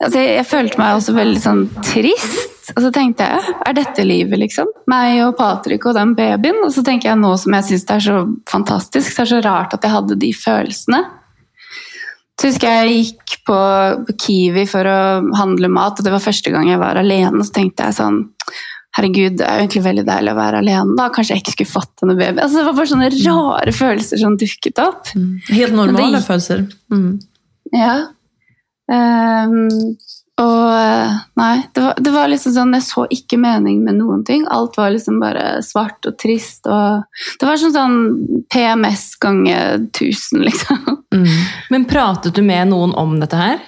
altså 0.00 0.20
jeg, 0.20 0.36
jeg 0.38 0.48
følte 0.48 0.80
meg 0.80 0.98
også 0.98 1.16
veldig 1.16 1.44
sånn 1.44 1.66
trist. 1.84 2.46
Og 2.76 2.84
så 2.84 2.90
tenkte 2.94 3.26
jeg, 3.26 3.54
er 3.66 3.74
dette 3.74 4.04
livet, 4.06 4.38
liksom? 4.38 4.68
Meg 4.90 5.24
og 5.24 5.32
Patrick 5.40 5.88
og 5.90 5.96
den 5.96 6.12
babyen. 6.18 6.60
Og 6.62 6.70
så 6.74 6.84
tenker 6.86 7.10
jeg 7.10 7.18
nå 7.18 7.32
som 7.40 7.56
jeg 7.56 7.66
syns 7.66 7.86
det 7.88 7.96
er 7.96 8.04
så 8.04 8.20
fantastisk, 8.50 9.10
så 9.10 9.24
er 9.24 9.26
det 9.26 9.32
så 9.32 9.40
rart 9.48 9.74
at 9.74 9.86
jeg 9.86 9.94
hadde 9.96 10.18
de 10.22 10.30
følelsene. 10.36 11.00
Så 12.40 12.48
husker 12.48 12.72
jeg 12.72 13.04
gikk 13.04 13.34
på, 13.44 13.56
på 14.06 14.16
Kiwi 14.24 14.64
for 14.70 14.88
å 14.88 14.98
handle 15.36 15.68
mat, 15.72 15.98
og 16.00 16.06
det 16.06 16.12
var 16.14 16.24
første 16.24 16.52
gang 16.54 16.70
jeg 16.70 16.80
var 16.80 16.96
alene. 16.96 17.44
Så 17.44 17.52
tenkte 17.56 17.88
jeg 17.88 18.00
sånn 18.00 18.22
Herregud, 18.96 19.36
det 19.38 19.44
er 19.46 19.54
jo 19.54 19.62
egentlig 19.62 19.80
veldig 19.84 20.02
deilig 20.08 20.30
å 20.32 20.38
være 20.40 20.60
alene. 20.64 20.94
da, 20.98 21.04
Kanskje 21.14 21.36
jeg 21.36 21.44
ikke 21.44 21.52
skulle 21.54 21.70
fått 21.70 21.92
denne 22.02 22.16
babyen. 22.18 22.40
Altså, 22.42 22.58
det 22.58 22.64
var 22.66 22.74
bare 22.74 22.90
sånne 22.90 23.10
rare 23.14 23.74
følelser 23.76 24.18
som 24.18 24.38
dukket 24.40 24.80
opp. 24.82 25.12
Mm. 25.14 25.28
Helt 25.46 25.76
normale 25.78 26.16
gikk... 26.16 26.26
følelser. 26.26 26.64
Mm. 26.90 27.12
Ja. 27.70 27.92
Ehm, 28.90 29.68
og 30.40 31.40
nei, 31.40 31.54
det 31.74 31.82
var, 31.84 31.98
det 32.00 32.12
var 32.14 32.30
liksom 32.30 32.54
sånn 32.54 32.76
Jeg 32.76 32.86
så 32.86 33.04
ikke 33.12 33.38
mening 33.40 33.82
med 33.84 33.98
noen 34.00 34.22
ting. 34.26 34.46
Alt 34.48 34.78
var 34.80 34.92
liksom 34.94 35.20
bare 35.22 35.60
svart 35.66 36.06
og 36.08 36.16
trist. 36.20 36.68
Og 36.70 37.02
det 37.40 37.48
var 37.48 37.60
sånn 37.60 37.74
sånn 37.76 37.98
PMS 38.52 39.10
gange 39.20 39.58
1000, 39.90 40.40
liksom. 40.48 40.96
Mm. 41.14 41.28
Men 41.74 41.90
pratet 41.90 42.36
du 42.36 42.42
med 42.46 42.72
noen 42.72 42.96
om 42.98 43.18
dette 43.20 43.40
her? 43.40 43.60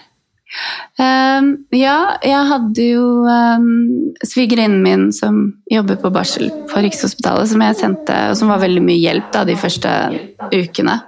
Um, 1.01 1.47
ja, 1.73 2.19
jeg 2.21 2.49
hadde 2.51 2.85
jo 2.85 3.05
um, 3.25 4.13
svigerinnen 4.21 4.83
min 4.85 5.07
som 5.17 5.47
jobber 5.73 5.97
på 6.03 6.11
barsel 6.13 6.51
på 6.69 6.83
Rikshospitalet, 6.85 7.49
som 7.49 7.65
jeg 7.65 7.79
sendte, 7.79 8.19
og 8.29 8.37
som 8.37 8.53
var 8.53 8.61
veldig 8.61 8.83
mye 8.85 9.01
hjelp 9.01 9.31
da, 9.33 9.47
de 9.49 9.57
første 9.57 9.95
ukene. 10.53 10.99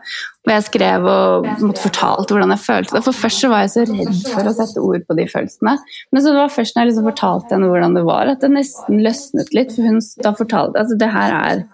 Og 0.44 0.50
jeg 0.52 0.64
skrev 0.66 1.06
og 1.08 1.46
måtte 1.64 1.80
fortalte 1.80 2.34
hvordan 2.34 2.52
jeg 2.52 2.60
følte 2.60 2.96
det. 2.98 3.00
For 3.06 3.16
først 3.16 3.40
så 3.40 3.48
var 3.48 3.62
jeg 3.64 3.70
så 3.72 3.84
redd 3.88 4.18
for 4.28 4.50
å 4.50 4.52
sette 4.58 4.82
ord 4.84 5.06
på 5.08 5.16
de 5.16 5.24
følelsene. 5.30 5.72
Men 6.12 6.20
så 6.20 6.34
det 6.34 6.42
var 6.42 6.52
først 6.52 6.76
når 6.76 6.82
jeg 6.82 6.90
liksom 6.90 7.08
fortalte 7.08 7.56
henne 7.56 7.70
hvordan 7.70 7.96
det 7.96 8.02
var, 8.04 8.28
at 8.28 8.44
det 8.44 8.50
nesten 8.52 9.00
løsnet 9.06 9.54
litt. 9.56 9.72
For 9.72 9.88
hun 9.88 10.02
da 10.26 10.34
fortalte 10.36 10.82
altså 10.82 10.98
det 11.00 11.08
her 11.14 11.36
er 11.38 11.64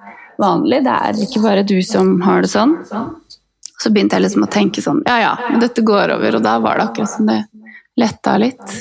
vanlig, 0.40 0.84
det 0.86 0.94
er 0.94 1.18
ikke 1.26 1.42
bare 1.42 1.66
du 1.66 1.76
som 1.84 2.14
har 2.22 2.46
det 2.46 2.52
sånn. 2.52 2.76
Så 3.80 3.90
begynte 3.90 4.18
jeg 4.18 4.26
liksom 4.26 4.44
å 4.44 4.52
tenke 4.52 4.82
sånn 4.84 5.00
Ja 5.08 5.16
ja, 5.22 5.34
men 5.48 5.62
dette 5.62 5.82
går 5.82 6.14
over. 6.14 6.38
Og 6.38 6.46
da 6.46 6.54
var 6.62 6.78
det 6.78 6.86
akkurat 6.86 7.14
som 7.16 7.26
det 7.26 7.42
letta 7.98 8.38
litt. 8.38 8.78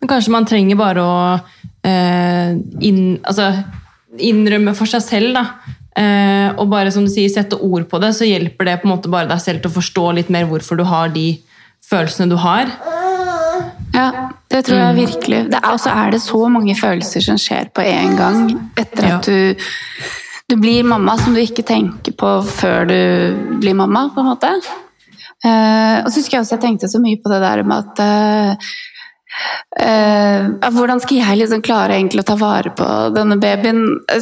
Men 0.00 0.10
kanskje 0.10 0.34
man 0.34 0.46
trenger 0.48 0.78
bare 0.78 1.04
å 1.04 1.18
eh, 1.86 2.58
inn, 2.86 3.02
altså, 3.22 3.50
innrømme 4.18 4.74
for 4.78 4.90
seg 4.90 5.04
selv, 5.04 5.38
da. 5.38 5.76
Eh, 5.96 6.48
og 6.58 6.68
bare 6.70 6.92
som 6.94 7.06
du 7.06 7.10
sier, 7.12 7.30
sette 7.32 7.58
ord 7.58 7.88
på 7.90 8.00
det, 8.02 8.12
så 8.16 8.28
hjelper 8.28 8.68
det 8.68 8.78
på 8.80 8.88
en 8.88 8.94
måte 8.94 9.12
bare 9.12 9.30
deg 9.30 9.40
selv 9.42 9.62
til 9.62 9.72
å 9.72 9.78
forstå 9.78 10.06
litt 10.18 10.32
mer 10.32 10.48
hvorfor 10.50 10.78
du 10.78 10.84
har 10.88 11.12
de 11.14 11.30
følelsene 11.88 12.30
du 12.30 12.38
har. 12.40 12.70
Ja, 13.94 14.08
det 14.52 14.64
tror 14.68 14.78
jeg 14.78 14.98
virkelig. 14.98 15.42
Det 15.52 15.60
og 15.66 15.78
så 15.82 15.94
er 15.96 16.14
det 16.14 16.22
så 16.22 16.40
mange 16.52 16.76
følelser 16.78 17.24
som 17.24 17.38
skjer 17.40 17.70
på 17.74 17.84
en 17.86 18.18
gang 18.18 18.42
etter 18.78 19.08
at 19.16 19.28
du, 19.28 19.70
du 20.48 20.56
blir 20.60 20.86
mamma, 20.86 21.16
som 21.20 21.34
du 21.34 21.40
ikke 21.42 21.66
tenker 21.66 22.14
på 22.18 22.34
før 22.46 22.88
du 22.90 23.00
blir 23.62 23.76
mamma, 23.78 24.08
på 24.14 24.22
en 24.22 24.30
måte. 24.30 24.52
Eh, 25.44 25.96
og 26.02 26.10
så 26.10 26.20
husker 26.20 26.38
jeg 26.38 26.44
også 26.44 26.56
jeg 26.56 26.64
tenkte 26.66 26.90
så 26.90 27.00
mye 27.02 27.18
på 27.22 27.30
det 27.32 27.40
der 27.42 27.64
med 27.66 27.86
at 27.86 28.00
eh, 28.04 28.70
eh, 29.80 30.42
hvordan 30.74 31.00
skal 31.02 31.16
jeg 31.20 31.38
liksom 31.42 31.62
klare 31.64 31.98
å 31.98 32.26
ta 32.26 32.36
vare 32.40 32.70
på 32.76 32.86
denne 33.14 33.36
babyen? 33.40 33.80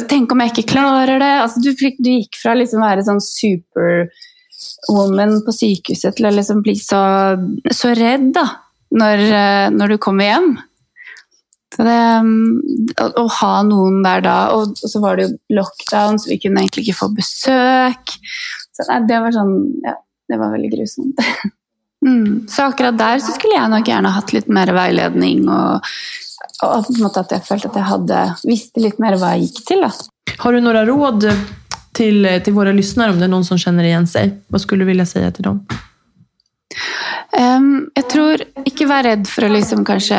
Tenk 0.09 0.31
om 0.31 0.41
jeg 0.43 0.51
ikke 0.53 0.71
klarer 0.73 1.17
det? 1.21 1.33
Altså, 1.43 1.57
du, 1.63 1.69
du, 1.73 2.09
gikk 2.19 2.33
fra 2.41 2.51
liksom 2.57 2.79
å 2.81 2.89
være 2.89 3.07
sånn 3.07 3.23
superwoman 3.23 5.33
på 5.45 5.51
sykehuset 5.55 6.13
til 6.17 6.25
å 6.29 6.35
liksom 6.35 6.57
bli 6.65 6.75
så, 6.79 7.01
så 7.71 7.87
redd 7.97 8.27
da, 8.37 8.45
når, 8.95 9.17
eh, 9.27 9.67
når, 9.75 9.87
du 9.93 9.97
kommer 10.03 10.25
hjem. 10.31 10.49
Det, 11.77 12.01
å, 13.03 13.05
å, 13.21 13.23
ha 13.37 13.55
noen 13.67 13.97
der 14.05 14.19
da, 14.25 14.37
og, 14.55 14.63
og 14.81 14.89
så 14.89 14.97
var 15.03 15.13
det 15.17 15.23
jo 15.27 15.31
lockdown, 15.59 16.13
så 16.17 16.25
vi 16.31 16.41
kunne 16.41 16.59
egentlig 16.63 16.83
ikke 16.87 17.01
få 17.03 17.09
besøk. 17.13 18.03
Så 18.73 18.79
nei, 18.89 18.99
det 19.09 19.17
var 19.21 19.31
sånn 19.35 19.55
Ja, 19.85 19.95
det 20.27 20.37
var 20.41 20.49
veldig 20.55 20.71
grusomt. 20.73 21.17
Mm. 22.07 22.47
Så 22.47 22.69
akkurat 22.69 22.97
der 22.97 23.19
så 23.23 23.35
skulle 23.35 23.57
jeg 23.57 23.71
nok 23.73 23.89
gjerne 23.89 24.13
hatt 24.15 24.33
litt 24.35 24.47
mer 24.53 24.71
veiledning, 24.75 25.43
og, 25.51 25.87
og 26.63 26.87
på 26.87 26.95
en 26.95 27.03
måte 27.03 27.25
at 27.25 27.35
jeg 27.35 27.45
følte 27.47 27.71
at 27.71 27.79
jeg 27.81 27.89
hadde 27.91 28.21
visste 28.47 28.83
litt 28.83 29.01
mer 29.03 29.17
hva 29.19 29.35
jeg 29.35 29.49
gikk 29.49 29.63
til. 29.71 29.83
Da. 29.83 30.37
Har 30.43 30.55
du 30.55 30.63
noen 30.63 30.79
råd 30.87 31.27
til, 31.97 32.31
til 32.45 32.55
våre 32.55 32.75
lyttere, 32.75 33.11
om 33.11 33.19
det 33.19 33.27
er 33.27 33.33
noen 33.33 33.47
som 33.47 33.59
kjenner 33.59 33.89
igjen 33.89 34.07
seg? 34.09 34.39
Hva 34.47 34.61
skulle 34.63 34.85
du 34.85 34.91
ville 34.93 35.07
si 35.09 35.19
til 35.19 35.49
dem? 35.49 35.61
Um, 37.37 37.89
jeg 37.93 38.05
tror 38.09 38.41
ikke 38.65 38.87
vær 38.89 39.05
redd 39.05 39.27
for 39.29 39.45
å 39.45 39.51
liksom 39.51 39.83
kanskje 39.85 40.17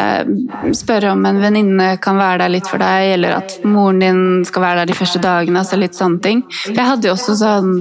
spørre 0.76 1.14
om 1.14 1.24
en 1.26 1.40
venninne 1.42 1.88
kan 2.04 2.18
være 2.20 2.44
der 2.44 2.52
litt 2.52 2.68
for 2.68 2.82
deg, 2.82 3.14
eller 3.16 3.38
at 3.40 3.56
moren 3.66 4.02
din 4.02 4.22
skal 4.46 4.64
være 4.64 4.82
der 4.82 4.92
de 4.92 4.98
første 4.98 5.22
dagene. 5.22 5.62
altså 5.62 5.80
litt 5.80 5.98
sånne 5.98 6.22
ting. 6.24 6.44
Jeg 6.68 6.84
hadde 6.84 7.08
jo 7.08 7.16
også 7.16 7.38
sånn 7.40 7.72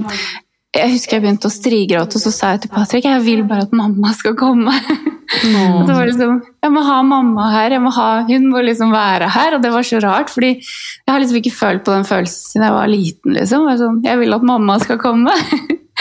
jeg 0.76 0.92
husker 0.92 1.16
jeg 1.16 1.24
begynte 1.24 1.48
å 1.48 1.52
strigråte, 1.52 2.18
og 2.18 2.22
så 2.22 2.32
sa 2.34 2.50
jeg 2.52 2.66
til 2.66 2.72
Patrick 2.74 3.06
jeg 3.08 3.22
vil 3.24 3.44
bare 3.48 3.64
at 3.64 3.72
mamma 3.76 4.10
skal 4.16 4.34
komme. 4.38 4.74
Mm. 4.74 5.84
så 5.86 5.94
var 5.94 6.02
det 6.02 6.10
liksom, 6.10 6.34
Jeg 6.64 6.72
må 6.74 6.82
ha 6.84 6.98
mamma 7.04 7.46
her, 7.54 7.76
må 7.80 7.92
ha, 7.96 8.08
hun 8.28 8.50
må 8.52 8.60
liksom 8.66 8.92
være 8.92 9.30
her. 9.32 9.56
Og 9.56 9.64
det 9.64 9.72
var 9.72 9.86
så 9.88 10.02
rart, 10.04 10.32
fordi 10.32 10.52
jeg 10.58 11.08
har 11.08 11.22
liksom 11.22 11.40
ikke 11.40 11.54
følt 11.56 11.86
på 11.86 11.94
den 11.96 12.04
følelsen 12.08 12.52
siden 12.52 12.66
jeg 12.68 12.76
var 12.76 12.92
liten. 12.92 13.38
liksom. 13.38 13.64
Jeg, 13.72 13.80
sånn, 13.80 14.02
jeg 14.04 14.20
vil 14.20 14.36
at 14.36 14.44
mamma 14.50 14.76
skal 14.82 15.00
komme. 15.00 15.38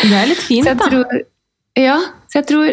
det 0.01 0.11
er 0.11 0.29
litt 0.33 0.43
fint, 0.43 0.67
da. 0.81 0.91
Tror, 0.91 1.23
ja, 1.77 1.97
så 2.27 2.41
jeg 2.41 2.49
tror 2.51 2.67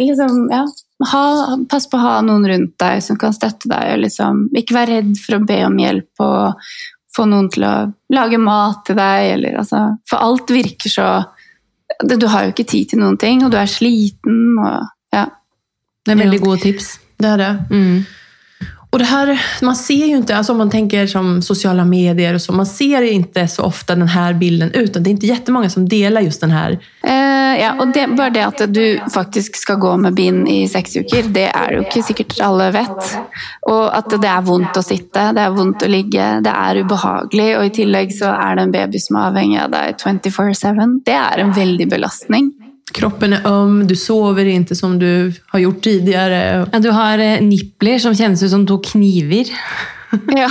liksom, 0.00 0.42
ja, 0.50 0.64
ha, 1.12 1.22
Pass 1.70 1.86
på 1.92 2.00
å 2.00 2.04
ha 2.08 2.18
noen 2.26 2.46
rundt 2.50 2.74
deg 2.82 3.06
som 3.06 3.20
kan 3.22 3.34
støtte 3.36 3.70
deg. 3.70 3.94
og 3.94 4.02
liksom, 4.02 4.48
Ikke 4.58 4.80
vær 4.80 4.90
redd 4.96 5.14
for 5.22 5.38
å 5.38 5.46
be 5.46 5.62
om 5.68 5.78
hjelp 5.78 6.26
og 6.26 6.68
få 7.16 7.24
noen 7.30 7.46
til 7.54 7.64
å 7.64 7.74
lage 8.12 8.42
mat 8.42 8.82
til 8.88 8.98
deg. 8.98 9.30
Eller, 9.38 9.62
altså, 9.62 9.86
for 10.10 10.26
alt 10.26 10.50
virker 10.50 10.92
så 10.92 11.08
du 12.04 12.26
har 12.26 12.42
jo 12.42 12.52
ikke 12.54 12.64
tid 12.68 12.92
til 12.92 13.00
noen 13.00 13.18
ting, 13.18 13.44
og 13.44 13.52
du 13.52 13.56
er 13.56 13.70
sliten. 13.70 14.58
Og, 14.58 14.86
ja. 15.14 15.24
Det 16.06 16.14
er 16.14 16.22
veldig 16.22 16.40
gode 16.40 16.60
tips. 16.60 17.00
Det 17.20 17.30
er 17.30 17.36
det. 17.36 17.52
Mm. 17.70 18.04
Och 18.90 18.98
det 18.98 19.04
här, 19.04 19.40
man 19.62 19.76
ser 19.76 20.06
ju 20.06 20.16
inte, 20.16 20.36
alltså 20.36 20.52
om 20.52 20.58
man 20.58 20.70
tänker 20.70 21.06
som 21.06 21.42
sociala 21.42 21.84
medier 21.84 22.34
och 22.34 22.42
så, 22.42 22.52
man 22.52 22.66
ser 22.66 23.02
inte 23.02 23.48
så 23.48 23.62
ofta 23.62 23.94
den 23.94 24.08
här 24.08 24.34
bilden 24.34 24.70
utan 24.72 25.02
det 25.02 25.10
är 25.10 25.12
inte 25.12 25.26
jättemånga 25.26 25.70
som 25.70 25.88
deler 25.88 26.20
just 26.20 26.40
den 26.40 26.50
här. 26.50 26.72
Uh, 27.06 27.60
ja, 27.60 27.74
og 27.80 27.92
det, 27.92 28.06
bare 28.06 28.30
det 28.30 28.46
at 28.46 28.74
du 28.74 29.00
faktisk 29.14 29.56
skal 29.56 29.76
gå 29.76 29.96
med 29.96 30.14
bind 30.14 30.48
i 30.48 30.68
seks 30.68 30.96
uker, 30.96 31.22
det 31.22 31.48
er 31.48 31.72
jo 31.72 31.82
ikke 31.84 32.02
sikkert 32.02 32.40
alle 32.40 32.70
vet. 32.72 33.16
Og 33.68 33.84
at 33.96 34.10
det 34.10 34.30
er 34.30 34.44
vondt 34.46 34.76
å 34.76 34.84
sitte, 34.84 35.30
det 35.32 35.44
er 35.44 35.56
vondt 35.56 35.84
å 35.84 35.90
ligge, 35.90 36.28
det 36.44 36.52
er 36.52 36.82
ubehagelig, 36.82 37.50
og 37.58 37.66
i 37.66 37.74
tillegg 37.80 38.14
så 38.16 38.32
er 38.32 38.56
det 38.56 38.66
en 38.66 38.76
baby 38.76 39.02
som 39.02 39.20
er 39.20 39.30
avhengig 39.30 39.60
av 39.64 39.74
deg 39.74 40.00
24-7. 40.04 41.00
Det 41.06 41.18
er 41.20 41.44
en 41.44 41.52
veldig 41.56 41.90
belastning. 41.90 42.52
Kroppen 42.94 43.34
er 43.34 43.46
øm, 43.48 43.80
du 43.88 43.96
sover 43.98 44.46
ikke 44.46 44.76
som 44.78 44.94
du 45.00 45.32
har 45.50 45.62
gjort 45.62 45.82
tidligere. 45.82 46.66
Ja, 46.70 46.78
du 46.78 46.92
har 46.94 47.18
nippler 47.18 47.42
nipler 47.42 47.98
som 48.02 48.14
kjennes 48.14 48.42
ut 48.44 48.52
som 48.52 48.66
to 48.68 48.78
kniver. 48.78 49.50
Ja. 50.30 50.46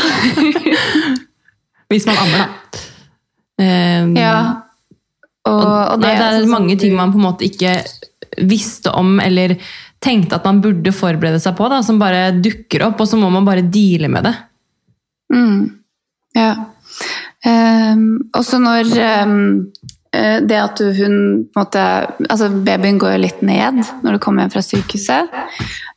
Hvis 1.91 2.08
man 2.10 2.19
ammer, 2.19 2.43
da. 2.43 2.84
Um, 3.56 4.15
ja. 4.19 4.36
Og, 5.48 5.63
og 5.63 6.02
det, 6.02 6.10
nei, 6.10 6.15
det, 6.19 6.28
er 6.28 6.52
mange 6.52 6.76
ting 6.82 6.95
man 6.98 7.13
på 7.13 7.21
en 7.21 7.28
måte 7.30 7.48
ikke 7.48 7.78
visste 8.50 8.91
om 8.98 9.19
eller 9.24 9.56
tenkte 10.04 10.36
at 10.36 10.45
man 10.45 10.60
burde 10.62 10.91
forberede 10.91 11.39
seg 11.39 11.56
på, 11.56 11.69
da, 11.71 11.80
som 11.86 12.02
bare 12.02 12.34
dukker 12.36 12.84
opp, 12.89 13.00
og 13.00 13.08
så 13.08 13.17
må 13.21 13.30
man 13.32 13.48
bare 13.48 13.63
deale 13.63 14.10
med 14.12 14.28
det. 14.28 14.36
Mm. 15.32 15.62
Ja. 16.36 16.52
Um, 17.45 18.10
også 18.36 18.60
når 18.60 18.91
um, 19.24 19.45
Eh, 19.45 19.94
det 20.45 20.58
at 20.60 20.82
hun 20.97 21.15
måtte, 21.56 21.82
altså 22.30 22.49
Babyen 22.49 22.99
går 23.01 23.15
jo 23.15 23.23
litt 23.23 23.41
ned 23.45 23.82
når 24.04 24.15
du 24.15 24.21
kommer 24.23 24.45
hjem 24.45 24.54
fra 24.54 24.63
sykehuset. 24.65 25.34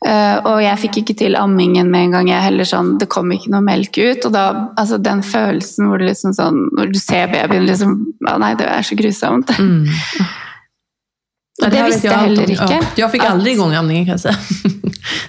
Eh, 0.07 0.37
og 0.46 0.61
jeg 0.62 0.78
fikk 0.85 1.00
ikke 1.02 1.16
til 1.18 1.38
ammingen 1.38 1.90
med 1.90 2.07
en 2.07 2.16
gang. 2.18 2.28
jeg 2.31 2.44
heller 2.44 2.68
sånn, 2.68 2.98
Det 2.98 3.09
kom 3.11 3.33
ikke 3.35 3.50
noe 3.50 3.64
melk 3.66 3.98
ut. 3.98 4.24
og 4.26 4.33
da, 4.33 4.44
altså 4.78 4.98
Den 5.02 5.22
følelsen 5.22 5.88
hvor 5.88 5.98
du 5.98 6.07
liksom 6.07 6.35
sånn, 6.37 6.68
når 6.78 6.92
du 6.92 6.98
ser 6.98 7.26
babyen 7.33 7.66
liksom 7.66 7.96
Å 8.28 8.38
nei, 8.38 8.54
det 8.54 8.68
er 8.70 8.83
så 8.87 8.98
grusomt. 8.98 9.50
Mm. 9.59 9.87
Og 11.59 11.72
det 11.74 11.85
visste 11.88 12.07
jeg 12.07 12.18
heller 12.22 12.50
ikke. 12.54 12.70
Ja. 12.70 12.81
Jeg 13.00 13.11
fikk 13.11 13.24
aldri 13.26 13.57
i 13.57 13.59
gang 13.59 13.72
ammingen, 13.81 14.07
kan 14.07 14.14
jeg 14.14 14.28
si. 14.28 14.74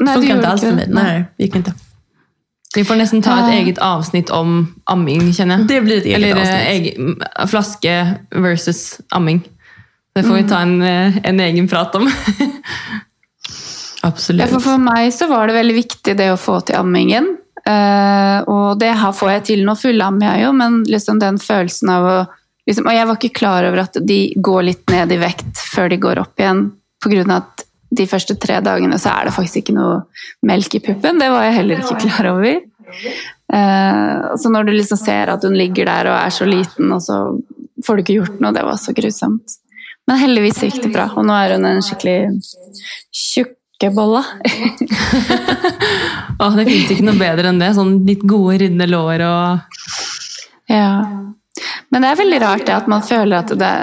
Nei, 0.06 0.18
ikke 0.22 0.42
alls 0.46 0.62
for 0.62 0.78
meg. 0.78 0.92
Nei, 0.94 1.14
gikk 1.42 1.64
ikke. 1.64 1.74
Vi 2.76 2.84
får 2.86 3.00
nesten 3.00 3.22
ta 3.26 3.36
et 3.42 3.54
eget 3.56 3.80
avsnitt 3.82 4.30
om 4.30 4.62
amming, 4.92 5.32
kjenner 5.34 5.58
jeg. 5.64 5.70
Det 5.72 5.80
blir 5.86 6.02
et 6.04 6.10
eget 6.10 6.18
Eller 6.20 6.36
eh, 6.36 6.42
avsnitt. 6.44 6.68
Egen, 6.70 7.48
flaske 7.50 7.96
versus 8.46 8.82
amming. 9.16 9.42
Det 10.14 10.24
får 10.28 10.36
vi 10.36 10.44
ta 10.50 10.62
en, 10.62 10.82
eh, 10.86 11.18
en 11.24 11.40
egen 11.40 11.68
prat 11.68 11.96
om. 11.98 12.06
Absolutt. 14.02 14.46
Ja, 14.46 14.48
for, 14.52 14.62
for 14.64 14.82
meg 14.82 15.10
så 15.16 15.28
var 15.32 15.50
det 15.50 15.58
veldig 15.58 15.76
viktig 15.80 16.16
det 16.20 16.30
å 16.34 16.40
få 16.40 16.60
til 16.68 16.78
ammingen. 16.80 17.34
Uh, 17.70 18.40
og 18.48 18.80
det 18.82 18.94
får 19.18 19.32
jeg 19.34 19.46
til. 19.50 19.64
Nå 19.68 19.76
fullammer 19.78 20.32
jeg 20.32 20.46
jo, 20.46 20.54
men 20.58 20.84
liksom 20.88 21.20
den 21.22 21.40
følelsen 21.42 21.92
av 21.94 22.08
å 22.08 22.18
liksom, 22.70 22.88
Og 22.88 22.96
jeg 22.96 23.10
var 23.10 23.20
ikke 23.20 23.40
klar 23.42 23.68
over 23.68 23.84
at 23.84 24.00
de 24.06 24.20
går 24.38 24.68
litt 24.70 24.94
ned 24.94 25.12
i 25.14 25.20
vekt 25.22 25.62
før 25.74 25.92
de 25.92 26.00
går 26.02 26.22
opp 26.22 26.40
igjen. 26.40 26.68
Av 27.06 27.36
at 27.36 27.66
de 27.90 28.06
første 28.10 28.36
tre 28.38 28.60
dagene 28.62 29.00
så 29.02 29.14
er 29.16 29.28
det 29.28 29.36
faktisk 29.36 29.64
ikke 29.64 29.78
noe 29.78 30.02
melk 30.46 30.76
i 30.78 30.82
puppen. 30.84 31.22
Det 31.22 31.30
var 31.34 31.48
jeg 31.48 31.58
heller 31.58 31.82
ikke 31.82 32.02
klar 32.06 32.32
over. 32.36 32.60
Uh, 33.50 34.36
så 34.38 34.52
når 34.54 34.68
du 34.68 34.76
liksom 34.76 35.00
ser 35.02 35.32
at 35.34 35.46
hun 35.46 35.58
ligger 35.58 35.90
der 35.90 36.12
og 36.12 36.18
er 36.20 36.34
så 36.34 36.46
liten, 36.50 36.92
og 36.94 37.02
så 37.02 37.18
får 37.86 37.98
du 37.98 38.04
ikke 38.04 38.18
gjort 38.20 38.44
noe, 38.44 38.54
det 38.54 38.66
var 38.68 38.78
så 38.82 38.94
grusomt. 38.98 39.58
Men 40.10 40.22
heldigvis 40.22 40.62
gikk 40.66 40.84
det 40.86 40.92
bra, 40.94 41.08
og 41.18 41.26
nå 41.26 41.34
er 41.38 41.56
hun 41.56 41.66
en 41.70 41.82
skikkelig 41.86 42.18
tjukkebolle. 43.14 44.22
oh, 46.42 46.54
det 46.58 46.68
fins 46.70 46.94
ikke 46.94 47.08
noe 47.10 47.18
bedre 47.20 47.52
enn 47.52 47.62
det. 47.62 47.72
Sånn 47.78 48.00
litt 48.10 48.26
gode, 48.26 48.60
runde 48.66 48.90
lår 48.90 49.26
og 49.30 49.82
Ja. 50.70 50.92
Men 51.90 52.06
det 52.06 52.12
er 52.12 52.20
veldig 52.22 52.38
rart 52.44 52.68
det 52.68 52.76
at 52.76 52.88
man 52.88 53.02
føler 53.04 53.42
at 53.42 53.50
det 53.58 53.74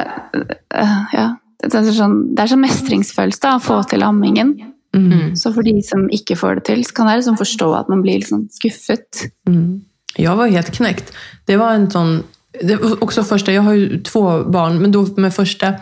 uh, 0.79 1.01
Ja 1.13 1.27
det 1.73 1.83
er 1.83 1.93
sånn, 1.97 2.17
det 2.35 2.45
er 2.45 2.53
sånn 2.53 2.65
mestringsfølelse 2.65 3.53
å 3.57 3.63
få 3.63 3.81
til 3.91 4.05
ammingen. 4.07 4.55
Mm. 4.97 5.35
Så 5.37 5.53
for 5.53 5.67
de 5.67 5.75
som 5.85 6.07
ikke 6.15 6.39
får 6.39 6.61
det 6.61 6.65
til, 6.71 6.85
så 6.87 6.97
kan 6.97 7.11
jeg 7.11 7.21
liksom 7.21 7.37
forstå 7.41 7.69
at 7.77 7.91
man 7.93 8.03
blir 8.05 8.21
liksom 8.23 8.47
skuffet. 8.55 9.27
Mm. 9.49 9.85
Jeg 10.17 10.39
var 10.39 10.53
helt 10.53 10.73
knekt. 10.73 11.13
Det 11.49 11.59
var 11.61 11.77
en 11.77 11.91
sånn 11.93 12.19
det 12.57 12.79
var 12.81 13.03
også 13.05 13.23
første, 13.29 13.53
Jeg 13.53 13.63
har 13.63 13.75
jo 13.77 13.99
to 14.01 14.21
barn, 14.49 14.79
men 14.81 14.91
da 14.91 15.03
med 15.17 15.35
første 15.35 15.75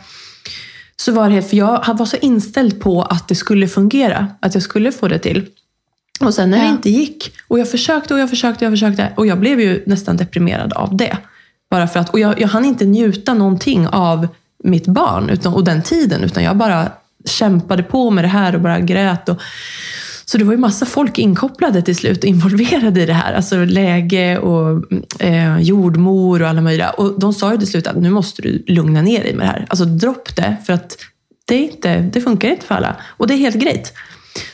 så 0.99 1.13
var 1.15 1.29
det 1.29 1.35
helt, 1.39 1.47
for 1.47 1.57
Jeg 1.57 1.99
var 1.99 2.07
så 2.07 2.19
innstilt 2.23 2.81
på 2.81 3.03
at 3.03 3.29
det 3.29 3.37
skulle 3.37 3.69
fungere, 3.69 4.37
at 4.43 4.55
jeg 4.55 4.63
skulle 4.63 4.93
få 4.93 5.09
det 5.09 5.23
til. 5.23 5.45
Og 6.21 6.35
sen 6.35 6.51
når 6.51 6.59
ja. 6.59 6.65
det 6.83 6.91
ikke 6.91 6.99
gikk, 6.99 7.45
og 7.51 7.59
jeg 7.59 7.67
forsøkte 7.67 8.15
og 8.15 8.21
jeg 8.21 8.29
forsøkte, 8.29 8.63
og 8.63 8.63
jeg 8.63 8.75
forsøkte, 8.79 9.09
og 9.17 9.27
jeg 9.27 9.39
ble 9.39 9.55
jo 9.59 9.79
nesten 9.87 10.19
deprimert 10.19 10.73
av 10.73 10.97
det. 10.97 11.13
Bara 11.71 11.87
för 11.87 12.01
att, 12.01 12.11
och 12.11 12.19
jag, 12.19 12.41
jag 12.41 12.49
hann 12.49 12.65
inte 12.65 12.85
njuta 12.85 13.35
någonting 13.35 13.87
av 13.87 14.29
mitt 14.65 14.87
barn 14.87 15.31
utan, 15.31 15.55
och 15.55 15.65
den 15.65 15.83
tiden. 15.83 16.25
Utan 16.25 16.43
jag 16.43 16.57
bara 16.57 16.93
kämpade 17.25 17.83
på 17.83 18.11
med 18.11 18.25
det 18.25 18.29
här 18.29 18.55
och 18.55 18.61
bara 18.61 18.81
grät. 18.81 19.29
Och, 19.29 19.41
så 20.25 20.39
det 20.39 20.45
var 20.45 20.53
ju 20.53 20.59
massa 20.59 20.87
folk 20.87 21.19
inkopplade 21.19 21.83
till 21.83 21.97
slut 21.97 22.25
involverade 22.25 23.03
i 23.03 23.07
det 23.07 23.13
här. 23.13 23.35
Alltså 23.35 23.65
läge 23.65 24.39
och 24.39 24.93
eh, 25.19 25.59
jordmor 25.59 26.43
och 26.43 26.49
alla 26.49 26.61
möjliga. 26.61 26.91
Och 26.91 27.21
de 27.21 27.35
sa 27.35 27.53
ju 27.53 27.59
till 27.59 27.69
slut 27.69 27.87
att 27.87 27.97
nu 27.97 28.11
måste 28.11 28.43
du 28.43 28.65
lugna 28.67 29.03
ner 29.03 29.23
dig 29.23 29.35
med 29.35 29.47
det 29.47 29.51
här. 29.51 29.67
Alltså 29.69 29.85
dropp 29.85 30.37
det, 30.37 30.57
för 30.67 30.73
att 30.73 30.99
det, 31.45 31.59
inte, 31.59 32.01
det 32.01 32.21
funkar 32.21 32.49
inte 32.49 32.67
för 32.67 32.75
alla. 32.75 32.97
Och 33.03 33.27
det 33.27 33.35
är 33.35 33.39
helt 33.39 33.57
grejt. 33.57 33.93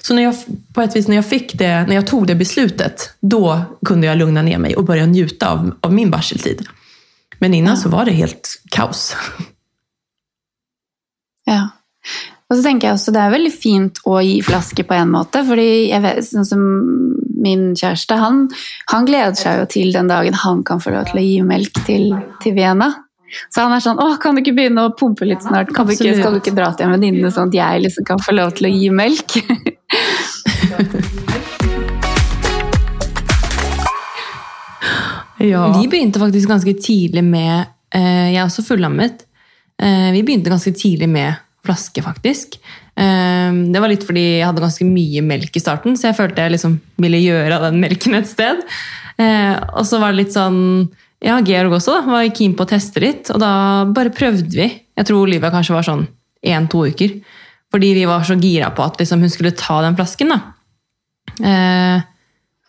Så 0.03 0.15
när 0.15 0.23
jag, 0.23 0.35
på 0.75 0.83
ett 0.83 0.97
vis, 0.97 1.09
när 1.09 1.17
jag, 1.17 1.27
fick 1.27 1.59
det, 1.59 1.87
när 1.87 1.95
jag 1.95 2.07
tog 2.07 2.27
det 2.27 2.35
beslutet, 2.35 3.11
då 3.21 3.61
kunde 3.87 4.07
jag 4.07 4.19
lugna 4.19 4.43
ner 4.43 4.59
mig 4.59 4.77
och 4.77 4.85
börja 4.85 5.07
njuta 5.07 5.51
av, 5.51 5.75
av 5.81 5.93
min 5.93 6.11
barseltid. 6.11 6.67
Men 7.39 7.55
innan 7.55 7.77
så 7.77 7.89
var 7.89 8.05
det 8.05 8.11
helt 8.11 8.63
kaos. 8.71 9.17
Ja. 11.51 11.67
Og 12.51 12.57
så 12.59 12.65
tenker 12.65 12.89
jeg 12.89 12.97
også 12.97 13.13
Det 13.15 13.21
er 13.23 13.35
veldig 13.35 13.53
fint 13.55 14.01
å 14.09 14.17
gi 14.25 14.41
flaske 14.43 14.83
på 14.87 14.97
en 14.97 15.13
måte. 15.13 15.45
fordi 15.47 15.91
jeg 15.91 16.03
vet, 16.03 16.25
sånn 16.27 16.49
som 16.49 16.65
Min 17.41 17.71
kjæreste 17.79 18.19
han, 18.21 18.49
han 18.93 19.07
gleder 19.09 19.37
seg 19.39 19.61
jo 19.63 19.69
til 19.77 19.93
den 19.95 20.11
dagen 20.11 20.35
han 20.37 20.65
kan 20.67 20.83
få 20.83 20.93
lov 20.93 21.05
til 21.09 21.21
å 21.21 21.25
gi 21.25 21.39
melk 21.47 21.79
til, 21.87 22.11
til 22.43 22.53
Vienna. 22.59 22.91
Så 23.49 23.63
han 23.65 23.73
er 23.73 23.81
sånn 23.81 23.97
'Å, 23.97 24.19
kan 24.21 24.35
du 24.35 24.43
ikke 24.43 24.57
begynne 24.59 24.83
å 24.85 24.93
pumpe 24.93 25.25
litt 25.25 25.41
snart? 25.41 25.73
Kan 25.73 25.87
du 25.87 25.93
ikke, 25.95 26.13
skal 26.19 26.33
du 26.35 26.41
ikke 26.43 26.53
dra 26.57 26.69
til 26.75 26.85
en 26.85 26.93
venninne, 26.97 27.31
sånn 27.33 27.49
at 27.49 27.57
jeg 27.57 27.81
liksom 27.87 28.05
kan 28.05 28.19
få 28.21 28.33
lov 28.37 28.53
til 28.59 28.67
å 28.69 28.73
gi 28.75 28.91
melk?' 28.91 29.35
ja. 35.53 35.65
Vi 35.79 35.89
begynte 35.89 36.21
faktisk 36.21 36.49
ganske 36.51 36.75
tidlig 36.77 37.25
med 37.25 37.67
eh, 37.95 38.35
Jeg 38.35 38.41
er 38.43 38.47
også 38.51 38.67
fullammet. 38.67 39.30
Eh, 39.81 40.11
vi 40.13 40.23
begynte 40.27 40.53
ganske 40.53 40.73
tidlig 40.77 41.09
med 41.09 41.41
flaske, 41.65 42.03
faktisk. 42.05 42.59
Eh, 42.97 43.51
det 43.73 43.81
var 43.81 43.93
litt 43.93 44.05
fordi 44.07 44.25
jeg 44.41 44.47
hadde 44.47 44.65
ganske 44.65 44.87
mye 44.89 45.25
melk 45.25 45.57
i 45.57 45.63
starten, 45.63 45.97
så 45.97 46.11
jeg 46.11 46.19
følte 46.19 46.45
jeg 46.45 46.57
liksom 46.57 46.79
ville 47.01 47.21
gjøre 47.23 47.57
av 47.57 47.69
den 47.69 47.81
melken 47.83 48.17
et 48.19 48.29
sted. 48.29 48.63
Eh, 49.21 49.57
og 49.75 49.85
så 49.89 50.01
var 50.01 50.13
det 50.13 50.25
litt 50.25 50.37
sånn 50.37 50.89
Ja, 51.21 51.35
Georg 51.45 51.75
også 51.77 51.99
da, 51.99 52.05
var 52.09 52.31
keen 52.33 52.55
på 52.57 52.65
å 52.65 52.69
teste 52.71 53.03
litt, 53.03 53.29
og 53.29 53.43
da 53.43 53.51
bare 53.93 54.09
prøvde 54.09 54.57
vi. 54.57 54.71
Jeg 54.97 55.05
tror 55.05 55.27
Olivia 55.27 55.51
kanskje 55.53 55.75
var 55.75 55.85
sånn 55.85 56.07
én-to 56.41 56.87
uker. 56.89 57.19
Fordi 57.71 57.91
vi 57.93 58.07
var 58.09 58.25
så 58.25 58.39
gira 58.41 58.71
på 58.73 58.87
at 58.87 58.97
liksom, 58.97 59.21
hun 59.21 59.29
skulle 59.29 59.53
ta 59.53 59.83
den 59.85 59.99
flasken. 59.99 60.33
da. 60.33 60.39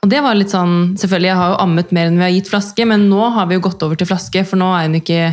Og 0.02 0.10
det 0.10 0.22
var 0.26 0.34
litt 0.34 0.50
sånn, 0.50 0.96
selvfølgelig 0.98 1.30
Jeg 1.30 1.38
har 1.38 1.52
jo 1.52 1.58
ammet 1.62 1.92
mer 1.94 2.08
enn 2.10 2.18
vi 2.18 2.26
har 2.26 2.34
gitt 2.34 2.50
flaske, 2.50 2.86
men 2.90 3.04
nå 3.12 3.22
har 3.36 3.46
vi 3.50 3.60
jo 3.60 3.66
gått 3.68 3.84
over 3.86 4.00
til 4.00 4.10
flaske, 4.10 4.42
for 4.50 4.58
nå 4.58 4.72
er 4.74 4.88
hun 4.88 4.98
ikke 4.98 5.28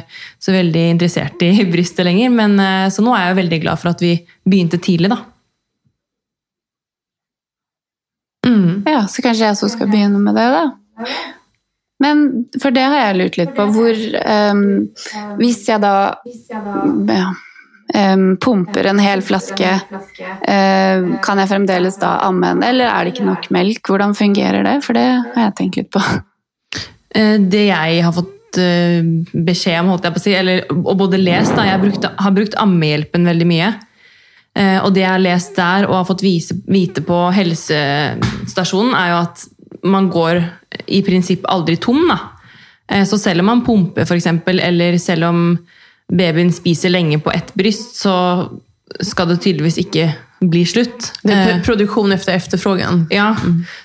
så 0.44 0.52
veldig 0.52 0.84
interessert 0.92 1.40
i 1.46 1.54
brystet 1.72 2.04
lenger. 2.04 2.34
Men, 2.34 2.58
eh, 2.60 2.90
så 2.92 3.04
nå 3.04 3.14
er 3.16 3.24
jeg 3.24 3.32
jo 3.32 3.40
veldig 3.40 3.60
glad 3.64 3.80
for 3.80 3.94
at 3.94 4.04
vi 4.04 4.12
begynte 4.44 4.80
tidlig, 4.84 5.08
da. 5.14 5.22
Mm. 8.48 8.84
Ja, 8.84 9.00
så 9.08 9.24
kanskje 9.24 9.46
jeg 9.46 9.56
også 9.56 9.72
skal 9.72 9.88
begynne 9.88 10.20
med 10.20 10.36
det, 10.36 10.46
da. 10.52 11.16
Men 12.04 12.24
for 12.60 12.74
det 12.74 12.84
har 12.84 13.08
jeg 13.08 13.18
lurt 13.18 13.40
litt 13.40 13.56
på. 13.56 13.64
Hvor 13.74 14.04
um, 14.52 14.60
Hvis 15.40 15.64
jeg 15.66 15.82
da 15.82 15.94
ja, 17.08 17.32
pumper 18.40 18.86
en 18.90 18.98
hel 19.00 19.22
flaske, 19.24 19.68
kan 21.24 21.38
jeg 21.40 21.48
fremdeles 21.48 21.96
da 22.00 22.18
amme 22.26 22.50
en, 22.52 22.62
eller 22.62 22.90
er 22.90 23.04
det 23.08 23.14
ikke 23.14 23.24
nok 23.28 23.46
melk? 23.54 23.80
Hvordan 23.88 24.12
fungerer 24.18 24.62
det? 24.66 24.74
For 24.84 24.92
det 24.98 25.06
har 25.34 25.46
jeg 25.48 25.54
tenkt 25.60 25.78
litt 25.80 25.90
på. 25.94 26.02
Eh, 27.16 27.38
Det 27.40 27.64
jeg 27.70 28.02
har 28.04 28.12
fått 28.12 28.58
eh, 28.60 29.00
beskjed 29.32 29.80
om, 29.80 29.88
holdt 29.94 30.04
jeg 30.04 30.12
på 30.12 30.20
å 30.20 30.24
si, 30.26 30.34
eller, 30.36 30.64
og 30.76 30.96
både 31.00 31.16
lest 31.20 31.56
da, 31.56 31.64
Jeg 31.64 31.80
brukte, 31.80 32.10
har 32.18 32.34
brukt 32.36 32.56
ammehjelpen 32.60 33.24
veldig 33.24 33.46
mye. 33.48 33.70
Eh, 34.54 34.78
Og 34.84 34.92
det 34.92 35.06
jeg 35.06 35.10
har 35.14 35.24
lest 35.24 35.56
der 35.56 35.88
og 35.88 35.94
har 35.96 36.04
fått 36.10 36.22
vise, 36.26 36.58
vite 36.68 37.00
på 37.00 37.22
helsestasjonen, 37.32 38.92
er 38.94 39.14
jo 39.14 39.22
at 39.22 39.46
man 39.88 40.10
går 40.12 40.42
i 40.86 41.00
prinsipp 41.06 41.48
aldri 41.48 41.78
tom. 41.80 42.04
da. 42.08 42.18
Så 43.04 43.18
selv 43.20 43.40
om 43.40 43.46
man 43.46 43.64
pumper, 43.64 44.04
eksempel, 44.04 44.60
eller 44.60 44.96
selv 44.98 45.24
om 45.28 45.42
babyen 46.08 46.52
spiser 46.54 46.90
lenge 46.92 47.18
på 47.20 47.32
ett 47.34 47.52
bryst, 47.58 47.96
så 48.00 48.14
skal 49.04 49.28
det 49.28 49.40
tydeligvis 49.44 49.78
ikke 49.82 50.08
bli 50.40 50.62
slutt. 50.64 51.10
Det 51.26 51.34
er 51.34 51.60
produksjon 51.66 52.12
etter 52.14 52.38
produktion 52.38 52.80
efter 52.80 52.94
Mm. 52.94 53.06
ja, 53.10 53.34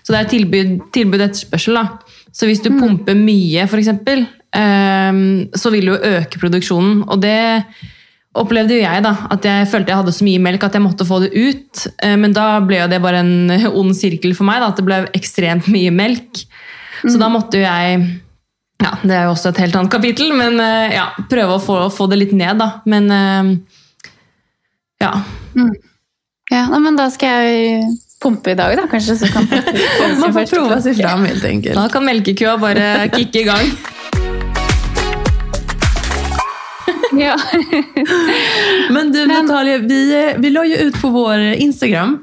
så 0.04 0.14
det 0.14 0.20
er 0.20 0.30
tilbud, 0.30 0.92
tilbud 0.94 1.22
etterspørsel. 1.22 1.74
da. 1.74 1.88
Så 2.32 2.46
hvis 2.46 2.62
du 2.62 2.70
pumper 2.80 3.16
mye, 3.16 3.68
for 3.68 3.78
eksempel, 3.78 4.28
ehm, 4.54 5.50
så 5.56 5.72
vil 5.72 5.86
du 5.86 5.94
øke 5.98 6.40
produksjonen. 6.40 7.04
Og 7.10 7.22
det 7.22 7.66
opplevde 8.36 8.74
jo 8.74 8.82
jeg, 8.82 9.04
da. 9.04 9.16
At 9.30 9.44
jeg 9.46 9.68
følte 9.68 9.90
jeg 9.90 9.98
hadde 9.98 10.14
så 10.14 10.24
mye 10.26 10.40
melk 10.42 10.64
at 10.64 10.74
jeg 10.74 10.82
måtte 10.82 11.06
få 11.06 11.20
det 11.22 11.34
ut. 11.34 11.88
Eh, 12.02 12.16
Men 12.16 12.34
da 12.34 12.60
ble 12.60 12.80
jo 12.82 12.88
det 12.88 13.02
bare 13.02 13.20
en 13.22 13.52
ond 13.80 13.94
sirkel 13.96 14.34
for 14.36 14.46
meg, 14.46 14.62
da, 14.62 14.68
at 14.70 14.78
det 14.78 14.86
ble 14.86 15.02
ekstremt 15.14 15.68
mye 15.68 15.92
melk. 15.92 16.46
Så 17.04 17.20
da 17.20 17.28
måtte 17.30 17.60
jo 17.60 17.66
jeg 17.66 18.20
ja, 18.82 18.92
Det 19.04 19.16
er 19.16 19.28
jo 19.28 19.34
også 19.36 19.54
et 19.54 19.62
helt 19.64 19.76
annet 19.80 19.94
kapittel, 19.94 20.34
men 20.36 20.60
eh, 20.60 20.96
ja, 20.98 21.10
prøve 21.30 21.58
å 21.58 21.62
få, 21.62 21.78
få 21.94 22.08
det 22.12 22.20
litt 22.20 22.34
ned, 22.36 22.58
da. 22.60 22.70
Men 22.90 23.12
eh, 23.14 23.52
ja. 25.04 25.14
Ja, 26.52 26.66
nei, 26.72 26.82
men 26.84 26.98
da 27.00 27.08
skal 27.14 27.46
jeg 27.46 27.88
pumpe 28.24 28.54
i 28.54 28.60
dag, 28.60 28.76
da. 28.80 28.88
Kanskje 28.92 29.18
så 29.22 29.32
kan 29.32 29.48
Man 30.20 30.34
får 30.36 30.52
prova 30.52 30.80
seg 30.84 31.00
fram 31.00 31.26
helt 31.28 31.46
enkelt. 31.48 31.78
Da 31.80 31.88
kan 31.92 32.06
melkekua 32.08 32.58
bare 32.62 32.94
kicke 33.18 33.44
i 33.44 33.50
gang. 33.50 33.74
Ja. 37.14 37.36
Men 38.90 39.12
du 39.14 39.20
Natalia, 39.30 39.78
vi, 39.78 40.00
eh, 40.18 40.40
vi 40.42 40.50
la 40.50 40.64
jo 40.66 40.88
ut 40.88 40.96
på 40.98 41.12
vår 41.14 41.44
Instagram 41.62 42.16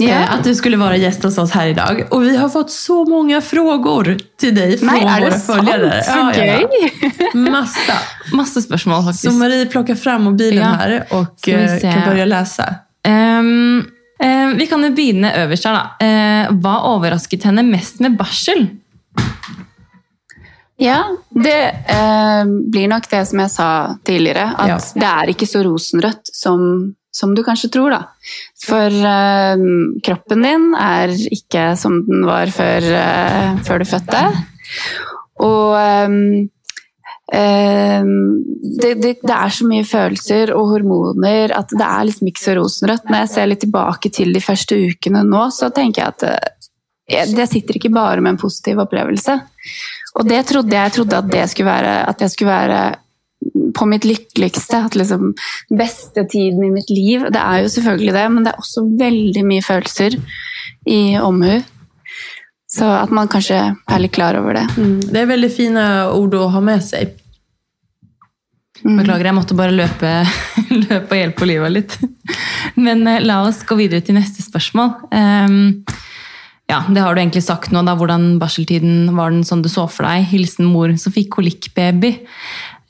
Ja. 0.00 0.08
eh, 0.08 0.34
att 0.34 0.44
du 0.44 0.54
skulle 0.54 0.76
vara 0.76 0.96
gäst 0.96 1.22
hos 1.22 1.38
oss 1.38 1.50
här 1.50 1.66
idag. 1.66 2.04
Och 2.10 2.22
vi 2.22 2.36
har 2.36 2.48
fått 2.48 2.70
så 2.70 3.04
många 3.04 3.40
frågor 3.40 4.16
till 4.40 4.54
dig 4.54 4.78
från 4.78 4.96
er 4.96 5.20
våra 5.20 5.30
följare. 5.38 6.02
Så 6.02 6.10
Ja, 6.10 6.32
ja, 6.36 6.44
ja. 6.60 7.40
Massa. 7.40 7.92
Masse 8.32 8.62
spørsmål, 8.62 8.96
Så 9.02 9.12
faktisk. 9.12 9.32
Marie 9.38 9.66
plockar 9.66 9.94
fram 9.94 10.22
mobilen 10.22 10.58
Ja. 10.62 10.64
här 10.68 11.04
och 11.10 11.48
eh, 11.48 11.80
kan 11.80 12.04
börja 12.08 12.24
läsa. 12.24 12.74
Um, 13.08 13.86
um, 14.24 14.56
vi 14.58 14.66
kan 14.66 14.84
jo 14.84 14.90
begynne 14.94 15.32
øverst 15.44 15.64
her, 15.66 15.72
da. 15.74 16.06
Eh, 16.06 16.52
hva 16.62 16.76
overrasket 16.94 17.44
henne 17.44 17.62
mest 17.62 18.00
med 18.00 18.16
barsel? 18.16 18.66
Ja, 20.76 21.04
det 21.30 21.70
uh, 21.90 22.44
blir 22.72 22.88
nok 22.88 23.10
det 23.10 23.26
som 23.28 23.38
jeg 23.44 23.50
sa 23.50 23.68
tidligere, 24.06 24.48
at 24.58 24.68
Ja. 24.68 24.78
det 24.94 25.08
er 25.10 25.30
ikke 25.34 25.46
så 25.46 25.62
rosenrødt 25.62 26.30
som, 26.32 26.94
som 27.12 27.34
du 27.36 27.42
kanskje 27.44 27.70
tror, 27.72 27.92
da. 27.92 28.00
For 28.62 28.88
eh, 29.12 29.66
kroppen 30.06 30.46
din 30.46 30.70
er 30.78 31.12
ikke 31.12 31.72
som 31.80 32.00
den 32.06 32.24
var 32.28 32.52
før, 32.54 32.88
eh, 33.02 33.60
før 33.66 33.82
du 33.82 33.88
fødte. 33.90 34.22
Og 35.44 35.76
eh, 35.76 36.16
eh, 37.36 38.08
det, 38.80 38.94
det, 39.02 39.14
det 39.20 39.36
er 39.36 39.52
så 39.52 39.68
mye 39.68 39.86
følelser 39.88 40.54
og 40.56 40.72
hormoner 40.72 41.54
at 41.58 41.74
det 41.76 41.86
er 41.88 42.08
liksom 42.08 42.32
ikke 42.32 42.46
så 42.46 42.56
rosenrødt. 42.58 43.08
Når 43.10 43.24
jeg 43.24 43.32
ser 43.34 43.52
litt 43.52 43.64
tilbake 43.66 44.12
til 44.14 44.32
de 44.32 44.44
første 44.44 44.80
ukene 44.88 45.24
nå, 45.28 45.46
så 45.52 45.68
tenker 45.74 46.06
jeg 46.06 46.16
at 46.16 46.58
jeg, 47.12 47.34
det 47.36 47.48
sitter 47.50 47.76
ikke 47.76 47.92
bare 47.92 48.22
med 48.22 48.36
en 48.36 48.40
positiv 48.40 48.80
opplevelse. 48.86 49.36
Og 50.16 50.28
det 50.28 50.42
trodde 50.48 50.72
jeg, 50.72 50.88
jeg 50.88 50.96
trodde 50.96 51.18
at 51.18 51.50
skulle 51.52 51.72
være 51.72 51.94
at 52.08 52.20
jeg 52.24 52.32
skulle 52.32 52.52
være 52.52 52.82
på 53.76 53.88
mitt 53.88 54.06
lykkeligste. 54.08 54.84
At 54.86 54.96
liksom 54.98 55.32
beste 55.78 56.26
tiden 56.30 56.64
i 56.66 56.72
mitt 56.74 56.90
liv. 56.90 57.28
Det 57.32 57.42
er 57.42 57.62
jo 57.64 57.72
selvfølgelig 57.76 58.16
det, 58.18 58.26
men 58.34 58.46
det 58.46 58.52
er 58.52 58.64
også 58.64 58.86
veldig 59.00 59.46
mye 59.48 59.64
følelser 59.66 60.18
i 60.90 61.02
omhu. 61.20 61.62
Så 62.72 62.88
at 62.88 63.10
man 63.12 63.28
kanskje 63.28 63.58
er 63.72 64.00
litt 64.00 64.14
klar 64.16 64.38
over 64.40 64.56
det. 64.56 64.68
Det 65.12 65.18
er 65.20 65.28
veldig 65.28 65.50
fine 65.52 65.88
ord 66.14 66.38
å 66.38 66.48
ha 66.54 66.62
med 66.64 66.80
sig. 66.84 67.10
Mm. 68.82 68.96
Beklager, 68.98 69.28
jeg 69.28 69.36
måtte 69.36 69.56
bare 69.58 69.74
løpe, 69.76 70.12
løpe 70.88 71.04
og 71.12 71.18
hjelpe 71.18 71.44
Oliva 71.46 71.68
litt. 71.70 71.98
Men 72.80 73.04
eh, 73.06 73.20
la 73.22 73.42
oss 73.46 73.60
gå 73.66 73.76
videre 73.78 74.02
til 74.04 74.16
neste 74.16 74.42
spørsmål. 74.42 74.94
Um, 75.12 75.84
ja, 76.70 76.80
Det 76.88 77.04
har 77.04 77.14
du 77.14 77.20
egentlig 77.20 77.44
sagt 77.44 77.74
nå, 77.74 77.84
da, 77.86 77.94
hvordan 77.98 78.40
barseltiden 78.40 79.12
var 79.16 79.34
den 79.34 79.44
som 79.46 79.62
du 79.62 79.68
så 79.70 79.86
for 79.92 80.08
deg. 80.08 80.26
Hilsen 80.32 80.70
mor 80.72 80.90
som 80.98 81.14
fikk 81.14 81.34
kolikkbaby. 81.36 82.14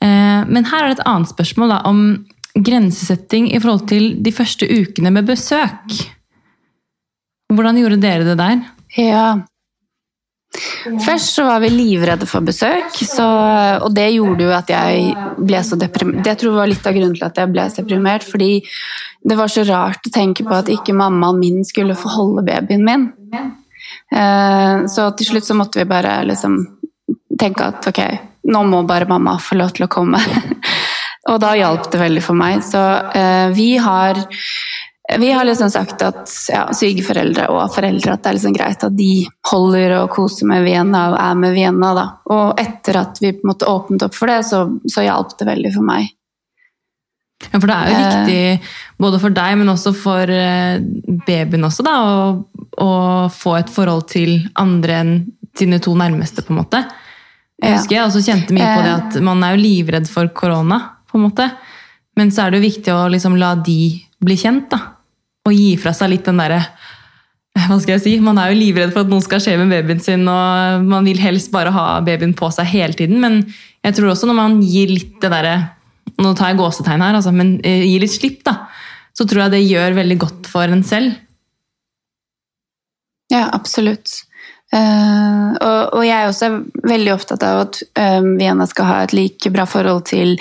Eh, 0.03 0.41
men 0.49 0.67
her 0.67 0.83
er 0.83 0.91
det 0.91 0.99
et 0.99 1.07
annet 1.09 1.31
spørsmål 1.31 1.73
da, 1.75 1.79
om 1.89 2.03
grensesetting 2.53 3.47
i 3.53 3.59
forhold 3.61 3.87
til 3.89 4.11
de 4.23 4.33
første 4.35 4.67
ukene 4.67 5.13
med 5.15 5.25
besøk. 5.25 5.95
Hvordan 7.53 7.79
gjorde 7.81 8.01
dere 8.01 8.27
det 8.27 8.37
der? 8.37 8.61
Ja. 8.97 9.25
Først 11.01 11.33
så 11.33 11.47
var 11.47 11.63
vi 11.63 11.71
livredde 11.73 12.27
for 12.29 12.45
besøk, 12.45 12.93
så, 12.93 13.25
og 13.81 13.93
det 13.95 14.11
gjorde 14.13 14.45
jo 14.45 14.51
at 14.53 14.69
jeg 14.69 15.15
ble 15.39 15.61
så 15.65 15.77
deprimert. 15.81 16.21
Det 16.27 16.35
tror 16.37 16.51
jeg 16.51 16.59
var 16.59 16.69
litt 16.69 16.85
av 16.89 16.97
grunnen 16.97 17.15
til 17.17 17.25
at 17.25 17.39
jeg 17.41 17.51
ble 17.55 17.65
så 17.71 17.81
deprimert, 17.81 18.27
fordi 18.27 18.51
det 19.23 19.37
var 19.39 19.49
så 19.49 19.63
rart 19.65 20.05
å 20.05 20.13
tenke 20.13 20.45
på 20.45 20.53
at 20.53 20.69
ikke 20.69 20.93
mammaen 20.97 21.39
min 21.41 21.65
skulle 21.65 21.97
få 21.97 22.11
holde 22.13 22.45
babyen 22.45 22.85
min. 22.85 23.07
Eh, 24.13 24.85
Så 24.93 25.07
til 25.17 25.31
slutt 25.31 25.47
så 25.49 25.57
måtte 25.57 25.81
vi 25.81 25.89
bare 25.89 26.19
liksom 26.27 26.59
tenke 27.39 27.71
at 27.71 27.89
ok, 27.89 28.03
nå 28.51 28.63
må 28.67 28.83
bare 28.87 29.07
mamma 29.09 29.37
få 29.41 29.57
lov 29.59 29.73
til 29.75 29.87
å 29.87 29.91
komme. 29.91 30.19
og 31.31 31.39
da 31.43 31.53
hjalp 31.57 31.91
det 31.91 32.01
veldig 32.01 32.23
for 32.25 32.39
meg. 32.39 32.63
Så 32.65 32.81
eh, 33.15 33.49
vi 33.55 33.75
har 33.81 34.19
vi 35.19 35.31
har 35.31 35.45
liksom 35.45 35.69
sagt 35.69 36.01
at 36.01 36.31
ja, 36.49 36.63
svigerforeldre 36.73 37.49
og 37.51 37.73
foreldre 37.75 38.13
at 38.13 38.23
det 38.23 38.29
er 38.29 38.37
liksom 38.37 38.55
greit 38.55 38.85
at 38.87 38.95
de 38.95 39.25
holder 39.51 39.97
og 39.97 40.13
koser 40.15 40.47
med 40.47 40.63
Vienna 40.63 41.09
og 41.11 41.17
er 41.19 41.39
med 41.41 41.55
Vienna. 41.57 41.91
Da. 41.97 42.05
Og 42.33 42.61
etter 42.61 43.01
at 43.01 43.19
vi 43.21 43.33
på 43.35 43.43
en 43.43 43.51
måte 43.51 43.69
åpnet 43.69 44.05
opp 44.07 44.15
for 44.15 44.31
det, 44.31 44.39
så, 44.47 44.63
så 44.89 45.03
hjalp 45.03 45.35
det 45.39 45.49
veldig 45.49 45.73
for 45.75 45.87
meg. 45.91 46.07
Ja, 47.43 47.59
for 47.59 47.67
det 47.67 47.75
er 47.75 47.89
jo 47.91 47.99
viktig 47.99 49.03
både 49.03 49.19
for 49.19 49.35
deg, 49.35 49.57
men 49.59 49.71
også 49.73 49.91
for 49.97 50.31
eh, 50.31 50.79
babyen 51.27 51.67
også, 51.67 51.83
da, 51.83 51.95
å, 51.99 52.63
å 52.79 52.91
få 53.33 53.57
et 53.59 53.71
forhold 53.73 54.07
til 54.13 54.37
andre 54.59 54.99
enn 55.01 55.15
sine 55.59 55.81
to 55.83 55.91
nærmeste, 55.99 56.45
på 56.45 56.55
en 56.55 56.61
måte. 56.63 56.85
Jeg 57.63 57.77
husker 57.77 57.95
jeg 57.95 58.07
også 58.07 58.23
kjente 58.25 58.55
mye 58.55 58.71
på 58.73 58.81
det 58.83 58.93
at 58.93 59.21
man 59.23 59.43
er 59.45 59.55
jo 59.55 59.63
livredd 59.63 60.09
for 60.11 60.31
korona, 60.35 60.79
på 61.09 61.19
en 61.19 61.27
måte. 61.29 61.47
Men 62.19 62.31
så 62.33 62.43
er 62.43 62.51
det 62.51 62.59
jo 62.59 62.67
viktig 62.67 62.93
å 62.93 63.05
liksom 63.11 63.37
la 63.39 63.53
de 63.55 63.77
bli 64.23 64.35
kjent, 64.39 64.67
da. 64.73 64.81
Og 65.47 65.55
gi 65.55 65.71
fra 65.79 65.93
seg 65.95 66.11
litt 66.13 66.27
den 66.27 66.39
derre 66.39 66.61
hva 67.53 67.77
skal 67.77 67.95
jeg 67.95 68.01
si? 68.01 68.13
Man 68.23 68.39
er 68.41 68.49
jo 68.49 68.57
livredd 68.57 68.93
for 68.95 69.05
at 69.05 69.11
noe 69.11 69.21
skal 69.21 69.41
skje 69.43 69.53
med 69.59 69.69
babyen 69.69 70.01
sin, 70.01 70.25
og 70.29 70.87
man 70.89 71.05
vil 71.05 71.19
helst 71.21 71.51
bare 71.53 71.73
ha 71.73 71.99
babyen 72.05 72.33
på 72.37 72.49
seg 72.53 72.65
hele 72.71 72.97
tiden. 72.97 73.19
Men 73.21 73.43
jeg 73.85 73.97
tror 73.97 74.09
også 74.09 74.29
når 74.29 74.37
man 74.39 74.57
gir 74.65 74.93
litt 74.93 75.19
det 75.21 75.31
derre 75.33 75.55
Nå 76.19 76.33
tar 76.37 76.51
jeg 76.51 76.59
gåsetegn 76.59 77.01
her, 77.01 77.15
altså, 77.17 77.31
men 77.33 77.55
eh, 77.65 77.81
gir 77.87 78.03
litt 78.03 78.13
slipp, 78.13 78.43
da. 78.45 78.67
Så 79.17 79.25
tror 79.25 79.45
jeg 79.45 79.53
det 79.53 79.61
gjør 79.63 79.95
veldig 79.97 80.17
godt 80.21 80.49
for 80.51 80.69
en 80.69 80.83
selv. 80.85 81.15
Ja, 83.31 83.47
absolutt. 83.55 84.11
Uh, 84.73 85.53
og, 85.61 85.81
og, 85.93 86.01
jeg 86.01 86.15
er 86.17 86.29
også 86.31 86.47
veldig 86.89 87.11
opptatt 87.13 87.43
av 87.45 87.59
at 87.67 87.81
um, 87.93 88.31
Vienna 88.39 88.65
skal 88.65 88.87
ha 88.89 89.01
et 89.03 89.11
like 89.13 89.51
bra 89.53 89.67
forhold 89.69 90.07
til 90.09 90.33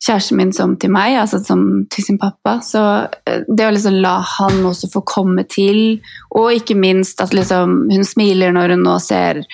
kjæresten 0.00 0.38
min 0.38 0.52
som 0.56 0.76
til 0.80 0.92
meg, 0.94 1.16
altså 1.20 1.42
som 1.44 1.84
til 1.92 2.06
sin 2.06 2.20
pappa. 2.20 2.56
Så 2.64 2.80
uh, 3.04 3.42
det 3.44 3.66
å 3.66 3.74
liksom 3.74 3.98
la 4.00 4.14
han 4.38 4.62
også 4.64 4.88
få 4.94 5.04
komme 5.04 5.44
til, 5.52 5.98
og 6.32 6.54
ikke 6.56 6.78
minst 6.78 7.20
at 7.20 7.36
liksom 7.36 7.82
hun 7.92 8.08
smiler 8.08 8.56
når 8.56 8.76
hun 8.76 8.86
nå 8.88 8.96
ser 9.04 9.44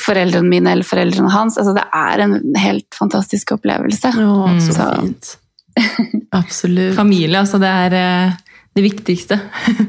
foreldrene 0.00 0.52
mine 0.52 0.76
eller 0.76 0.88
foreldrene 0.88 1.32
hans, 1.32 1.56
altså 1.60 1.72
det 1.76 1.88
er 1.96 2.26
en 2.26 2.38
helt 2.60 2.96
fantastisk 2.96 3.56
opplevelse. 3.56 4.12
Å, 4.12 4.38
så, 4.60 4.76
så 4.76 4.92
fint. 5.00 5.34
Absolutt. 6.42 6.96
Familie, 6.98 7.40
altså. 7.40 7.60
Det 7.62 7.72
er 7.88 8.00
uh, 8.28 8.56
det 8.76 8.88
viktigste. 8.90 9.40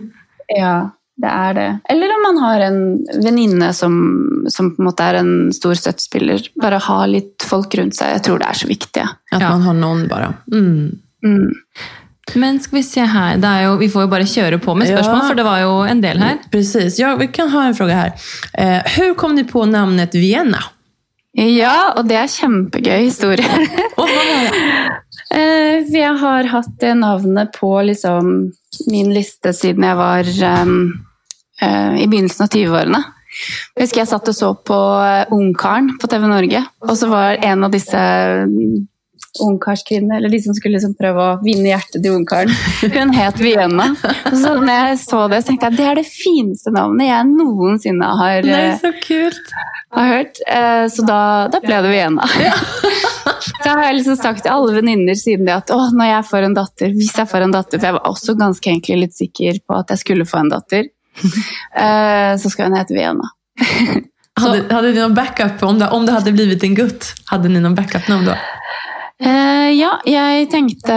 ja 0.63 0.77
det 1.23 1.31
er 1.31 1.55
det. 1.55 1.69
Eller 1.89 2.11
om 2.11 2.23
man 2.25 2.37
har 2.43 2.65
en 2.65 2.79
venninne 3.23 3.71
som, 3.73 3.95
som, 4.51 4.73
på 4.75 4.81
en 4.81 4.89
måte 4.89 5.05
er 5.07 5.21
en 5.21 5.33
stor 5.55 5.77
støttespiller. 5.79 6.49
Bare 6.59 6.81
ha 6.83 6.99
litt 7.07 7.45
folk 7.47 7.75
rundt 7.79 7.95
seg. 7.95 8.17
Jeg 8.17 8.25
tror 8.27 8.41
det 8.41 8.49
er 8.49 8.59
så 8.59 8.69
viktig. 8.69 9.05
At 9.31 9.45
man 9.45 9.63
har 9.63 9.77
noen, 9.77 10.07
bare. 10.11 10.33
Mm. 10.51 10.99
Mm. 11.23 11.53
Men 12.39 12.59
skal 12.63 12.77
vi 12.77 12.83
se 12.87 13.05
her, 13.07 13.39
jo, 13.63 13.75
Vi 13.79 13.89
får 13.91 14.05
jo 14.05 14.09
bare 14.11 14.27
kjøre 14.27 14.59
på 14.63 14.75
med 14.75 14.89
spørsmål, 14.89 15.19
ja. 15.21 15.27
for 15.29 15.39
det 15.39 15.45
var 15.47 15.61
jo 15.63 15.73
en 15.87 16.03
del 16.03 16.19
her. 16.23 16.37
Precis. 16.51 16.99
Ja, 16.99 17.13
vi 17.19 17.29
kan 17.31 17.51
ha 17.53 17.65
en 17.69 17.75
fråga 17.77 17.99
her. 17.99 18.13
Eh, 18.53 18.95
Hvordan 18.95 19.15
kom 19.19 19.35
du 19.39 19.43
på 19.47 19.63
navnet 19.69 20.15
Vienna? 20.15 20.63
Ja, 21.33 21.93
og 21.97 22.05
det 22.11 22.19
er 22.19 22.29
kjempegøy 22.29 23.07
historie. 23.07 23.47
eh, 25.39 25.79
jeg 25.87 26.11
har 26.19 26.51
hatt 26.51 26.75
det 26.83 26.93
navnet 26.99 27.55
på 27.55 27.71
liksom 27.87 28.35
min 28.91 29.09
liste 29.13 29.53
siden 29.55 29.85
jeg 29.87 29.97
var 29.97 30.29
um, 30.63 30.75
i 31.99 32.07
begynnelsen 32.07 32.45
av 32.45 32.55
20-årene. 32.55 33.03
Jeg 33.73 33.87
husker 33.87 34.03
jeg 34.03 34.11
satt 34.11 34.29
og 34.29 34.37
så 34.37 34.53
på 34.61 34.77
uh, 34.77 35.33
Ungkaren 35.33 35.93
på 36.01 36.09
TV 36.09 36.25
Norge, 36.29 36.65
og 36.85 36.97
så 36.99 37.09
var 37.09 37.39
en 37.41 37.65
av 37.65 37.73
disse 37.73 38.01
um, 38.45 38.83
ungkarskvinnene, 39.41 40.19
eller 40.19 40.29
de 40.29 40.39
som 40.43 40.53
skulle 40.53 40.77
liksom 40.77 40.93
prøve 40.99 41.23
å 41.23 41.37
vinne 41.41 41.71
hjertet 41.71 42.03
til 42.03 42.13
ungkaren, 42.13 42.53
hun 42.93 43.13
het 43.17 43.41
Vienna. 43.41 43.89
Og 44.29 44.37
så 44.37 44.53
når 44.59 44.91
jeg 44.91 44.99
så 45.01 45.23
det, 45.31 45.41
så 45.41 45.49
tenkte 45.49 45.71
jeg 45.71 45.79
det 45.79 45.87
er 45.89 46.01
det 46.03 46.05
fineste 46.05 46.73
navnet 46.75 47.09
jeg 47.09 47.31
noensinne 47.31 48.11
har, 48.21 48.45
Nei, 48.45 48.61
så 48.83 48.93
kult. 49.01 49.55
har 49.97 50.11
hørt. 50.11 50.43
Så 50.93 51.07
da, 51.09 51.19
da 51.49 51.63
ble 51.63 51.81
det 51.87 51.95
Vienna. 51.95 52.29
Ja. 52.43 52.53
Så 53.43 53.69
har 53.69 53.81
jeg 53.85 53.95
liksom 53.97 54.15
sagt 54.19 54.43
til 54.43 54.51
alle 54.53 54.73
venninner 54.75 55.15
siden 55.19 55.47
det 55.47 55.53
at 55.55 55.71
å, 55.73 55.77
når 55.95 56.09
jeg 56.09 56.25
får 56.29 56.45
en 56.47 56.55
datter, 56.57 56.93
hvis 56.95 57.13
jeg 57.15 57.27
får 57.27 57.45
en 57.45 57.53
datter 57.55 57.79
For 57.79 57.87
jeg 57.89 57.95
var 57.95 58.09
også 58.09 58.35
ganske 58.39 58.69
egentlig 58.71 58.97
litt 59.01 59.15
sikker 59.15 59.59
på 59.67 59.77
at 59.77 59.91
jeg 59.93 60.01
skulle 60.03 60.27
få 60.27 60.41
en 60.41 60.51
datter. 60.51 60.87
Uh, 61.21 62.33
så 62.41 62.49
skal 62.49 62.69
den 62.69 62.79
heta 62.79 62.95
Vienna. 62.95 63.29
hade, 64.41 64.65
hadde 64.69 64.89
ni 64.89 64.99
noen 64.99 65.15
backup 65.17 65.63
om 65.63 65.79
det, 65.79 65.91
om 65.93 66.07
det 66.07 66.17
hadde 66.17 66.33
blitt 66.35 66.65
en 66.65 66.77
gutt? 66.77 67.13
Hadde 67.31 67.51
ni 67.51 67.61
noen 67.63 67.77
backup-namn 67.77 68.31
då? 68.31 68.37
Uh, 69.23 69.69
ja, 69.71 69.93
jeg 70.09 70.47
tenkte 70.51 70.95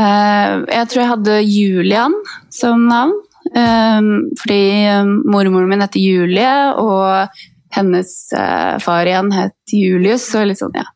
Jeg 0.73 0.89
tror 0.91 1.01
jeg 1.03 1.11
hadde 1.13 1.35
Julian 1.45 2.17
som 2.55 2.89
navn. 2.91 3.15
Um, 3.55 4.33
fordi 4.41 4.91
mormoren 5.23 5.71
min 5.71 5.85
heter 5.85 6.03
Julie, 6.03 6.55
og 6.83 7.31
hennes 7.77 8.11
uh, 8.35 8.75
far 8.83 9.07
igjen 9.07 9.31
het 9.37 9.77
Julius. 9.77 10.27
Så 10.33 10.43
litt 10.49 10.59
sånn, 10.59 10.75
ja 10.75 10.89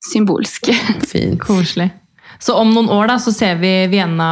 symbolsk. 0.00 0.70
Fint. 1.08 1.40
Koselig. 1.46 1.90
Så 2.40 2.54
om 2.56 2.70
noen 2.72 2.88
år 2.88 3.10
da, 3.10 3.18
så 3.20 3.32
ser 3.36 3.58
vi 3.60 3.70
Vienna 3.92 4.30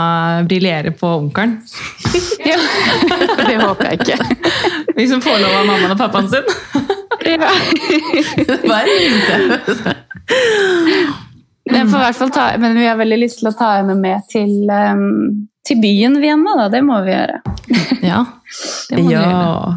briljere 0.49 0.91
på 0.97 1.09
Onkelen? 1.19 1.59
ja, 2.51 2.57
det 3.49 3.57
håper 3.61 3.91
jeg 3.91 4.01
ikke. 4.01 4.17
Liksom 4.97 5.21
får 5.25 5.45
av 5.45 5.57
mammaen 5.59 5.93
og 5.93 6.01
pappaen 6.01 6.31
sin? 6.33 6.49
ja. 7.29 7.51
Bare 8.71 8.95
ikke. 9.05 9.39
Men, 11.69 11.93
ta, 12.33 12.47
men 12.57 12.79
vi 12.79 12.87
har 12.87 12.97
veldig 12.97 13.19
lyst 13.21 13.43
til 13.43 13.51
å 13.51 13.57
ta 13.59 13.75
henne 13.77 13.99
med 14.01 14.25
til, 14.33 14.71
um, 14.73 15.45
til 15.69 15.81
byen 15.83 16.17
Vienna, 16.23 16.57
da. 16.63 16.71
Det 16.73 16.81
må 16.87 17.03
vi 17.05 17.13
gjøre. 17.13 17.43
ja, 18.01 18.25
det 18.89 19.03
må 19.05 19.13
ja. 19.13 19.21
vi 19.21 19.35
gjøre. 19.35 19.77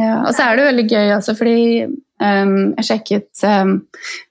Ja, 0.00 0.14
og 0.24 0.32
så 0.32 0.46
er 0.46 0.56
det 0.56 0.70
veldig 0.70 0.86
gøy, 0.88 1.10
altså, 1.18 1.36
fordi 1.36 1.60
jeg 2.20 2.86
sjekket 2.86 3.44
um, 3.48 3.72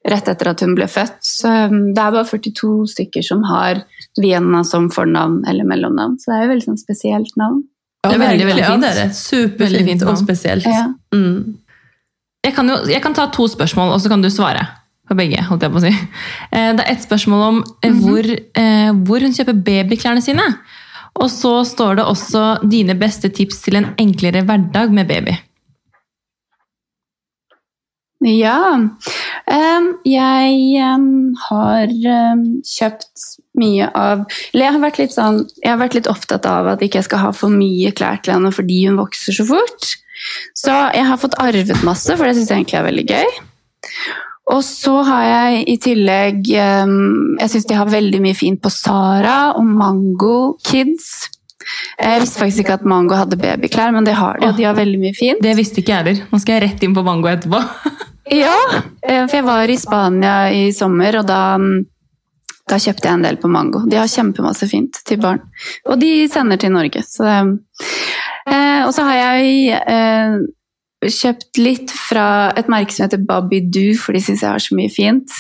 rett 0.08 0.28
etter 0.30 0.52
at 0.52 0.62
hun 0.62 0.76
ble 0.78 0.86
født. 0.90 1.18
Så, 1.26 1.50
um, 1.50 1.90
det 1.96 2.04
er 2.04 2.16
bare 2.16 2.28
42 2.30 2.72
stykker 2.94 3.26
som 3.26 3.42
har 3.50 3.82
Vienna 4.20 4.64
som 4.68 4.90
fornavn 4.94 5.42
eller 5.50 5.68
mellomnavn. 5.68 6.20
Så 6.22 6.32
det 6.32 6.38
er 6.38 6.46
jo 6.46 6.52
veldig 6.54 6.68
sånn 6.68 6.82
spesielt 6.82 7.40
navn. 7.40 7.64
Ja, 8.04 8.12
det 8.12 8.16
er 8.16 8.24
veldig, 8.24 8.46
veldig 8.48 8.66
fint. 8.66 8.86
Ja, 8.86 8.94
det 8.96 9.06
er 9.08 9.16
Superfint 9.16 10.06
og 10.08 10.20
spesielt. 10.22 10.68
Ja. 10.70 10.86
Mm. 11.16 11.58
Jeg, 12.46 12.56
kan 12.56 12.72
jo, 12.72 12.78
jeg 12.88 13.04
kan 13.04 13.18
ta 13.18 13.28
to 13.36 13.48
spørsmål, 13.52 13.96
og 13.96 14.04
så 14.04 14.12
kan 14.12 14.24
du 14.24 14.30
svare 14.32 14.64
på 15.10 15.18
begge. 15.18 15.42
holdt 15.50 15.66
jeg 15.66 15.74
på 15.74 15.82
å 15.82 15.84
si. 15.84 15.92
Eh, 16.50 16.70
det 16.78 16.86
er 16.86 16.94
ett 16.94 17.04
spørsmål 17.04 17.42
om 17.48 17.58
mm 17.58 17.66
-hmm. 17.90 18.00
hvor, 18.06 18.26
eh, 18.62 18.92
hvor 19.06 19.20
hun 19.20 19.34
kjøper 19.34 19.54
babyklærne 19.54 20.22
sine. 20.22 20.46
Og 21.16 21.30
så 21.30 21.66
står 21.66 21.96
det 21.96 22.06
også 22.06 22.70
dine 22.70 22.96
beste 22.96 23.30
tips 23.30 23.62
til 23.62 23.76
en 23.76 23.90
enklere 23.98 24.44
hverdag 24.46 24.92
med 24.92 25.08
baby. 25.08 25.36
Ja. 28.26 28.78
Jeg 30.06 30.88
har 31.46 31.94
kjøpt 32.68 33.28
mye 33.60 33.88
av 33.96 34.26
Eller 34.52 34.66
jeg 34.66 34.76
har 34.76 34.84
vært 34.84 35.00
litt, 35.00 35.14
sånn, 35.16 35.40
jeg 35.64 35.72
har 35.72 35.80
vært 35.80 35.96
litt 35.98 36.10
opptatt 36.12 36.48
av 36.50 36.68
at 36.74 36.84
jeg 36.84 36.92
ikke 36.92 37.06
skal 37.08 37.24
ha 37.24 37.32
for 37.36 37.54
mye 37.54 37.94
klær 37.96 38.20
til 38.24 38.36
henne 38.36 38.52
fordi 38.56 38.82
hun 38.88 39.00
vokser 39.00 39.36
så 39.36 39.48
fort. 39.48 39.94
Så 40.58 40.74
jeg 40.96 41.06
har 41.08 41.20
fått 41.22 41.38
arvet 41.40 41.86
masse, 41.88 42.12
for 42.12 42.28
det 42.28 42.36
syns 42.36 42.52
jeg 42.52 42.60
egentlig 42.60 42.80
er 42.82 42.90
veldig 42.90 43.08
gøy. 43.08 43.38
Og 44.50 44.64
så 44.66 44.96
har 45.06 45.24
jeg 45.28 45.66
i 45.70 45.76
tillegg 45.78 46.48
Jeg 46.50 47.50
syns 47.52 47.68
de 47.70 47.78
har 47.78 47.92
veldig 47.92 48.22
mye 48.24 48.38
fint 48.38 48.62
på 48.62 48.72
Sara 48.74 49.54
og 49.56 49.68
Mango 49.68 50.58
Kids. 50.66 51.30
Jeg 52.00 52.22
visste 52.24 52.40
faktisk 52.40 52.64
ikke 52.64 52.78
at 52.80 52.86
Mango 52.88 53.18
hadde 53.20 53.38
babyklær, 53.40 53.92
men 53.92 54.06
det 54.08 54.16
har 54.16 54.40
de, 54.40 54.48
og 54.48 54.58
de 54.58 54.66
har 54.68 54.78
veldig 54.78 55.00
mye 55.02 55.16
fint. 55.18 55.42
Det 55.44 55.56
visste 55.58 55.82
ikke 55.82 55.92
jeg 55.92 56.06
heller. 56.06 56.22
Nå 56.32 56.40
skal 56.40 56.56
jeg 56.56 56.64
rett 56.64 56.86
inn 56.86 56.96
på 56.96 57.06
Mango 57.08 57.32
etterpå. 57.32 57.64
Ja, 58.30 58.58
eh, 59.02 59.24
for 59.26 59.40
jeg 59.40 59.46
var 59.48 59.72
i 59.74 59.78
Spania 59.82 60.34
i 60.54 60.68
sommer, 60.76 61.16
og 61.18 61.26
da, 61.26 61.58
da, 62.70 62.78
kjøpte 62.78 63.08
jeg 63.08 63.18
en 63.18 63.24
del 63.26 63.40
på 63.42 63.50
Mango. 63.50 63.82
De 63.90 63.98
har 63.98 64.12
kjempemasse 64.12 64.68
fint 64.70 65.00
til 65.10 65.18
barn. 65.24 65.42
Og 65.90 65.98
de 65.98 66.28
sender 66.30 66.62
til 66.62 66.76
Norge. 66.76 67.02
Så, 67.10 67.26
eh, 67.26 68.82
og 68.86 68.94
så 68.94 69.08
har 69.08 69.18
jeg 69.18 69.80
eh, 69.82 70.38
kjøpt 71.10 71.62
litt 71.64 71.96
fra 71.96 72.28
et 72.60 72.70
merke 72.70 72.94
som 72.94 73.08
heter 73.08 73.26
Babydoo, 73.26 73.98
for 73.98 74.14
de 74.14 74.22
syns 74.22 74.46
jeg 74.46 74.52
har 74.52 74.62
så 74.62 74.78
mye 74.78 74.94
fint. 74.94 75.40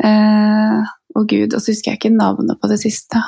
Eh, 0.00 0.80
å 1.12 1.26
gud, 1.28 1.52
og 1.52 1.60
så 1.60 1.74
husker 1.74 1.92
jeg 1.92 2.00
ikke 2.00 2.16
navnet 2.16 2.56
på 2.60 2.72
det 2.72 2.80
siste. 2.80 3.20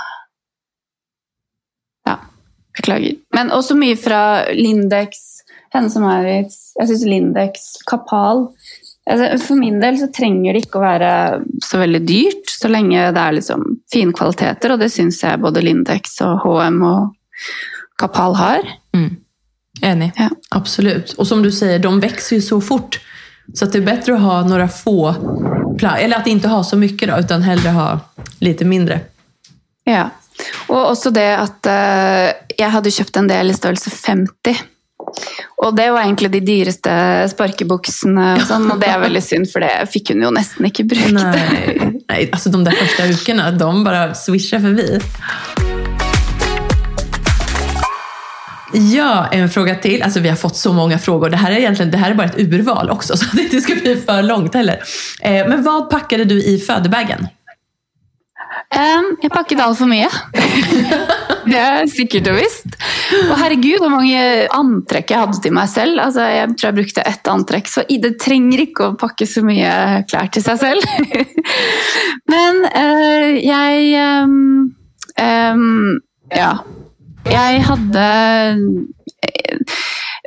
Beklager. 2.76 3.18
Men 3.36 3.52
også 3.52 3.76
mye 3.78 3.98
fra 4.00 4.22
Lindex 4.56 5.28
Hennes 5.72 5.96
og 5.96 6.04
Maurits, 6.04 6.56
jeg 6.76 6.88
syns 6.90 7.04
Lindex, 7.08 7.62
Kapal 7.88 8.42
altså, 9.08 9.30
For 9.40 9.56
min 9.56 9.78
del 9.80 9.96
så 10.00 10.10
trenger 10.12 10.52
det 10.52 10.66
ikke 10.66 10.80
å 10.80 10.84
være 10.84 11.12
så 11.64 11.80
veldig 11.80 12.02
dyrt, 12.04 12.52
så 12.52 12.68
lenge 12.68 13.06
det 13.16 13.22
er 13.22 13.36
liksom 13.38 13.64
fine 13.92 14.12
kvaliteter, 14.16 14.74
og 14.74 14.82
det 14.82 14.90
syns 14.92 15.22
jeg 15.24 15.40
både 15.40 15.64
Lindex 15.64 16.18
og 16.26 16.44
HM 16.44 16.82
og 16.84 17.48
Kapal 18.00 18.36
har. 18.36 18.68
Mm. 18.96 19.10
Enig. 19.82 20.10
Ja. 20.18 20.28
Absolutt. 20.52 21.14
Og 21.16 21.26
som 21.28 21.42
du 21.44 21.50
sier, 21.54 21.80
de 21.80 21.92
vokser 22.02 22.36
jo 22.36 22.44
så 22.44 22.60
fort. 22.60 23.00
Så 23.54 23.64
att 23.64 23.72
det 23.72 23.78
er 23.82 23.86
bedre 23.86 24.14
å 24.14 24.22
ha 24.22 24.36
noen 24.46 24.68
få 24.70 25.14
eller 25.82 26.14
at 26.14 26.28
ikke 26.30 26.50
ha 26.52 26.60
så 26.62 26.76
mye, 26.78 26.94
da, 26.94 27.18
utan 27.18 27.42
heller 27.42 27.74
ha 27.74 27.86
litt 28.44 28.60
mindre. 28.62 29.00
Ja. 29.88 30.10
Og 30.68 30.78
også 30.80 31.12
det 31.14 31.30
at 31.36 31.70
eh, 31.70 32.28
jeg 32.58 32.70
hadde 32.74 32.94
kjøpt 32.94 33.18
en 33.20 33.30
del 33.30 33.52
i 33.52 33.56
størrelse 33.56 33.92
50. 33.94 34.62
Og 35.62 35.76
det 35.76 35.88
var 35.92 36.04
egentlig 36.04 36.30
de 36.32 36.40
dyreste 36.44 36.92
sparkebuksene, 37.32 38.28
og, 38.38 38.46
sånn, 38.48 38.70
og 38.72 38.80
det 38.82 38.88
er 38.90 39.02
veldig 39.02 39.22
synd, 39.24 39.50
for 39.52 39.64
det 39.64 39.72
fikk 39.92 40.14
hun 40.14 40.24
jo 40.26 40.32
nesten 40.34 40.68
ikke 40.68 40.86
brukt. 40.88 41.12
Nei, 41.14 41.90
Nei 42.08 42.22
altså 42.30 42.52
de 42.54 42.62
der 42.66 42.78
første 42.78 43.10
ukene, 43.12 43.50
de 43.60 43.74
bare 43.86 44.08
swisher 44.18 44.62
forbi. 44.62 44.88
Ja, 48.74 49.28
en 49.32 49.50
fråga 49.50 49.74
till. 49.74 50.02
Alltså 50.02 50.20
vi 50.20 50.28
har 50.28 50.36
fått 50.36 50.56
så 50.56 50.72
många 50.72 50.98
frågor. 50.98 51.30
Det 51.30 51.36
här 51.36 51.52
är 51.52 51.56
egentligen 51.56 51.90
det 51.90 51.98
här 51.98 52.10
är 52.10 52.40
urval 52.40 52.90
också, 52.90 53.16
så 53.16 53.36
det 53.36 53.42
inte 53.42 53.60
ska 53.60 53.74
bli 53.74 53.96
för 53.96 54.22
långt 54.22 54.54
heller. 54.54 54.82
Eh, 55.20 55.48
men 55.48 55.62
vad 55.62 55.90
packade 55.90 56.24
du 56.24 56.42
i 56.42 56.58
födebagen? 56.58 57.28
Um, 58.72 59.12
jeg 59.20 59.32
pakket 59.32 59.60
altfor 59.60 59.88
mye. 59.90 60.08
det 61.50 61.58
er 61.58 61.88
sikkert 61.90 62.30
og 62.32 62.38
visst. 62.38 62.76
Og 63.26 63.34
herregud, 63.40 63.82
hvor 63.82 63.92
mange 63.92 64.22
antrekk 64.56 65.12
jeg 65.12 65.22
hadde 65.22 65.40
til 65.44 65.54
meg 65.56 65.70
selv. 65.72 66.00
Altså, 66.00 66.26
jeg 66.32 66.54
tror 66.54 66.68
jeg 66.68 66.78
brukte 66.80 67.06
ett 67.08 67.32
antrekk, 67.32 67.68
så 67.68 67.84
det 67.88 68.14
trenger 68.22 68.64
ikke 68.64 68.86
å 68.88 68.96
pakke 69.00 69.28
så 69.28 69.44
mye 69.46 70.02
klær 70.08 70.32
til 70.32 70.44
seg 70.44 70.60
selv. 70.62 70.86
Men 72.32 72.64
uh, 72.68 73.28
jeg 73.40 73.92
um, 74.24 74.72
um, 75.20 76.00
Ja. 76.32 76.54
Jeg 77.22 77.60
hadde 77.62 78.06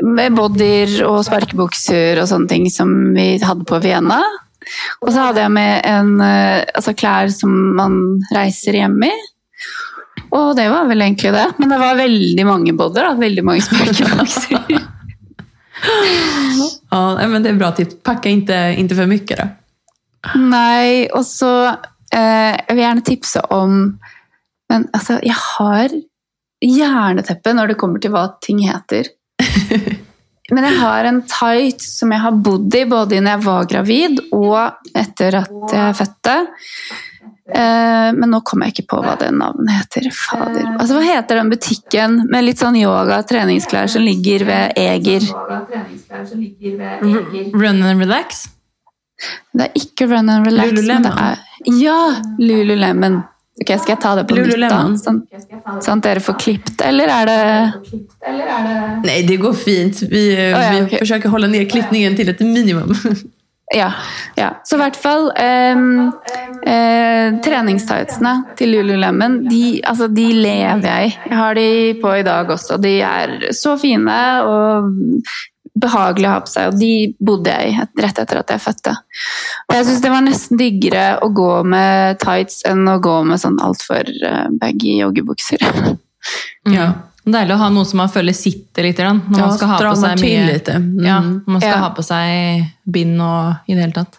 med 0.06 0.36
bodyer 0.38 0.94
og 1.08 1.26
sparkebukser 1.28 2.22
og 2.22 2.30
sånne 2.30 2.48
ting 2.52 2.70
som 2.72 2.92
vi 3.16 3.34
hadde 3.42 3.68
på 3.68 3.82
Vienna. 3.84 4.22
Og 5.04 5.12
så 5.12 5.28
hadde 5.28 5.44
jeg 5.44 5.54
med 5.56 5.88
en, 5.90 6.12
eh, 6.26 6.66
altså 6.76 6.96
klær 6.98 7.32
som 7.34 7.54
man 7.78 8.00
reiser 8.36 8.80
hjem 8.82 9.00
i. 9.08 9.14
Og 10.36 10.56
det 10.58 10.66
var 10.72 10.88
vel 10.90 11.04
egentlig 11.06 11.32
det. 11.36 11.46
Men 11.62 11.72
det 11.72 11.80
var 11.80 12.00
veldig 12.00 12.46
mange 12.48 12.74
bodyer. 12.76 13.12
da, 13.12 13.16
Veldig 13.20 13.46
mange 13.46 13.64
sparkebukser. 13.66 14.86
Ja, 16.96 17.28
men 17.28 17.44
det 17.44 17.52
er 17.52 17.60
bra 17.60 17.72
tips. 17.76 17.98
Packa 18.06 18.32
ikke, 18.32 18.60
ikke 18.80 18.98
for 18.98 19.12
mye, 19.12 19.38
da. 19.38 19.48
Nei, 20.42 21.06
og 21.14 21.22
så 21.28 21.52
eh, 21.70 22.56
Jeg 22.56 22.72
vil 22.72 22.82
gjerne 22.82 23.04
tipse 23.06 23.42
om 23.54 23.76
Men 24.72 24.88
altså, 24.96 25.20
jeg 25.22 25.38
har 25.38 25.94
hjerneteppe 26.66 27.54
når 27.54 27.74
det 27.74 27.78
kommer 27.78 28.02
til 28.02 28.16
hva 28.16 28.24
ting 28.42 28.64
heter. 28.66 29.12
Men 30.52 30.64
jeg 30.68 30.78
har 30.80 31.08
en 31.10 31.22
tight 31.26 31.82
som 31.82 32.12
jeg 32.14 32.22
har 32.22 32.32
bodd 32.46 32.76
i 32.78 32.84
både 32.86 33.18
når 33.22 33.32
jeg 33.38 33.44
var 33.48 33.66
gravid 33.72 34.20
og 34.32 34.92
etter 34.96 35.40
at 35.42 35.74
jeg 35.74 35.96
fødte. 35.98 36.36
Eh, 37.56 38.12
Men 38.18 38.30
nå 38.34 38.40
kommer 38.46 38.66
jeg 38.70 38.74
ikke 38.76 38.88
på 38.96 39.02
hva 39.06 39.16
det 39.20 39.32
navnet 39.34 39.70
heter. 39.74 40.08
Fader. 40.14 40.66
Altså, 40.80 40.96
hva 40.98 41.04
heter 41.06 41.36
den 41.42 41.50
butikken 41.54 42.20
med 42.30 42.46
litt 42.46 42.58
sånn 42.62 42.78
yoga 42.78 43.20
og 43.22 43.28
treningsklær 43.30 43.90
som 43.90 44.02
ligger 44.06 44.46
ved 44.46 44.78
Eger? 44.82 45.26
Run 47.54 47.82
and 47.84 48.00
relax. 48.02 48.48
Det 49.56 49.70
er 49.70 49.72
ikke 49.80 50.08
Run 50.12 50.30
and 50.30 50.46
Relax. 50.46 50.72
men 50.72 50.76
Lululemon. 50.76 51.04
det 51.04 51.12
er- 51.22 51.80
Ja! 51.82 52.22
Lululemon. 52.40 53.24
Ok, 53.56 53.70
Skal 53.80 53.94
jeg 53.94 54.02
ta 54.04 54.16
det 54.20 54.26
på 54.28 54.36
nytt, 54.36 54.66
da? 54.68 54.82
Sånn, 55.00 55.22
sånn 55.80 56.02
at 56.02 56.04
dere 56.04 56.24
får 56.24 56.36
klippet, 56.44 56.82
eller 56.84 57.08
er 57.08 57.30
det 57.30 57.38
Nei, 59.06 59.22
det 59.28 59.38
går 59.40 59.56
fint. 59.56 60.02
Vi, 60.12 60.26
ja, 60.36 60.66
vi 60.74 60.98
forsøker 60.98 61.32
å 61.32 61.38
holde 61.38 61.54
ned 61.54 61.70
klippningen 61.72 62.18
til 62.20 62.34
et 62.34 62.44
minimum. 62.44 62.92
Ja. 63.74 63.88
ja. 64.38 64.52
Så 64.64 64.78
i 64.78 64.80
hvert 64.80 64.98
fall 65.02 65.32
eh, 65.42 65.80
eh, 66.70 67.32
Treningstightsene 67.44 68.34
til 68.60 68.76
Lululemon, 68.76 69.40
de, 69.50 69.80
altså, 69.82 70.06
de 70.06 70.28
lever 70.38 70.86
jeg 70.86 71.08
i. 71.10 71.16
Jeg 71.32 71.40
har 71.40 71.58
de 71.58 71.66
på 71.98 72.12
i 72.14 72.22
dag 72.28 72.52
også. 72.54 72.78
De 72.78 72.94
er 73.02 73.34
så 73.58 73.74
fine 73.82 74.20
og 74.46 74.94
behagelige 75.76 76.30
å 76.30 76.34
ha 76.38 76.44
på 76.46 76.52
seg, 76.52 76.70
og 76.72 76.80
de 76.80 76.92
bodde 77.20 77.52
jeg 77.52 77.74
i 77.74 78.04
rett 78.04 78.20
etter 78.22 78.40
at 78.40 78.54
jeg 78.54 78.64
fødte. 78.64 78.94
Og 79.68 79.76
jeg 79.76 79.88
syns 79.90 80.04
det 80.06 80.14
var 80.14 80.24
nesten 80.26 80.62
diggere 80.62 81.06
å 81.26 81.30
gå 81.36 81.50
med 81.68 82.20
tights 82.24 82.62
enn 82.70 82.88
å 82.88 83.00
gå 83.04 83.16
med 83.28 83.42
sånn 83.42 83.60
altfor 83.64 84.08
uh, 84.24 84.48
baggy 84.62 85.00
joggebukser. 85.02 85.66
Ja. 86.66 86.88
Deilig 87.26 87.54
å 87.54 87.58
ha 87.60 87.68
noe 87.70 87.86
som 87.86 88.00
man 88.02 88.10
føler 88.10 88.34
sitter 88.34 88.88
litt 88.88 88.98
grann, 88.98 89.20
når 89.30 89.38
Ja, 89.38 89.46
man 89.46 89.58
skal 89.60 89.70
ha 89.70 89.78
på 89.78 89.92
seg 90.02 90.22
mye. 90.24 90.56
Mm. 90.82 91.06
Ja, 91.06 91.18
man 91.22 91.62
skal 91.62 91.72
Ja. 91.72 91.82
ha 91.84 91.90
på 91.94 92.06
seg 92.06 92.64
bind 92.98 93.22
og 93.22 93.70
i 93.70 93.76
det 93.76 93.84
hele 93.84 93.94
tatt. 93.94 94.18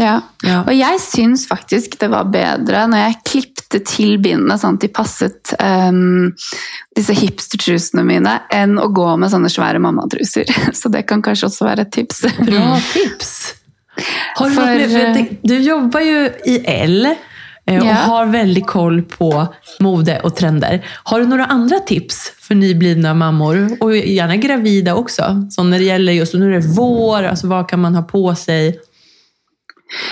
Ja. 0.00 0.20
Ja. 0.44 0.62
Og 0.64 0.72
jeg 0.72 1.00
syns 1.04 1.44
faktisk 1.48 1.98
det 2.00 2.08
var 2.12 2.30
bedre 2.32 2.86
når 2.88 3.02
jeg 3.02 3.18
klipte 3.28 3.80
til 3.84 4.14
bindene 4.24 4.56
sånn 4.60 4.78
at 4.78 4.84
de 4.84 4.88
passet 4.92 5.52
um, 5.60 6.30
disse 6.96 7.16
hipstertrusene 7.16 8.04
mine, 8.08 8.38
enn 8.52 8.78
å 8.80 8.88
gå 8.92 9.08
med 9.20 9.32
sånne 9.32 9.50
svære 9.52 9.80
mammatruser. 9.84 10.48
Så 10.80 10.92
det 10.92 11.04
kan 11.10 11.24
kanskje 11.24 11.50
også 11.50 11.68
være 11.68 11.86
et 11.86 11.92
tips. 11.98 12.24
Bra 12.40 12.78
tips! 12.94 13.34
Har 14.38 14.48
du, 14.48 14.54
For, 14.56 14.64
med, 14.64 15.16
eh, 15.20 15.34
du 15.44 15.58
jobber 15.60 16.00
jo 16.06 16.20
i 16.48 16.56
L 16.64 17.10
og 17.12 17.84
Ja. 17.86 17.94
har 18.08 18.26
veldig 18.32 18.62
koll 18.66 19.02
på 19.06 19.28
mode 19.84 20.16
og 20.26 20.32
trender. 20.34 20.80
Har 21.06 21.20
du 21.20 21.28
noen 21.30 21.44
andre 21.46 21.78
tips 21.86 22.32
for 22.42 22.58
nyblivna 22.58 23.12
mammor? 23.14 23.60
og 23.84 23.92
gjerne 23.94 24.40
gravide 24.42 24.96
også? 24.98 25.28
Så 25.52 25.62
når 25.62 25.78
det 25.78 25.86
gjelder 25.92 26.16
just, 26.16 26.34
nå 26.34 26.48
er 26.48 26.56
det 26.56 26.72
vår, 26.74 27.28
altså, 27.30 27.46
hva 27.52 27.60
kan 27.68 27.84
man 27.84 27.94
ha 27.94 28.02
på 28.02 28.24
sig? 28.34 28.80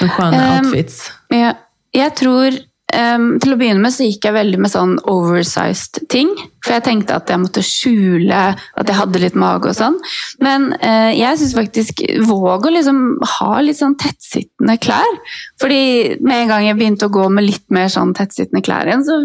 Sköna 0.01 0.33
Ehm, 0.37 0.66
outfits. 0.66 1.11
Jeg, 1.33 1.55
jeg 1.97 2.14
tror 2.20 2.59
um, 2.91 3.26
Til 3.41 3.53
å 3.55 3.57
begynne 3.57 3.81
med 3.85 3.93
så 3.95 4.03
gikk 4.03 4.24
jeg 4.26 4.35
veldig 4.35 4.59
med 4.59 4.70
sånn 4.72 4.97
oversized 5.09 6.01
ting. 6.11 6.28
For 6.64 6.74
jeg 6.74 6.83
tenkte 6.85 7.14
at 7.16 7.31
jeg 7.31 7.39
måtte 7.41 7.62
skjule 7.64 8.41
at 8.51 8.91
jeg 8.91 8.97
hadde 8.99 9.20
litt 9.22 9.37
mage 9.39 9.70
og 9.70 9.76
sånn. 9.78 9.97
Men 10.43 10.72
uh, 10.83 11.11
jeg 11.14 11.39
syns 11.41 11.55
faktisk 11.57 12.03
våg 12.28 12.66
å 12.66 12.72
liksom 12.74 12.99
ha 13.39 13.61
litt 13.64 13.78
sånn 13.78 13.95
tettsittende 14.01 14.74
klær. 14.83 15.16
Fordi 15.62 16.18
med 16.20 16.43
en 16.43 16.51
gang 16.53 16.66
jeg 16.66 16.78
begynte 16.81 17.07
å 17.09 17.14
gå 17.14 17.28
med 17.33 17.47
litt 17.47 17.64
mer 17.72 17.87
sånn 17.95 18.12
tettsittende 18.18 18.64
klær 18.66 18.91
igjen, 18.91 19.07
så 19.07 19.20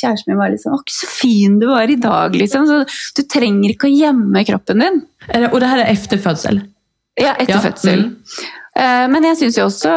kjæresten 0.00 0.32
min 0.32 0.40
var 0.40 0.50
litt 0.50 0.64
sånn 0.64 0.74
'Å, 0.78 0.82
så 0.88 1.06
fin 1.12 1.58
du 1.60 1.68
var 1.70 1.90
i 1.92 2.00
dag', 2.00 2.34
liksom. 2.40 2.66
Så 2.66 2.80
du 3.16 3.22
trenger 3.28 3.70
ikke 3.76 3.86
å 3.90 3.94
gjemme 4.00 4.46
kroppen 4.48 4.80
din. 4.80 5.02
Det- 5.28 5.52
og 5.52 5.60
det 5.60 5.68
her 5.68 5.84
er 5.84 5.92
efter 5.92 6.16
fødsel? 6.18 6.62
Ja, 7.20 7.34
etter 7.36 7.54
Ja, 7.54 7.60
fødsel. 7.60 8.00
mm. 8.00 8.16
Eh, 8.80 9.06
Men 9.12 9.26
jeg 9.28 9.36
syns 9.40 9.58
jo 9.58 9.66
også, 9.68 9.90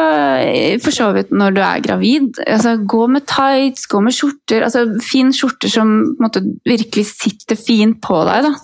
eh, 0.44 0.78
for 0.82 0.92
så 0.94 1.08
vidt 1.16 1.30
når 1.32 1.54
du 1.56 1.60
er 1.64 1.84
gravid, 1.84 2.40
altså, 2.46 2.76
gå 2.84 3.06
med 3.08 3.26
tights, 3.30 3.86
gå 3.88 4.02
med 4.04 4.12
skjorter. 4.16 4.66
altså 4.66 4.84
Fin 5.02 5.32
skjorter 5.32 5.72
som 5.72 6.16
måte, 6.20 6.42
virkelig 6.68 7.06
sitter 7.14 7.56
fint 7.56 8.00
på 8.04 8.18
deg. 8.28 8.50
da. 8.50 8.54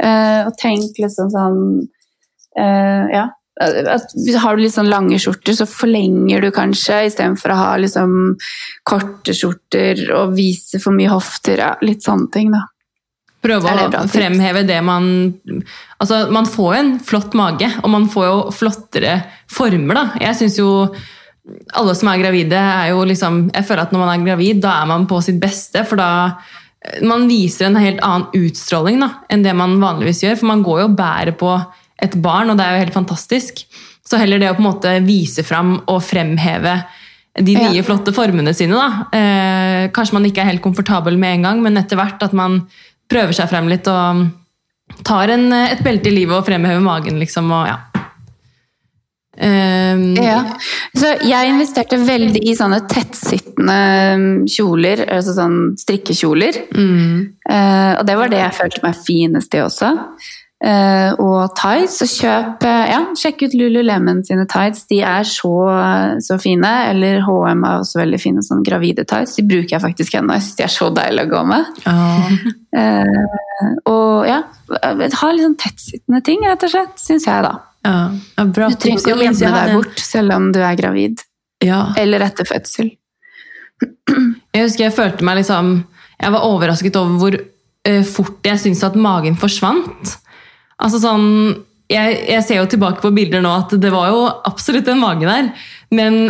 Eh, 0.00 0.46
og 0.46 0.56
tenk 0.56 0.96
liksom 0.98 1.30
sånn 1.30 1.88
Ja. 2.56 3.28
Har 3.60 4.56
du 4.56 4.62
litt 4.62 4.72
sånn 4.72 4.88
lange 4.88 5.18
skjorter, 5.20 5.52
så 5.52 5.66
forlenger 5.68 6.40
du 6.40 6.50
kanskje, 6.50 7.04
istedenfor 7.06 7.52
å 7.52 7.56
ha 7.58 7.76
liksom 7.76 8.36
korte 8.88 9.34
skjorter 9.36 10.10
og 10.16 10.32
vise 10.34 10.80
for 10.80 10.92
mye 10.92 11.10
hofter. 11.12 11.58
Ja, 11.58 11.74
litt 11.82 12.02
sånne 12.02 12.30
ting, 12.32 12.50
da. 12.50 12.62
Prøve 13.40 13.72
å 13.72 14.04
fremheve 14.12 14.66
det 14.68 14.82
man 14.84 15.06
Altså, 16.00 16.26
man 16.32 16.48
får 16.48 16.74
jo 16.74 16.80
en 16.82 16.92
flott 17.00 17.34
mage, 17.38 17.70
og 17.82 17.90
man 17.92 18.06
får 18.12 18.26
jo 18.28 18.36
flottere 18.52 19.14
former, 19.50 19.96
da. 19.96 20.04
Jeg 20.20 20.36
syns 20.42 20.58
jo 20.60 20.70
alle 21.74 21.94
som 21.96 22.10
er 22.12 22.20
gravide, 22.20 22.58
er 22.60 22.90
jo 22.92 23.04
liksom 23.08 23.46
Jeg 23.54 23.66
føler 23.66 23.86
at 23.86 23.92
når 23.94 24.02
man 24.04 24.12
er 24.12 24.26
gravid, 24.28 24.60
da 24.62 24.76
er 24.82 24.90
man 24.92 25.06
på 25.10 25.20
sitt 25.24 25.40
beste, 25.42 25.84
for 25.88 25.96
da 26.00 26.10
Man 27.04 27.26
viser 27.28 27.66
en 27.66 27.76
helt 27.80 28.00
annen 28.00 28.28
utstråling 28.36 29.00
da, 29.02 29.10
enn 29.28 29.42
det 29.44 29.52
man 29.56 29.80
vanligvis 29.82 30.22
gjør, 30.24 30.38
for 30.40 30.48
man 30.52 30.62
går 30.64 30.78
jo 30.80 30.88
og 30.88 30.96
bærer 30.96 31.36
på 31.36 31.50
et 32.00 32.14
barn, 32.24 32.48
og 32.48 32.56
det 32.56 32.64
er 32.64 32.76
jo 32.76 32.84
helt 32.86 32.94
fantastisk. 32.96 33.66
Så 34.00 34.16
heller 34.16 34.40
det 34.40 34.48
å 34.48 34.54
på 34.56 34.62
en 34.62 34.68
måte 34.70 34.94
vise 35.04 35.44
fram 35.44 35.74
og 35.84 36.00
fremheve 36.00 36.78
de 37.36 37.52
nye, 37.54 37.76
Ja. 37.76 37.82
flotte 37.84 38.14
formene 38.16 38.54
sine. 38.56 38.74
Da. 38.80 39.04
Eh, 39.12 39.88
kanskje 39.92 40.16
man 40.16 40.24
ikke 40.24 40.40
er 40.40 40.48
helt 40.48 40.64
komfortabel 40.64 41.18
med 41.20 41.34
en 41.36 41.42
gang, 41.42 41.62
men 41.62 41.76
etter 41.76 42.00
hvert 42.00 42.22
at 42.24 42.32
man 42.32 42.62
prøver 43.10 43.36
seg 43.36 43.50
frem 43.50 43.70
litt 43.70 43.88
og 43.90 44.26
tar 45.06 45.32
en, 45.34 45.50
et 45.52 45.82
belte 45.84 46.10
i 46.10 46.14
livet 46.14 46.38
og 46.38 46.46
fremhever 46.46 46.82
magen, 46.84 47.18
liksom. 47.22 47.50
Og, 47.54 47.68
ja. 47.70 47.78
Um, 49.40 50.16
Ja. 50.20 50.40
Så 50.96 51.14
jeg 51.24 51.52
investerte 51.52 51.96
veldig 52.02 52.42
i 52.44 52.54
sånne 52.58 52.82
tettsittende 52.90 53.78
um, 54.16 54.26
kjoler, 54.50 55.04
altså 55.08 55.36
sånn 55.38 55.58
strikkekjoler. 55.80 56.58
Mm. 56.74 57.14
Uh, 57.46 57.92
og 58.00 58.04
det 58.08 58.18
var 58.20 58.32
det 58.32 58.42
jeg 58.42 58.58
følte 58.58 58.84
meg 58.84 59.00
finest 59.06 59.56
i 59.56 59.62
også. 59.64 59.94
Eh, 60.60 61.12
og 61.16 61.54
tights, 61.56 62.02
Og 62.04 62.10
kjøp 62.20 62.64
eh, 62.68 62.90
Ja, 62.90 62.98
sjekk 63.16 63.46
ut 63.46 63.54
Lululemon 63.56 64.20
sine 64.26 64.44
tights. 64.50 64.84
De 64.90 64.98
er 65.00 65.24
så, 65.28 65.52
så 66.20 66.36
fine. 66.42 66.72
Eller 66.90 67.22
HM 67.24 67.64
er 67.64 67.80
også 67.80 68.02
veldig 68.02 68.20
fine 68.20 68.44
sånn 68.44 68.64
gravide 68.66 69.06
tights. 69.08 69.38
De 69.38 69.46
bruker 69.48 69.78
jeg 69.78 69.84
faktisk 69.86 70.18
ennå. 70.20 70.36
Jeg 70.36 70.46
syns 70.46 70.58
de 70.58 70.66
er 70.66 70.74
så 70.74 70.90
deilige 71.00 71.30
å 71.30 71.34
gå 71.36 71.44
med. 71.54 71.84
Oh. 71.90 72.34
Uh, 72.70 73.72
og 73.90 74.28
ja, 74.28 74.36
ha 74.46 75.30
litt 75.34 75.42
sånn 75.42 75.56
tettsittende 75.58 76.20
ting, 76.22 76.44
rett 76.46 76.62
og 76.68 76.70
slett, 76.70 77.00
syns 77.02 77.26
jeg, 77.26 77.42
da. 77.42 77.50
Ja, 77.82 77.96
ja, 78.36 78.44
bra 78.46 78.68
Du 78.70 78.76
trenger 78.78 79.02
ikke 79.02 79.16
å 79.16 79.24
gjemme 79.24 79.50
deg 79.56 79.72
bort 79.74 80.02
selv 80.04 80.36
om 80.36 80.46
du 80.54 80.60
er 80.62 80.78
gravid. 80.78 81.24
Ja. 81.66 81.80
Eller 81.98 82.22
etter 82.28 82.46
fødsel. 82.48 82.92
Jeg 84.54 84.62
husker 84.62 84.84
jeg 84.84 84.92
følte 84.92 85.24
meg 85.24 85.38
liksom 85.38 85.70
Jeg 86.20 86.32
var 86.34 86.42
overrasket 86.44 86.96
over 87.00 87.18
hvor 87.20 87.36
uh, 87.40 88.02
fort 88.04 88.44
jeg 88.44 88.60
syntes 88.60 88.82
at 88.84 88.98
magen 89.00 89.38
forsvant. 89.40 90.14
Altså 90.80 91.00
sånn 91.02 91.26
jeg, 91.90 92.18
jeg 92.30 92.42
ser 92.46 92.60
jo 92.60 92.68
tilbake 92.70 93.02
på 93.02 93.10
bilder 93.14 93.42
nå 93.42 93.50
at 93.64 93.72
det 93.82 93.90
var 93.90 94.12
jo 94.12 94.20
absolutt 94.46 94.86
en 94.92 95.00
mage 95.02 95.26
der. 95.26 95.48
Men 95.90 96.20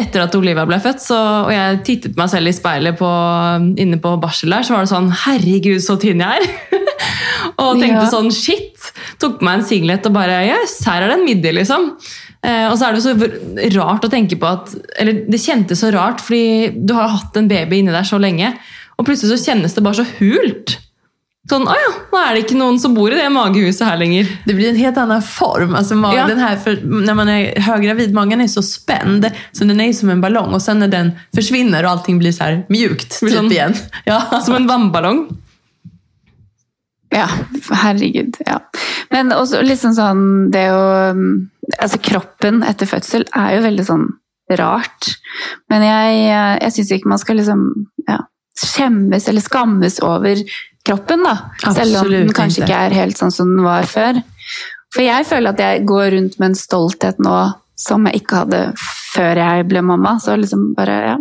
etter 0.00 0.22
at 0.24 0.36
Olivia 0.38 0.64
ble 0.68 0.78
født, 0.80 1.02
så, 1.04 1.18
og 1.44 1.52
jeg 1.52 1.80
tittet 1.84 2.16
meg 2.16 2.30
selv 2.32 2.48
i 2.48 2.54
speilet 2.56 2.96
på, 2.96 3.10
inne 3.84 3.98
på 4.00 4.14
barsel 4.22 4.54
der, 4.54 4.64
så 4.64 4.72
var 4.72 4.86
det 4.86 4.92
sånn 4.94 5.10
Herregud, 5.26 5.82
så 5.84 5.98
tynn 6.00 6.24
jeg 6.24 6.40
er! 6.40 6.80
og 7.60 7.76
tenkte 7.82 8.06
Ja. 8.06 8.08
sånn 8.08 8.32
Shit! 8.32 8.90
Tok 9.20 9.38
på 9.40 9.44
meg 9.44 9.60
en 9.60 9.68
singlet 9.68 10.08
og 10.08 10.16
bare 10.16 10.40
Yes, 10.48 10.78
her 10.88 11.04
er 11.04 11.12
det 11.12 11.18
en 11.18 11.28
middel, 11.28 11.60
liksom. 11.60 11.90
Eh, 12.40 12.66
og 12.70 12.78
så 12.80 12.88
er 12.88 12.96
det 12.96 13.04
så 13.04 13.12
rart 13.76 14.06
å 14.06 14.08
tenke 14.08 14.38
på 14.40 14.48
at 14.48 14.70
Eller 14.96 15.26
det 15.28 15.42
kjentes 15.42 15.82
så 15.84 15.90
rart, 15.92 16.22
fordi 16.24 16.70
du 16.80 16.94
har 16.96 17.12
hatt 17.12 17.36
en 17.36 17.50
baby 17.50 17.82
inni 17.82 17.92
der 17.92 18.08
så 18.08 18.16
lenge, 18.16 18.54
og 18.96 19.04
plutselig 19.04 19.36
så 19.36 19.50
kjennes 19.50 19.76
det 19.76 19.84
bare 19.84 20.00
så 20.00 20.08
hult. 20.16 20.78
Sånn, 21.48 21.64
å 21.64 21.72
ja, 21.72 21.90
nå 22.12 22.18
er 22.20 22.34
det 22.36 22.42
ikke 22.44 22.58
noen 22.58 22.76
som 22.78 22.92
bor 22.94 23.10
i 23.10 23.16
det 23.16 23.26
magehuset 23.32 23.86
her 23.88 23.96
lenger. 23.98 24.28
Det 24.44 24.54
blir 24.54 24.68
en 24.68 24.76
helt 24.76 24.98
annen 25.00 25.22
form. 25.24 25.74
altså 25.74 25.96
magen 25.96 26.18
Ja. 26.18 26.26
den 26.26 26.38
här, 26.38 26.56
för, 26.56 26.76
när 26.84 27.14
man 27.14 27.28
er 27.28 27.60
høygravid, 27.60 28.12
magen 28.12 28.40
er 28.40 28.46
så 28.46 28.62
spent, 28.62 29.24
så 29.52 29.64
den 29.64 29.80
er 29.80 29.92
som 29.92 30.10
en 30.10 30.20
ballong. 30.20 30.52
Og 30.54 30.60
sen 30.62 30.78
når 30.78 30.90
den 30.90 31.12
forsvinner, 31.34 31.84
og 31.84 31.90
allting 31.90 32.18
blir 32.18 32.32
så 32.32 32.44
här 32.44 32.64
mjukt 32.68 33.20
Blir 33.20 33.30
typ 33.30 33.52
igjen, 33.52 33.52
igen. 33.52 33.74
Ja. 34.04 34.40
Som 34.40 34.54
en 34.54 34.66
vannballong. 34.66 35.28
Ja, 37.10 37.26
herregud. 37.72 38.36
Ja. 38.46 38.60
Men 39.10 39.32
også 39.32 39.62
liksom 39.62 39.94
sånn 39.96 40.50
Det 40.52 40.68
å 40.70 41.14
Altså, 41.80 41.98
kroppen 42.02 42.62
etter 42.66 42.86
fødsel 42.86 43.24
er 43.36 43.52
jo 43.56 43.62
veldig 43.62 43.84
sånn 43.86 44.06
rart. 44.58 45.12
Men 45.70 45.82
jeg, 45.86 46.16
jeg 46.62 46.72
syns 46.74 46.90
ikke 46.96 47.08
man 47.12 47.18
skal 47.22 47.36
liksom 47.38 47.60
ja, 48.08 48.16
skjemmes 48.58 49.28
eller 49.30 49.40
skammes 49.44 50.00
over 50.02 50.40
kroppen, 50.86 51.24
da. 51.26 51.36
Selv 51.74 52.00
om 52.02 52.10
den 52.12 52.32
kanskje 52.32 52.62
ikke. 52.64 52.70
ikke 52.70 52.82
er 52.86 52.98
helt 53.02 53.20
sånn 53.20 53.34
som 53.34 53.50
den 53.56 53.64
var 53.66 53.88
før. 53.90 54.22
For 54.94 55.04
jeg 55.06 55.26
føler 55.28 55.54
at 55.54 55.60
jeg 55.62 55.84
går 55.86 56.10
rundt 56.16 56.38
med 56.40 56.50
en 56.50 56.58
stolthet 56.58 57.20
nå 57.22 57.36
som 57.80 58.06
jeg 58.08 58.22
ikke 58.22 58.42
hadde 58.42 58.62
før 59.14 59.38
jeg 59.40 59.68
ble 59.70 59.82
mamma. 59.86 60.16
Så 60.22 60.36
liksom 60.40 60.72
bare, 60.78 61.00
ja 61.12 61.18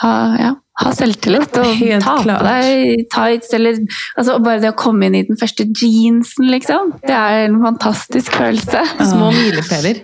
Ha, 0.00 0.10
ja, 0.40 0.50
ha 0.80 0.90
selvtillit 0.96 1.56
og 1.60 1.66
Helt 1.82 2.04
ta 2.06 2.14
klart. 2.22 2.40
på 2.40 2.46
deg 2.46 3.02
tights 3.12 3.50
eller 3.52 3.80
altså 4.16 4.38
Bare 4.40 4.62
det 4.62 4.70
å 4.70 4.76
komme 4.78 5.10
inn 5.10 5.18
i 5.18 5.24
den 5.28 5.36
første 5.36 5.66
jeansen, 5.66 6.46
liksom. 6.48 6.94
Det 7.02 7.12
er 7.12 7.48
en 7.50 7.58
fantastisk 7.60 8.38
følelse. 8.38 8.80
Små 9.12 9.28
milepæler. 9.34 10.00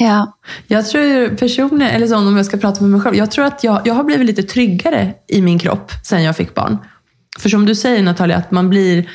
Ja. 0.00 0.18
Jag 0.68 0.86
tror 0.86 1.36
personligen, 1.36 1.94
eller 1.94 2.06
så, 2.06 2.16
om 2.16 2.36
jag 2.36 2.46
ska 2.46 2.56
prata 2.56 2.80
med 2.82 2.90
mig 2.90 3.00
själv, 3.00 3.16
jag 3.16 3.30
tror 3.30 3.44
att 3.44 3.64
jag, 3.64 3.86
jag 3.86 3.94
har 3.94 4.04
blivit 4.04 4.26
lite 4.26 4.42
tryggare 4.42 5.14
i 5.28 5.40
min 5.42 5.58
kropp 5.58 5.92
sen 6.04 6.22
jag 6.22 6.36
fick 6.36 6.54
barn. 6.54 6.78
För 7.40 7.48
som 7.48 7.66
du 7.66 7.74
säger 7.74 8.02
Natalia, 8.02 8.36
att 8.36 8.50
man 8.50 8.68
blir, 8.70 9.10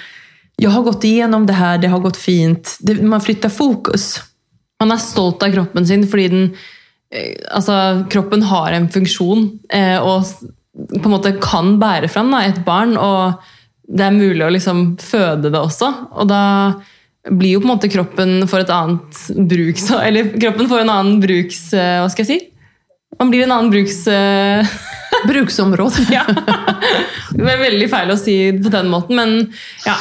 jag 0.56 0.70
har 0.70 0.82
gått 0.82 1.04
igenom 1.04 1.46
det 1.46 1.54
här, 1.54 1.78
det 1.78 1.88
har 1.88 2.00
gått 2.00 2.18
fint, 2.18 2.78
det, 2.80 3.02
man 3.02 3.22
flyttar 3.22 3.50
fokus. 3.50 4.22
Man 4.80 4.92
er 4.92 5.00
stolt 5.00 5.44
av 5.44 5.54
kroppen 5.54 5.88
sin 5.88 6.08
fordi 6.08 6.28
den 6.28 6.56
eh, 7.14 8.08
kroppen 8.10 8.44
har 8.44 8.72
en 8.76 8.90
funksjon 8.92 9.46
eh, 9.70 10.00
og 10.04 10.26
på 10.76 11.06
en 11.06 11.14
måte 11.14 11.32
kan 11.40 11.78
bære 11.80 12.10
fram 12.12 12.34
da, 12.34 12.42
et 12.44 12.60
barn, 12.66 12.98
og 13.00 13.40
det 13.88 14.04
er 14.04 14.18
mulig 14.18 14.44
å 14.44 14.52
liksom 14.52 14.98
føde 15.00 15.52
det 15.54 15.62
også. 15.62 15.88
Og 16.20 16.28
da 16.28 16.42
blir 17.32 17.56
jo 17.56 17.62
på 17.62 17.70
en 17.70 17.74
måte 17.78 17.90
kroppen 17.94 18.44
for 18.50 18.62
et 18.62 18.70
annet 18.74 19.16
Så, 19.80 20.02
Eller 20.02 20.34
kroppen 20.36 20.68
får 20.70 20.84
en 20.84 20.92
annen 20.94 21.22
bruks... 21.24 21.62
eh, 21.74 22.02
Hva 22.04 22.12
skal 22.12 22.26
jeg 22.26 22.32
si? 22.34 22.52
Man 23.20 23.32
blir 23.32 23.46
en 23.46 23.56
annen 23.56 23.72
bruks... 23.74 24.04
Bruksområde. 25.30 26.06
ja. 26.14 26.26
Det 27.36 27.44
er 27.44 27.62
veldig 27.62 27.90
feil 27.92 28.14
å 28.14 28.20
si 28.20 28.38
på 28.62 28.72
den 28.74 28.92
måten, 28.92 29.20
men 29.20 29.36
ja. 29.86 29.98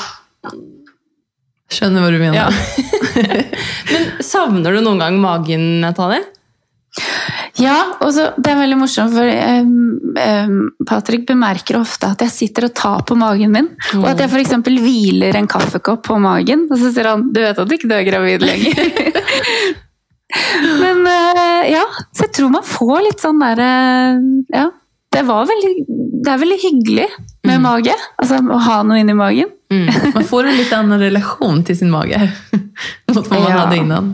Skjønner 1.74 2.04
hva 2.04 2.12
du 2.12 2.20
mener. 2.20 2.38
ja. 2.38 2.48
men 3.92 4.08
savner 4.22 4.76
du 4.76 4.84
noen 4.84 5.02
gang 5.02 5.18
magen, 5.22 5.68
Natalie? 5.82 6.22
Ja, 7.58 7.76
og 8.02 8.10
så, 8.14 8.28
det 8.38 8.50
er 8.50 8.58
veldig 8.58 8.76
morsomt, 8.78 9.14
for 9.14 9.26
um, 9.26 10.14
um, 10.18 10.58
Patrick 10.86 11.24
bemerker 11.26 11.78
ofte 11.78 12.10
at 12.14 12.22
jeg 12.26 12.34
sitter 12.34 12.68
og 12.68 12.74
tar 12.76 13.02
på 13.06 13.16
magen 13.18 13.54
min. 13.54 13.70
Og 13.98 14.06
at 14.10 14.22
jeg 14.22 14.30
f.eks. 14.30 14.54
hviler 14.66 15.38
en 15.38 15.50
kaffekopp 15.50 16.04
på 16.08 16.18
magen, 16.22 16.66
og 16.70 16.78
så 16.78 16.92
sier 16.94 17.10
han 17.12 17.28
'du 17.30 17.40
vet 17.42 17.58
at 17.58 17.70
du 17.70 17.74
ikke 17.76 17.90
er 17.94 18.06
gravid 18.06 18.46
lenger'. 18.46 18.90
Men 20.82 21.04
uh, 21.06 21.62
ja, 21.70 21.84
så 22.10 22.26
jeg 22.26 22.34
tror 22.38 22.54
man 22.54 22.66
får 22.66 22.96
litt 23.08 23.22
sånn 23.22 23.42
derre 23.42 23.70
Ja. 24.54 24.70
Det, 25.14 25.22
var 25.28 25.46
veldig, 25.48 25.70
det 26.24 26.32
er 26.34 26.40
veldig 26.42 26.58
hyggelig 26.62 27.06
med 27.48 27.62
mage. 27.64 27.94
Altså 28.20 28.40
å 28.42 28.58
ha 28.66 28.80
noe 28.86 28.98
inni 29.02 29.14
magen. 29.16 29.50
Man 30.14 30.26
får 30.28 30.50
en 30.50 30.58
litt 30.58 30.72
annen 30.76 31.00
relasjon 31.02 31.64
til 31.66 31.76
sin 31.78 31.90
mage. 31.94 32.18
Vad 33.14 33.30
man 33.30 33.42
Ja. 33.48 33.58
hadde 33.64 33.76
innan. 33.80 34.12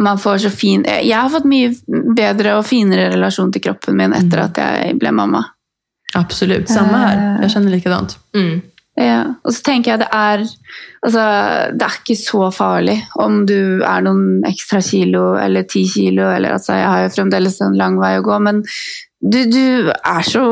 Man 0.00 0.16
får 0.18 0.38
så 0.46 0.50
fin 0.50 0.80
Jeg 0.88 1.12
har 1.12 1.28
fått 1.28 1.44
mye 1.44 1.74
bedre 2.16 2.54
og 2.56 2.64
finere 2.64 3.10
relasjon 3.12 3.50
til 3.52 3.60
kroppen 3.66 3.98
min 3.98 4.14
etter 4.16 4.46
at 4.46 4.56
jeg 4.62 4.94
ble 5.00 5.10
mamma. 5.12 5.42
Absolutt. 6.16 6.70
Samme 6.72 6.98
her. 7.02 7.20
Jeg 7.44 7.52
kjenner 7.54 7.74
likadant. 7.74 8.16
Mm. 8.36 8.62
Ja, 9.00 9.20
og 9.46 9.52
så 9.54 9.62
tenker 9.64 9.92
jeg 9.94 10.00
det 10.02 10.08
er 10.12 10.40
altså, 10.42 11.22
Det 11.78 11.84
er 11.86 11.98
ikke 12.00 12.16
så 12.18 12.48
farlig 12.52 12.96
om 13.22 13.44
du 13.48 13.80
er 13.86 14.02
noen 14.04 14.42
ekstra 14.48 14.80
kilo 14.84 15.34
eller 15.40 15.62
ti 15.70 15.84
kilo. 15.88 16.26
Eller, 16.32 16.56
altså, 16.56 16.74
jeg 16.80 16.88
har 16.90 17.04
jo 17.06 17.12
fremdeles 17.14 17.60
en 17.64 17.76
lang 17.78 18.00
vei 18.00 18.16
å 18.18 18.24
gå, 18.26 18.40
men 18.42 18.64
du, 19.20 19.38
du 19.52 19.90
er 19.92 20.22
så 20.24 20.42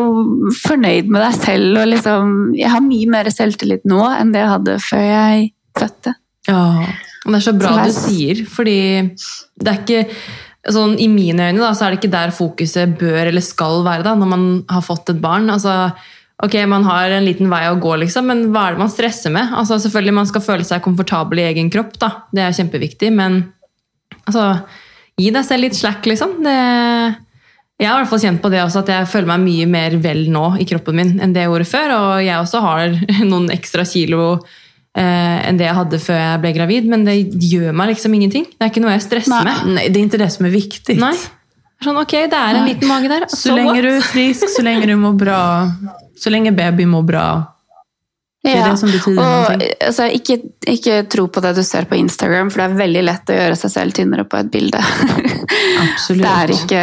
fornøyd 0.63 1.09
med 1.09 1.23
deg 1.25 1.37
selv. 1.41 1.79
Og 1.81 1.87
liksom, 1.95 2.33
jeg 2.59 2.69
har 2.73 2.83
mye 2.85 3.09
mer 3.11 3.31
selvtillit 3.33 3.87
nå 3.89 4.03
enn 4.19 4.33
det 4.35 4.43
jeg 4.45 4.53
hadde 4.55 4.75
før 4.85 5.05
jeg 5.07 5.47
fødte. 5.79 6.15
Ja. 6.49 6.61
Og 7.25 7.33
det 7.33 7.39
er 7.41 7.47
så 7.49 7.57
bra 7.59 7.73
Så 7.73 7.79
er- 7.79 7.89
du 7.89 7.97
sier, 7.97 8.45
fordi 8.49 8.77
det 9.59 9.73
er 9.73 9.81
ikke 9.83 10.05
sånn, 10.69 10.99
I 11.01 11.09
mine 11.09 11.49
øyne 11.49 11.63
da, 11.63 11.73
så 11.73 11.87
er 11.87 11.95
det 11.95 12.01
ikke 12.03 12.13
der 12.13 12.31
fokuset 12.35 12.97
bør 13.01 13.29
eller 13.31 13.41
skal 13.45 13.83
være 13.87 14.05
da, 14.05 14.15
når 14.19 14.29
man 14.35 14.47
har 14.69 14.83
fått 14.85 15.09
et 15.15 15.21
barn. 15.21 15.49
Altså, 15.51 15.93
ok, 16.45 16.55
Man 16.69 16.85
har 16.85 17.11
en 17.17 17.25
liten 17.25 17.49
vei 17.51 17.65
å 17.71 17.79
gå, 17.81 17.95
liksom, 18.05 18.27
men 18.29 18.43
hva 18.53 18.67
er 18.69 18.77
det 18.77 18.83
man 18.85 18.93
stresser 18.93 19.33
med? 19.33 19.49
Altså, 19.53 19.79
selvfølgelig 19.81 20.15
Man 20.15 20.27
skal 20.27 20.45
føle 20.45 20.65
seg 20.69 20.83
komfortabel 20.85 21.39
i 21.41 21.49
egen 21.53 21.71
kropp, 21.71 21.97
da. 21.99 22.11
det 22.35 22.43
er 22.45 22.53
kjempeviktig. 22.59 23.11
Men 23.13 23.41
altså, 24.27 24.63
gi 25.19 25.31
deg 25.35 25.45
selv 25.49 25.65
litt 25.67 25.75
slack, 25.79 26.05
liksom. 26.07 26.37
Det, 26.45 26.59
jeg 27.79 27.87
har 27.87 28.01
i 28.01 28.03
hvert 28.03 28.11
fall 28.11 28.23
kjent 28.25 28.41
på 28.43 28.51
det 28.51 28.63
også, 28.65 28.81
at 28.83 28.89
jeg 28.91 29.07
føler 29.07 29.29
meg 29.31 29.45
mye 29.47 29.67
mer 29.71 29.97
vel 30.03 30.25
nå 30.35 30.47
i 30.59 30.67
kroppen 30.67 30.97
min 30.99 31.13
enn 31.23 31.35
det 31.35 31.45
jeg 31.45 31.53
gjorde 31.53 31.69
før. 31.71 31.93
Og 31.95 32.25
jeg 32.27 32.35
også 32.43 32.63
har 32.65 32.97
noen 33.31 33.51
ekstra 33.55 33.85
kilo 33.87 34.23
eh, 34.99 35.37
enn 35.47 35.61
det 35.61 35.69
jeg 35.69 35.77
hadde 35.79 36.01
før 36.03 36.19
jeg 36.19 36.41
ble 36.43 36.55
gravid, 36.57 36.89
men 36.91 37.07
det 37.07 37.17
gjør 37.49 37.77
meg 37.79 37.93
liksom 37.93 38.17
ingenting. 38.19 38.49
Det 38.51 38.67
er 38.67 38.73
ikke 38.73 38.83
noe 38.83 38.97
jeg 38.97 39.05
stresser 39.07 39.35
Nei. 39.37 39.45
med. 39.47 39.75
Nei, 39.77 39.85
det 39.95 40.01
er 40.01 40.09
ikke 40.11 40.23
det 40.25 40.31
som 40.35 40.49
er 40.49 40.57
viktig. 40.57 40.97
Nei. 40.99 41.15
Sånn, 41.79 42.01
ok, 42.01 42.17
det 42.27 42.35
er 42.35 42.57
en 42.59 42.65
Nei. 42.65 42.73
liten 42.73 42.91
mage 42.91 43.13
der. 43.13 43.29
Så 43.31 43.55
lenge 43.55 43.79
du 43.85 43.93
er 43.93 44.03
frisk, 44.03 44.51
så 44.51 44.65
lenge 44.67 44.89
du 44.91 44.97
mår 44.99 45.15
bra, 45.21 45.43
så 46.19 46.33
lenge 46.35 46.51
baby 46.59 46.89
mår 46.91 47.05
bra. 47.07 47.27
Det 48.43 48.53
er 48.55 48.59
Ja, 48.59 48.71
det 48.71 48.79
som 48.79 48.91
betyr 48.91 49.19
og 49.19 49.63
altså, 49.87 50.07
ikke, 50.15 50.37
ikke 50.71 50.99
tro 51.11 51.27
på 51.31 51.43
det 51.43 51.57
du 51.57 51.63
ser 51.67 51.87
på 51.91 51.99
Instagram, 51.99 52.51
for 52.51 52.63
det 52.63 52.67
er 52.69 52.77
veldig 52.83 53.03
lett 53.07 53.31
å 53.31 53.39
gjøre 53.39 53.59
seg 53.59 53.73
selv 53.73 53.95
tynnere 53.99 54.27
på 54.27 54.39
et 54.39 54.51
bilde. 54.51 54.83
Absolutt. 55.85 56.23
Det 56.27 56.35
er 56.35 56.53
ikke, 56.55 56.83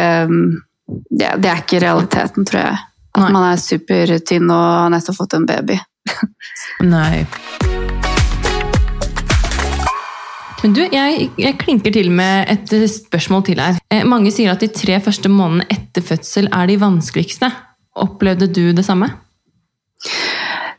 ja, 1.16 1.34
det 1.40 1.50
er 1.50 1.62
ikke 1.62 1.80
realiteten, 1.80 2.46
tror 2.48 2.62
jeg. 2.62 2.78
At 3.16 3.22
Nei. 3.24 3.32
man 3.32 3.46
er 3.48 3.60
supertynn 3.60 4.50
og 4.52 4.64
har 4.82 4.90
nettopp 4.92 5.16
fått 5.22 5.36
en 5.38 5.46
baby. 5.48 5.78
Nei. 6.84 7.24
Men 10.62 10.74
du, 10.74 10.82
jeg, 10.90 11.28
jeg 11.38 11.58
klinker 11.60 11.94
til 11.94 12.10
med 12.12 12.48
et 12.52 12.72
spørsmål 12.90 13.44
til 13.46 13.60
her. 13.62 13.78
Eh, 13.92 14.04
mange 14.08 14.32
sier 14.34 14.52
at 14.52 14.64
de 14.64 14.68
tre 14.72 14.98
første 15.04 15.30
månedene 15.32 15.68
etter 15.72 16.04
fødsel 16.04 16.50
er 16.50 16.68
de 16.68 16.78
vanskeligste. 16.80 17.50
Opplevde 18.02 18.48
du 18.50 18.64
det 18.76 18.84
samme? 18.84 19.08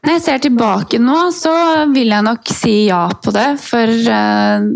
Når 0.06 0.14
jeg 0.14 0.24
ser 0.26 0.44
tilbake 0.44 1.00
nå, 1.02 1.16
så 1.36 1.54
vil 1.94 2.14
jeg 2.14 2.26
nok 2.26 2.52
si 2.54 2.76
ja 2.88 3.08
på 3.24 3.34
det. 3.36 3.48
For 3.64 3.90
eh, 4.18 4.68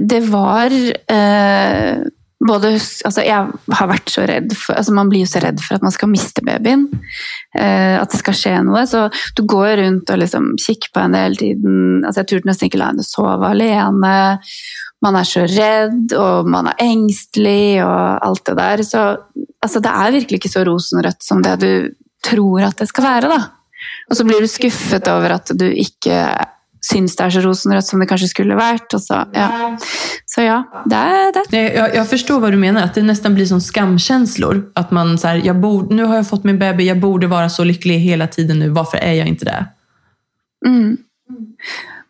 det 0.00 0.22
var 0.30 0.72
eh, 0.72 2.00
både 2.40 2.72
Altså, 2.74 3.22
jeg 3.24 3.76
har 3.76 3.88
vært 3.90 4.12
så 4.12 4.24
redd 4.28 4.52
for 4.56 4.78
altså 4.78 4.94
Man 4.96 5.10
blir 5.12 5.24
jo 5.24 5.30
så 5.30 5.42
redd 5.44 5.60
for 5.60 5.76
at 5.76 5.84
man 5.84 5.94
skal 5.94 6.10
miste 6.12 6.44
babyen. 6.46 6.86
eh, 7.54 7.96
at 8.00 8.10
det 8.12 8.20
skal 8.22 8.36
skje 8.36 8.54
noe. 8.66 8.84
Så 8.88 9.06
du 9.36 9.44
går 9.48 9.76
rundt 9.82 10.10
og 10.12 10.20
liksom 10.22 10.54
kikker 10.60 10.94
på 10.94 11.04
henne 11.04 11.24
hele 11.24 11.40
tiden. 11.40 12.04
Altså, 12.04 12.22
jeg 12.22 12.30
turte 12.32 12.50
nesten 12.50 12.70
ikke 12.70 12.80
la 12.80 12.92
henne 12.92 13.06
sove 13.06 13.50
alene. 13.50 14.14
Man 15.00 15.16
er 15.16 15.28
så 15.28 15.46
redd, 15.48 16.12
og 16.12 16.48
man 16.52 16.68
er 16.72 16.82
engstelig, 16.84 17.80
og 17.84 18.26
alt 18.26 18.44
det 18.48 18.56
der. 18.58 18.84
Så 18.84 19.04
altså, 19.64 19.80
det 19.80 19.92
er 19.92 20.16
virkelig 20.18 20.40
ikke 20.42 20.52
så 20.52 20.64
rosenrødt 20.68 21.24
som 21.24 21.40
det 21.44 21.56
du 21.62 21.72
tror 22.24 22.66
at 22.68 22.80
det 22.80 22.88
skal 22.90 23.06
være, 23.08 23.32
da. 23.32 23.40
Og 24.10 24.16
så 24.18 24.26
blir 24.28 24.42
du 24.42 24.50
skuffet 24.50 25.08
over 25.08 25.36
at 25.38 25.52
du 25.56 25.66
ikke 25.70 26.18
syns 26.84 27.16
det 27.16 27.24
er 27.24 27.34
så 27.34 27.42
rosenrødt 27.44 27.86
som 27.86 28.00
det 28.02 28.08
kanskje 28.10 28.30
skulle 28.30 28.56
vært. 28.58 28.88
Og 28.96 29.02
så, 29.02 29.22
ja. 29.36 29.48
så 30.28 30.46
ja, 30.46 30.58
det 30.90 31.02
er 31.18 31.34
det. 31.36 31.44
Jeg, 31.52 31.90
jeg 31.98 32.06
forstår 32.12 32.40
hva 32.42 32.52
du 32.52 32.58
mener, 32.60 32.84
at 32.84 32.96
det 32.96 33.04
nesten 33.06 33.36
blir 33.36 33.48
som 33.48 33.60
skamkänslor. 33.60 34.64
At 34.76 34.90
man 34.90 35.18
så 35.18 35.28
här, 35.28 35.42
jag 35.44 35.60
borde, 35.60 35.94
nu 35.94 36.04
har 36.04 36.20
jeg 36.20 36.26
fått 36.26 36.44
min 36.44 36.58
baby, 36.58 36.86
jeg 36.88 37.00
borde 37.00 37.30
være 37.30 37.50
så 37.50 37.64
lykkelig 37.64 38.00
hele 38.00 38.26
tiden 38.26 38.58
nu, 38.58 38.68
hvorfor 38.72 38.98
er 39.02 39.20
jeg 39.20 39.28
ikke 39.28 39.48
det? 39.50 39.60
Mm. 40.66 40.98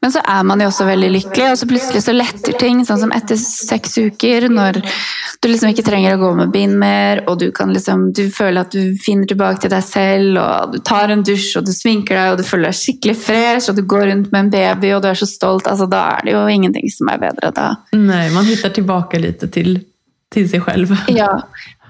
Men 0.00 0.12
så 0.14 0.22
er 0.24 0.44
man 0.48 0.62
jo 0.62 0.70
også 0.70 0.86
veldig 0.88 1.08
lykkelig, 1.12 1.46
og 1.52 1.58
så 1.60 1.66
plutselig 1.68 2.00
så 2.06 2.14
letter 2.14 2.54
ting. 2.56 2.78
Sånn 2.88 3.02
som 3.02 3.10
etter 3.12 3.36
seks 3.36 3.98
uker, 4.00 4.46
når 4.48 4.78
du 4.80 5.48
liksom 5.50 5.74
ikke 5.74 5.84
trenger 5.84 6.16
å 6.16 6.20
gå 6.22 6.30
med 6.38 6.54
bind 6.54 6.78
mer, 6.80 7.20
og 7.28 7.36
du 7.42 7.50
kan 7.56 7.72
liksom 7.74 8.08
Du 8.16 8.22
føler 8.32 8.64
at 8.64 8.72
du 8.72 8.96
finner 9.00 9.28
tilbake 9.28 9.60
til 9.60 9.72
deg 9.74 9.84
selv, 9.84 10.40
og 10.40 10.72
du 10.72 10.80
tar 10.88 11.12
en 11.12 11.24
dusj, 11.26 11.52
og 11.60 11.68
du 11.68 11.74
sminker 11.76 12.16
deg, 12.16 12.32
og 12.32 12.40
du 12.40 12.48
føler 12.48 12.70
deg 12.70 12.80
skikkelig 12.80 13.16
fresh, 13.26 13.68
og 13.68 13.76
du 13.76 13.84
går 13.84 14.08
rundt 14.08 14.32
med 14.32 14.46
en 14.46 14.52
baby, 14.56 14.94
og 14.96 15.04
du 15.04 15.10
er 15.12 15.20
så 15.20 15.28
stolt. 15.28 15.68
Altså, 15.68 15.88
da 15.90 16.06
er 16.16 16.26
det 16.26 16.36
jo 16.36 16.46
ingenting 16.48 16.88
som 16.92 17.12
er 17.12 17.20
bedre. 17.20 17.52
Da. 17.56 17.70
Nei, 17.96 18.26
man 18.32 18.48
hittar 18.48 18.72
tilbake 18.76 19.20
litt 19.20 19.44
til 19.52 19.82
til 20.30 20.46
seg 20.46 20.62
selv. 20.62 20.94
Ja, 21.10 21.30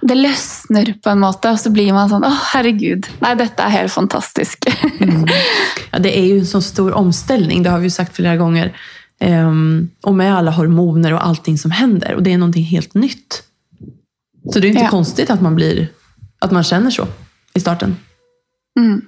det 0.00 0.16
løsner 0.16 0.94
på 1.02 1.10
en 1.12 1.20
måte, 1.20 1.50
og 1.52 1.58
så 1.60 1.70
blir 1.74 1.92
man 1.92 2.08
sånn 2.08 2.24
Å, 2.24 2.30
herregud. 2.54 3.08
Nei, 3.20 3.34
dette 3.40 3.66
er 3.66 3.76
helt 3.80 3.92
fantastisk. 3.92 4.68
Ja, 5.90 5.98
det 5.98 6.12
er 6.14 6.26
jo 6.28 6.36
en 6.38 6.46
så 6.46 6.60
stor 6.62 6.94
omstilling, 6.94 7.64
det 7.64 7.70
har 7.72 7.80
vi 7.82 7.88
jo 7.88 7.94
sagt 7.96 8.14
flere 8.14 8.36
ganger. 8.38 8.68
Um, 9.18 9.90
og 10.06 10.14
med 10.14 10.30
alle 10.30 10.52
hormoner 10.54 11.16
og 11.16 11.24
allting 11.24 11.56
som 11.58 11.72
hender. 11.74 12.14
Og 12.14 12.22
det 12.22 12.36
er 12.36 12.38
noe 12.38 12.62
helt 12.62 12.94
nytt. 12.94 13.40
Så 14.52 14.60
det 14.60 14.66
är 14.66 14.70
inte 14.70 14.82
Ja. 14.82 14.88
konstigt 14.88 15.30
at 15.30 15.42
man, 15.42 15.54
blir, 15.54 15.88
At 16.40 16.52
man 16.52 16.62
kjenner 16.64 16.90
så 16.90 17.08
i 17.54 17.60
starten. 17.60 17.96
Mm. 18.78 19.02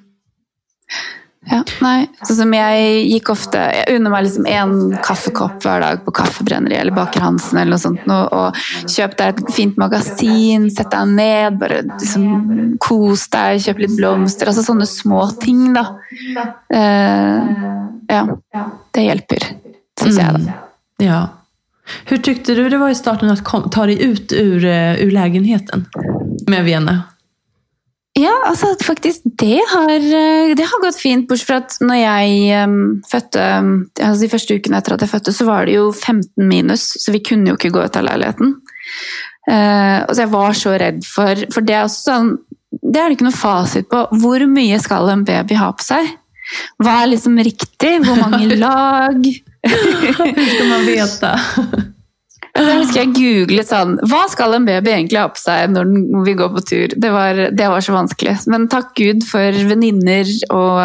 Ja, 1.51 1.59
nei. 1.83 2.07
Sånn 2.23 2.37
som 2.39 2.53
jeg 2.55 2.99
gikk 3.11 3.33
ofte 3.33 3.59
Jeg 3.75 3.97
unner 3.97 4.13
meg 4.13 4.29
liksom 4.29 4.45
én 4.47 4.75
kaffekopp 5.03 5.65
hver 5.65 5.83
dag 5.83 6.05
på 6.05 6.15
Kaffebrenneri 6.15 6.77
eller 6.79 6.95
Baker 6.95 7.25
Hansen 7.25 7.59
eller 7.59 7.75
noe 7.75 7.83
sånt. 7.83 8.05
Og, 8.07 8.37
Og 8.39 8.87
kjøp 8.93 9.17
deg 9.19 9.33
et 9.33 9.53
fint 9.57 9.81
magasin, 9.81 10.69
sett 10.71 10.93
deg 10.95 11.11
ned, 11.17 11.59
bare 11.59 11.83
liksom 11.89 12.77
kos 12.83 13.27
deg, 13.35 13.59
kjøp 13.67 13.83
litt 13.83 13.97
blomster. 13.99 14.53
Altså 14.53 14.63
sånne 14.67 14.87
små 14.87 15.27
ting, 15.43 15.73
da. 15.75 15.87
Eh, 16.73 17.69
ja. 18.13 18.25
Det 18.95 19.07
hjelper, 19.09 19.49
syns 19.99 20.23
jeg, 20.23 20.43
da. 20.47 20.59
Ja. 21.03 21.21
Hur 22.07 22.23
tyckte 22.23 22.55
du 22.55 22.69
det 22.71 22.79
var 22.79 22.91
i 22.95 22.95
starten 22.95 23.31
att 23.31 23.73
ta 23.73 23.87
dig 23.87 24.03
ut 24.03 24.33
ur, 24.33 24.65
eh, 24.65 24.95
ur 25.03 25.11
med 26.47 26.65
Vene? 26.65 27.03
Ja, 28.19 28.33
altså 28.45 28.75
faktisk 28.85 29.25
det 29.41 29.61
har, 29.71 29.95
eh, 29.97 30.53
det 30.57 30.67
har 30.69 30.81
gått 30.83 31.01
fint. 31.01 31.25
Bortsett 31.29 31.49
fra 31.49 31.61
at 31.63 31.77
når 31.81 31.97
jeg 31.97 32.65
um, 32.67 32.75
fødte 33.09 33.45
um, 33.59 33.71
altså 33.97 34.27
De 34.27 34.29
første 34.29 34.57
ukene 34.59 34.81
etter 34.83 34.95
at 34.95 35.05
jeg 35.05 35.13
fødte, 35.15 35.33
så 35.33 35.47
var 35.49 35.65
det 35.65 35.79
jo 35.79 35.87
15 35.93 36.29
minus, 36.37 36.91
så 37.01 37.15
vi 37.15 37.23
kunne 37.25 37.49
jo 37.49 37.57
ikke 37.57 37.73
gå 37.73 37.87
ut 37.87 37.97
av 37.97 38.05
leiligheten. 38.11 38.59
Uh, 39.49 40.05
og 40.05 40.13
så 40.13 40.27
jeg 40.27 40.33
var 40.35 40.59
så 40.59 40.75
redd 40.79 41.01
for 41.09 41.41
For 41.51 41.67
det 41.67 41.75
er 41.75 41.81
også 41.83 42.03
sånn 42.07 42.29
Det 42.79 43.01
er 43.01 43.09
det 43.09 43.17
ikke 43.17 43.27
noe 43.27 43.35
fasit 43.35 43.89
på. 43.91 44.05
Hvor 44.23 44.45
mye 44.47 44.79
skal 44.83 45.09
en 45.11 45.25
baby 45.27 45.57
ha 45.59 45.73
på 45.73 45.87
seg? 45.87 46.13
Hva 46.83 47.01
er 47.01 47.11
liksom 47.15 47.41
riktig? 47.41 47.97
Hvor 48.05 48.21
mange 48.21 48.59
lag? 48.67 49.25
Hur 49.65 50.47
skal 50.53 50.69
man 50.69 50.87
veta? 50.87 51.35
Jeg 52.53 52.79
husker 52.83 52.99
jeg 53.01 53.13
googlet 53.17 53.69
sånn 53.71 53.95
Hva 54.11 54.27
skal 54.29 54.59
en 54.59 54.67
baby 54.69 54.91
egentlig 54.93 55.17
ha 55.17 55.29
på 55.33 55.41
seg 55.41 55.73
når 55.73 56.25
vi 56.27 56.35
går 56.37 56.51
på 56.53 56.63
tur? 56.69 56.95
Det 57.01 57.13
var, 57.15 57.39
det 57.49 57.69
var 57.73 57.85
så 57.85 57.95
vanskelig. 57.97 58.35
Men 58.53 58.69
takk 58.73 58.93
Gud 58.99 59.25
for 59.25 59.57
venninner 59.71 60.29
og 60.53 60.83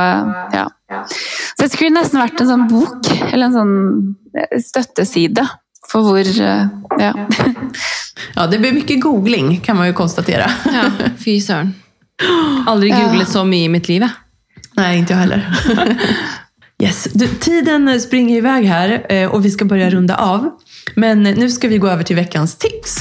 ja. 0.56 0.68
Så 0.88 1.66
det 1.66 1.72
skulle 1.74 1.98
nesten 1.98 2.22
vært 2.22 2.40
en 2.40 2.48
sånn 2.54 2.68
bok, 2.72 3.10
eller 3.28 3.50
en 3.50 3.58
sånn 3.58 3.74
eh, 4.38 4.60
støtteside 4.64 5.44
for 5.92 6.08
hvor 6.08 6.24
eh, 6.24 6.70
Ja. 7.04 7.12
Ja, 8.34 8.48
det 8.50 8.58
blir 8.64 8.74
mye 8.74 8.96
googling 9.02 9.52
kan 9.64 9.78
man 9.78 9.92
jo 9.92 9.98
konstatere. 9.98 10.48
Ja, 10.74 10.88
fy 11.22 11.38
søren. 11.44 11.76
Aldri 12.68 12.90
googlet 12.96 13.30
så 13.30 13.44
mye 13.46 13.68
i 13.68 13.72
mitt 13.76 13.92
liv. 13.92 14.08
jeg. 14.08 14.64
Nei, 14.78 14.92
ikke 15.02 15.14
jeg 15.14 15.28
heller. 15.28 16.42
Yes. 16.84 17.04
Du, 17.04 17.28
tiden 17.28 18.02
springer 18.02 18.38
iväg 18.38 18.66
här 18.66 19.06
eh, 19.10 19.32
och 19.32 19.46
vi 19.46 19.52
ska 19.52 19.66
börja 19.66 19.90
runda 19.90 20.18
av. 20.18 20.50
Men 20.96 21.24
nu 21.24 21.50
ska 21.50 21.68
vi 21.68 21.78
gå 21.78 21.88
över 21.88 22.04
till 22.04 22.16
veckans 22.16 22.56
tips. 22.56 22.98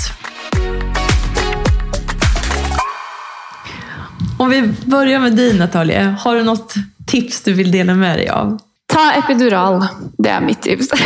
Om 4.38 4.50
vi 4.50 4.72
börjar 4.86 5.20
med 5.20 5.36
dig 5.36 5.58
Natalia, 5.58 6.10
har 6.10 6.36
du 6.36 6.42
något 6.42 6.74
tips 7.06 7.42
du 7.42 7.52
vill 7.52 7.70
dela 7.70 7.94
med 7.94 8.18
dig 8.18 8.28
av? 8.28 8.58
Ta 8.86 9.12
epidural. 9.12 9.86
Det 10.18 10.28
er 10.28 10.40
mitt 10.40 10.62
tips. 10.62 10.88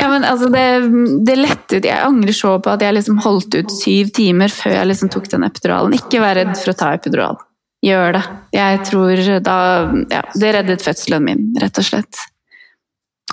Ja, 0.00 0.08
men 0.08 0.24
altså 0.24 0.48
det, 0.48 0.88
det 1.26 1.36
lettet 1.36 1.84
Jeg 1.84 2.02
angrer 2.02 2.34
så 2.34 2.56
på 2.60 2.70
at 2.70 2.82
jeg 2.82 2.96
liksom 2.96 3.20
holdt 3.22 3.54
ut 3.54 3.72
syv 3.72 4.10
timer 4.14 4.50
før 4.52 4.74
jeg 4.74 4.88
liksom 4.90 5.10
tok 5.14 5.30
den 5.30 5.46
epiduralen. 5.46 5.94
Ikke 5.94 6.20
vær 6.22 6.34
redd 6.38 6.56
for 6.58 6.72
å 6.72 6.76
ta 6.78 6.90
epidural. 6.98 7.38
Gjør 7.84 8.16
det. 8.16 8.24
Jeg 8.56 8.82
tror 8.88 9.22
da 9.44 9.58
Ja, 10.10 10.24
det 10.34 10.50
reddet 10.56 10.84
fødselen 10.84 11.24
min, 11.24 11.46
rett 11.62 11.78
og 11.78 11.86
slett. 11.86 12.24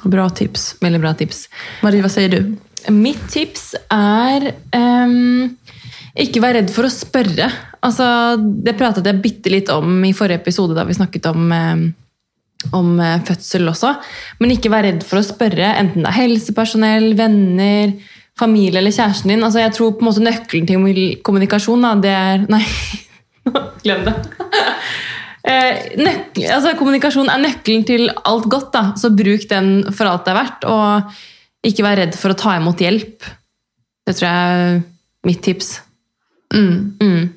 Bra 0.06 0.28
tips. 0.30 0.76
Veldig 0.84 1.02
bra 1.02 1.14
tips. 1.18 1.46
Marie, 1.86 2.04
hva 2.04 2.12
sier 2.14 2.30
du? 2.30 2.56
Mitt 2.94 3.24
tips 3.34 3.72
er 3.90 4.52
um, 4.76 5.48
ikke 6.22 6.44
vær 6.44 6.60
redd 6.60 6.70
for 6.74 6.86
å 6.86 6.94
spørre. 6.94 7.48
Altså, 7.86 8.06
det 8.38 8.76
pratet 8.78 9.08
jeg 9.08 9.22
bitte 9.24 9.54
litt 9.54 9.72
om 9.74 10.04
i 10.06 10.14
forrige 10.16 10.44
episode 10.44 10.78
da 10.78 10.86
vi 10.86 10.98
snakket 10.98 11.30
om, 11.32 11.48
um, 11.50 11.82
om 12.78 12.92
eh, 13.02 13.24
fødsel 13.26 13.66
også. 13.72 13.96
Men 14.42 14.54
ikke 14.54 14.72
vær 14.74 14.86
redd 14.86 15.02
for 15.06 15.22
å 15.22 15.26
spørre, 15.26 15.74
enten 15.82 16.06
det 16.06 16.12
er 16.12 16.20
helsepersonell, 16.20 17.12
venner, 17.18 17.96
familie 18.40 18.82
eller 18.82 18.94
kjæresten 18.94 19.34
din. 19.34 19.44
Altså, 19.48 19.64
jeg 19.64 19.74
tror 19.76 19.96
på 19.96 20.06
en 20.06 20.12
måte 20.12 20.24
nøkkelen 20.26 20.70
til 20.70 21.04
kommunikasjon 21.26 21.86
da, 21.86 21.96
det 22.06 22.14
er 22.14 22.46
Nei, 22.54 22.64
glem 23.86 24.08
det. 24.10 24.16
Eh, 25.46 26.00
altså 26.50 26.72
kommunikasjon 26.74 27.28
er 27.30 27.38
nøkkelen 27.38 27.84
til 27.86 28.08
alt 28.26 28.48
godt, 28.50 28.72
da. 28.74 28.80
så 28.98 29.12
bruk 29.14 29.44
den 29.52 29.84
for 29.94 30.10
alt 30.10 30.24
det 30.26 30.32
er 30.32 30.40
verdt. 30.40 30.66
Og 30.66 31.68
ikke 31.70 31.86
vær 31.86 32.00
redd 32.02 32.18
for 32.18 32.34
å 32.34 32.38
ta 32.40 32.56
imot 32.58 32.82
hjelp. 32.82 33.28
Det 34.10 34.16
tror 34.18 34.26
jeg 34.26 34.56
er 34.64 34.80
mitt 35.30 35.44
tips. 35.46 35.70
Mm. 36.50 36.98
Mm. 36.98 37.30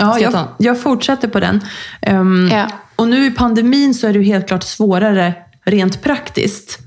Ja, 0.00 0.18
jag 0.18 0.48
jag, 0.58 0.80
fortsätter 0.82 1.30
på 1.30 1.40
den. 1.46 1.62
Um, 2.02 2.48
Ja. 2.50 2.66
Og 2.96 3.08
nå 3.08 3.16
i 3.26 3.30
pandemin 3.30 3.94
så 3.94 4.06
är 4.06 4.12
det 4.12 4.18
ju 4.18 4.24
helt 4.24 4.48
klart 4.48 4.62
svårare 4.62 5.34
rent 5.64 6.02
praktiskt 6.02 6.78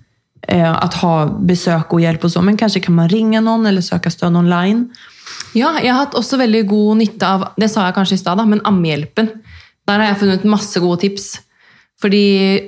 eh, 0.47 0.71
att 0.71 0.93
ha 0.93 1.25
besök 1.25 1.93
og 1.93 2.01
hjelp 2.01 2.23
och 2.23 2.31
så. 2.31 2.41
Men 2.41 2.57
kanskje 2.57 2.79
kan 2.79 2.95
man 2.95 3.09
ringa 3.09 3.41
noen 3.41 3.65
eller 3.65 3.81
søke 3.81 4.11
stöd 4.11 4.35
online. 4.35 4.89
Ja, 5.57 5.73
jeg 5.81 5.91
har 5.91 6.05
hatt 6.05 6.17
også 6.17 6.39
veldig 6.39 6.63
god 6.69 7.01
nytte 7.01 7.27
av 7.27 7.45
det 7.59 7.69
sa 7.71 7.87
jeg 7.87 7.97
kanskje 7.97 8.17
i 8.17 8.21
sted, 8.21 8.43
men 8.49 8.63
ammehjelpen. 8.67 9.31
Der 9.87 10.01
har 10.01 10.11
jeg 10.11 10.21
funnet 10.23 10.47
masse 10.49 10.79
gode 10.83 11.01
tips. 11.05 11.27
Fordi 11.97 12.23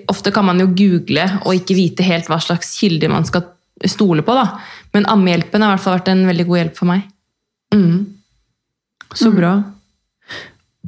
ofte 0.10 0.32
kan 0.34 0.47
man 0.47 0.62
jo 0.62 0.72
google 0.74 1.26
og 1.43 1.53
ikke 1.53 1.78
vite 1.78 2.05
helt 2.07 2.30
hva 2.32 2.39
slags 2.41 2.72
kilder 2.80 3.12
man 3.14 3.28
skal 3.28 3.45
stole 3.86 4.24
på. 4.26 4.34
da. 4.34 4.60
Men 4.95 5.05
ammehjelpen 5.12 5.62
har 5.62 5.74
i 5.74 5.78
hvert 5.78 5.86
fall 5.86 5.99
vært 5.99 6.14
en 6.16 6.26
veldig 6.30 6.47
god 6.49 6.62
hjelp 6.64 6.80
for 6.80 6.89
meg. 6.89 7.03
Mm. 7.76 7.99
Så 9.14 9.30
bra. 9.36 9.53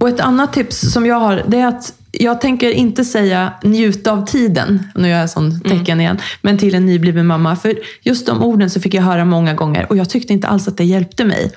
Och 0.01 0.09
ett 0.09 0.19
annat 0.19 0.53
tips 0.53 0.91
som 0.93 1.05
jag 1.05 1.15
har, 1.15 1.43
det 1.47 1.59
är 1.59 1.67
att 1.67 1.93
jag 2.11 2.41
tänker 2.41 2.71
inte 2.71 3.05
säga 3.05 3.53
njuta 3.63 4.11
av 4.11 4.25
tiden, 4.25 4.83
nu 4.95 5.09
gör 5.09 5.19
jag 5.19 5.29
sån 5.29 5.61
tecken 5.61 6.01
igen, 6.01 6.19
men 6.41 6.57
till 6.57 6.75
en 6.75 6.85
nybliven 6.85 7.27
mamma. 7.27 7.55
För 7.55 7.79
just 8.01 8.25
de 8.25 8.43
orden 8.43 8.69
så 8.69 8.81
fick 8.81 8.93
jag 8.93 9.01
höra 9.01 9.25
många 9.25 9.53
gånger 9.53 9.85
och 9.89 9.97
jag 9.97 10.09
tyckte 10.09 10.33
inte 10.33 10.47
alls 10.47 10.67
att 10.67 10.77
det 10.77 10.83
hjälpte 10.83 11.25
mig. 11.25 11.51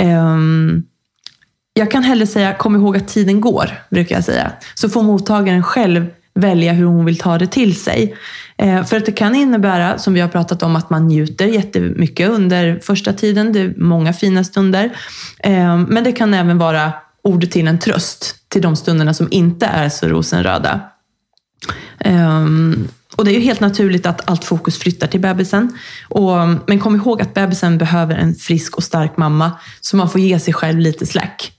Um, 0.00 0.82
jag 1.72 1.90
kan 1.90 2.02
hellre 2.02 2.26
säga 2.26 2.54
kom 2.54 2.76
ihåg 2.76 2.96
att 2.96 3.08
tiden 3.08 3.40
går, 3.40 3.70
brukar 3.90 4.14
jag 4.14 4.24
säga. 4.24 4.52
Så 4.74 4.88
får 4.88 5.02
mottagaren 5.02 5.62
själv 5.62 6.06
välja 6.34 6.72
hur 6.72 6.84
hon 6.84 7.04
vill 7.04 7.18
ta 7.18 7.38
det 7.38 7.46
till 7.46 7.80
sig. 7.80 8.16
Eh, 8.58 8.84
för 8.84 8.96
att 8.96 9.06
det 9.06 9.12
kan 9.12 9.34
innebära, 9.34 9.98
som 9.98 10.14
vi 10.14 10.20
har 10.20 10.28
pratat 10.28 10.62
om, 10.62 10.76
att 10.76 10.90
man 10.90 11.06
njuter 11.06 11.46
jättemycket 11.46 12.30
under 12.30 12.80
första 12.82 13.12
tiden. 13.12 13.52
Det 13.52 13.60
är 13.60 13.74
många 13.76 14.12
fina 14.12 14.44
stunder. 14.44 14.84
Eh, 15.38 15.76
men 15.76 16.04
det 16.04 16.12
kan 16.12 16.34
även 16.34 16.58
vara 16.58 16.92
ord 17.28 17.50
till 17.50 17.68
en 17.68 17.78
tröst 17.78 18.34
till 18.48 18.62
de 18.62 18.76
stunderna 18.76 19.14
som 19.14 19.28
inte 19.30 19.66
är 19.66 19.88
så 19.88 20.08
rosenröda. 20.08 20.80
Um, 22.04 22.88
och 23.16 23.24
det 23.24 23.30
är 23.30 23.34
ju 23.34 23.40
helt 23.40 23.60
naturligt 23.60 24.06
att 24.06 24.30
allt 24.30 24.44
fokus 24.44 24.78
flyttar 24.78 25.06
till 25.06 25.20
bebisen. 25.20 25.78
Och, 26.08 26.48
men 26.66 26.78
kom 26.78 26.96
ihåg 26.96 27.22
att 27.22 27.34
bebisen 27.34 27.78
behöver 27.78 28.14
en 28.14 28.34
frisk 28.34 28.76
och 28.76 28.84
stark 28.84 29.16
mamma. 29.16 29.52
Så 29.80 29.96
man 29.96 30.10
får 30.10 30.20
ge 30.20 30.38
sig 30.40 30.54
själv 30.54 30.78
lite 30.78 31.06
slack. 31.06 31.52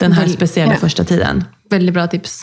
Den 0.00 0.12
här 0.12 0.22
Väl- 0.22 0.32
speciella 0.32 0.72
ja. 0.72 0.78
första 0.78 1.04
tiden. 1.04 1.44
Veldig 1.70 1.94
bra 1.94 2.06
tips. 2.06 2.42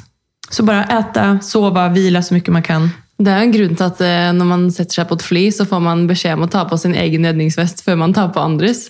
Så 0.49 0.63
bara 0.63 0.83
äta, 0.83 1.39
sova, 1.39 1.89
vila 1.89 2.23
så 2.23 2.33
mycket 2.33 2.53
man 2.53 2.63
kan. 2.63 2.89
Det 3.21 3.29
er 3.29 3.43
en 3.45 3.51
grunn 3.53 3.75
til 3.77 3.85
at 3.85 3.99
eh, 4.01 4.31
når 4.33 4.47
man 4.49 4.63
setter 4.73 4.97
seg 4.97 5.09
på 5.09 5.17
et 5.19 5.25
fly, 5.25 5.41
så 5.53 5.65
får 5.69 5.81
man 5.85 6.07
beskjed 6.09 6.39
om 6.39 6.47
å 6.47 6.49
ta 6.51 6.63
på 6.65 6.77
sin 6.81 6.95
egen 6.97 7.27
redningsvest 7.27 7.83
før 7.85 7.99
man 8.01 8.15
tar 8.17 8.31
på 8.33 8.41
andres. 8.41 8.87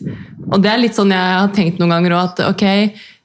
Og 0.48 0.62
det 0.64 0.72
er 0.72 0.80
litt 0.80 0.96
sånn 0.96 1.12
jeg 1.12 1.34
har 1.36 1.52
tenkt 1.56 1.82
noen 1.82 1.92
ganger 1.98 2.16
òg, 2.16 2.30
at 2.30 2.44
ok, 2.48 2.64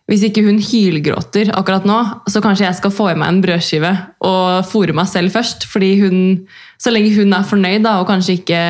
hvis 0.07 0.23
ikke 0.29 0.45
hun 0.47 0.61
hylgråter 0.63 1.49
akkurat 1.59 1.87
nå, 1.89 1.97
så 2.31 2.39
kanskje 2.45 2.69
jeg 2.69 2.79
skal 2.79 2.93
få 2.95 3.09
i 3.11 3.17
meg 3.19 3.29
en 3.33 3.41
brødskive 3.43 3.91
og 4.29 4.69
fôre 4.71 4.95
meg 4.95 5.09
selv 5.11 5.35
først. 5.35 5.67
fordi 5.67 5.97
hun, 6.01 6.47
Så 6.79 6.93
lenge 6.93 7.15
hun 7.17 7.33
er 7.33 7.43
fornøyd 7.43 7.83
da, 7.83 7.97
og 8.01 8.07
kanskje 8.07 8.37
ikke 8.39 8.61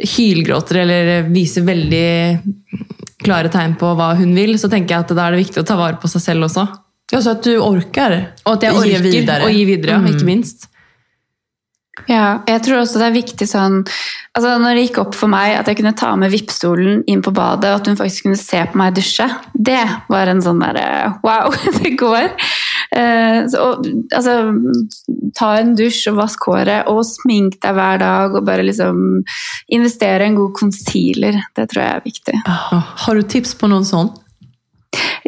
hylgråter 0.00 0.80
eller 0.84 1.10
viser 1.32 1.64
veldig 1.66 2.06
klare 3.24 3.50
tegn 3.52 3.74
på 3.80 3.90
hva 3.98 4.14
hun 4.16 4.32
vil, 4.36 4.54
så 4.60 4.70
tenker 4.72 4.94
jeg 4.94 5.04
at 5.04 5.14
da 5.16 5.26
er 5.26 5.34
det 5.36 5.42
viktig 5.42 5.60
å 5.62 5.66
ta 5.66 5.76
vare 5.76 5.98
på 6.00 6.08
seg 6.08 6.22
selv 6.24 6.46
også. 6.48 6.64
Ja, 7.10 7.18
så 7.20 7.34
at 7.34 7.42
du 7.44 7.56
orker 7.58 8.14
Og 8.46 8.52
at 8.54 8.62
jeg 8.62 8.72
orker 8.72 9.42
å 9.42 9.50
gi 9.50 9.64
videre, 9.66 9.98
Mm. 9.98 10.06
ikke 10.14 10.28
minst. 10.28 10.68
Ja, 12.08 12.40
jeg 12.48 12.62
tror 12.64 12.80
også 12.80 13.00
det 13.00 13.08
er 13.10 13.16
viktig 13.18 13.46
sånn 13.48 13.80
altså 14.36 14.54
Når 14.62 14.76
det 14.76 14.84
gikk 14.86 14.98
opp 15.02 15.16
for 15.18 15.30
meg 15.32 15.56
at 15.58 15.68
jeg 15.68 15.80
kunne 15.80 15.92
ta 15.98 16.12
med 16.18 16.32
vippstolen 16.32 17.02
inn 17.10 17.22
på 17.24 17.32
badet, 17.34 17.72
og 17.72 17.80
at 17.80 17.90
hun 17.90 17.98
faktisk 17.98 18.28
kunne 18.28 18.40
se 18.40 18.62
på 18.70 18.78
meg 18.78 18.94
dusje, 18.96 19.26
det 19.52 19.82
var 20.12 20.30
en 20.30 20.42
sånn 20.44 20.62
derre 20.62 20.86
Wow, 21.26 21.54
det 21.80 21.96
går! 22.00 22.30
Eh, 22.90 23.40
så, 23.50 23.66
og, 23.66 23.86
altså, 24.16 24.36
ta 25.38 25.50
en 25.60 25.74
dusj 25.78 26.08
og 26.10 26.18
vask 26.22 26.46
håret, 26.50 26.88
og 26.90 27.04
smink 27.06 27.60
deg 27.62 27.76
hver 27.76 28.00
dag, 28.02 28.34
og 28.34 28.46
bare 28.46 28.64
liksom 28.66 29.20
investere 29.76 30.26
en 30.26 30.38
god 30.38 30.56
concealer. 30.58 31.38
Det 31.56 31.68
tror 31.70 31.84
jeg 31.84 31.92
er 31.98 32.06
viktig. 32.06 32.40
Ah, 32.50 32.94
Har 33.04 33.18
du 33.18 33.26
tips 33.26 33.54
på 33.58 33.70
noen 33.70 33.86
sånn? 33.86 34.10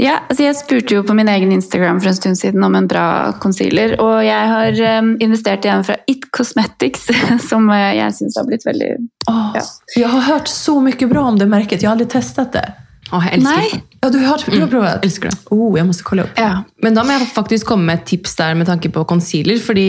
Ja, 0.01 0.23
altså 0.27 0.47
jeg 0.47 0.57
spurte 0.57 0.97
jo 0.97 1.03
på 1.07 1.15
min 1.15 1.29
egen 1.29 1.53
Instagram 1.55 2.01
for 2.01 2.11
en 2.11 2.17
stund 2.17 2.39
siden 2.41 2.65
om 2.65 2.75
en 2.75 2.89
bra 2.91 3.33
concealer, 3.43 3.95
og 4.03 4.23
jeg 4.25 4.49
har 4.53 4.81
um, 5.03 5.13
investert 5.23 5.67
i 5.69 5.71
en 5.71 5.85
fra 5.87 5.99
It 6.11 6.31
Cosmetics, 6.35 7.07
som 7.51 7.69
eh, 7.71 7.93
jeg 8.01 8.17
syns 8.17 8.39
har 8.41 8.49
blitt 8.49 8.67
veldig 8.67 8.93
Åh, 9.31 9.43
Ja. 9.59 9.67
Jeg 9.97 10.11
har 10.15 10.27
hørt 10.31 10.49
så 10.51 10.79
mye 10.83 11.09
bra 11.11 11.27
om 11.29 11.39
det 11.39 11.47
merket, 11.51 11.83
jeg 11.83 11.91
har 11.91 11.99
aldri 11.99 12.09
testet 12.11 12.57
det. 12.57 12.65
Åh, 13.13 13.29
jeg 13.29 13.39
elsker 13.39 13.61
Nei. 13.61 13.71
det. 13.71 13.99
Ja, 14.03 14.11
du 14.11 14.19
har 14.19 14.29
hört, 14.33 14.47
du 14.49 14.59
har 14.59 14.71
provat? 14.73 15.05
Elsker 15.07 15.31
det. 15.31 15.39
Oh, 15.55 15.71
jeg 15.77 15.87
må 15.87 15.95
kolla 16.03 16.25
opp. 16.25 16.39
Ja. 16.41 16.53
Men 16.83 16.97
da 16.97 17.05
må 17.07 17.15
jeg 17.15 17.29
faktisk 17.31 17.69
komme 17.69 17.91
med 17.91 18.01
et 18.01 18.07
tips 18.15 18.39
der 18.41 18.57
med 18.59 18.71
tanke 18.71 18.91
på 18.91 19.05
concealer, 19.09 19.61
fordi 19.63 19.89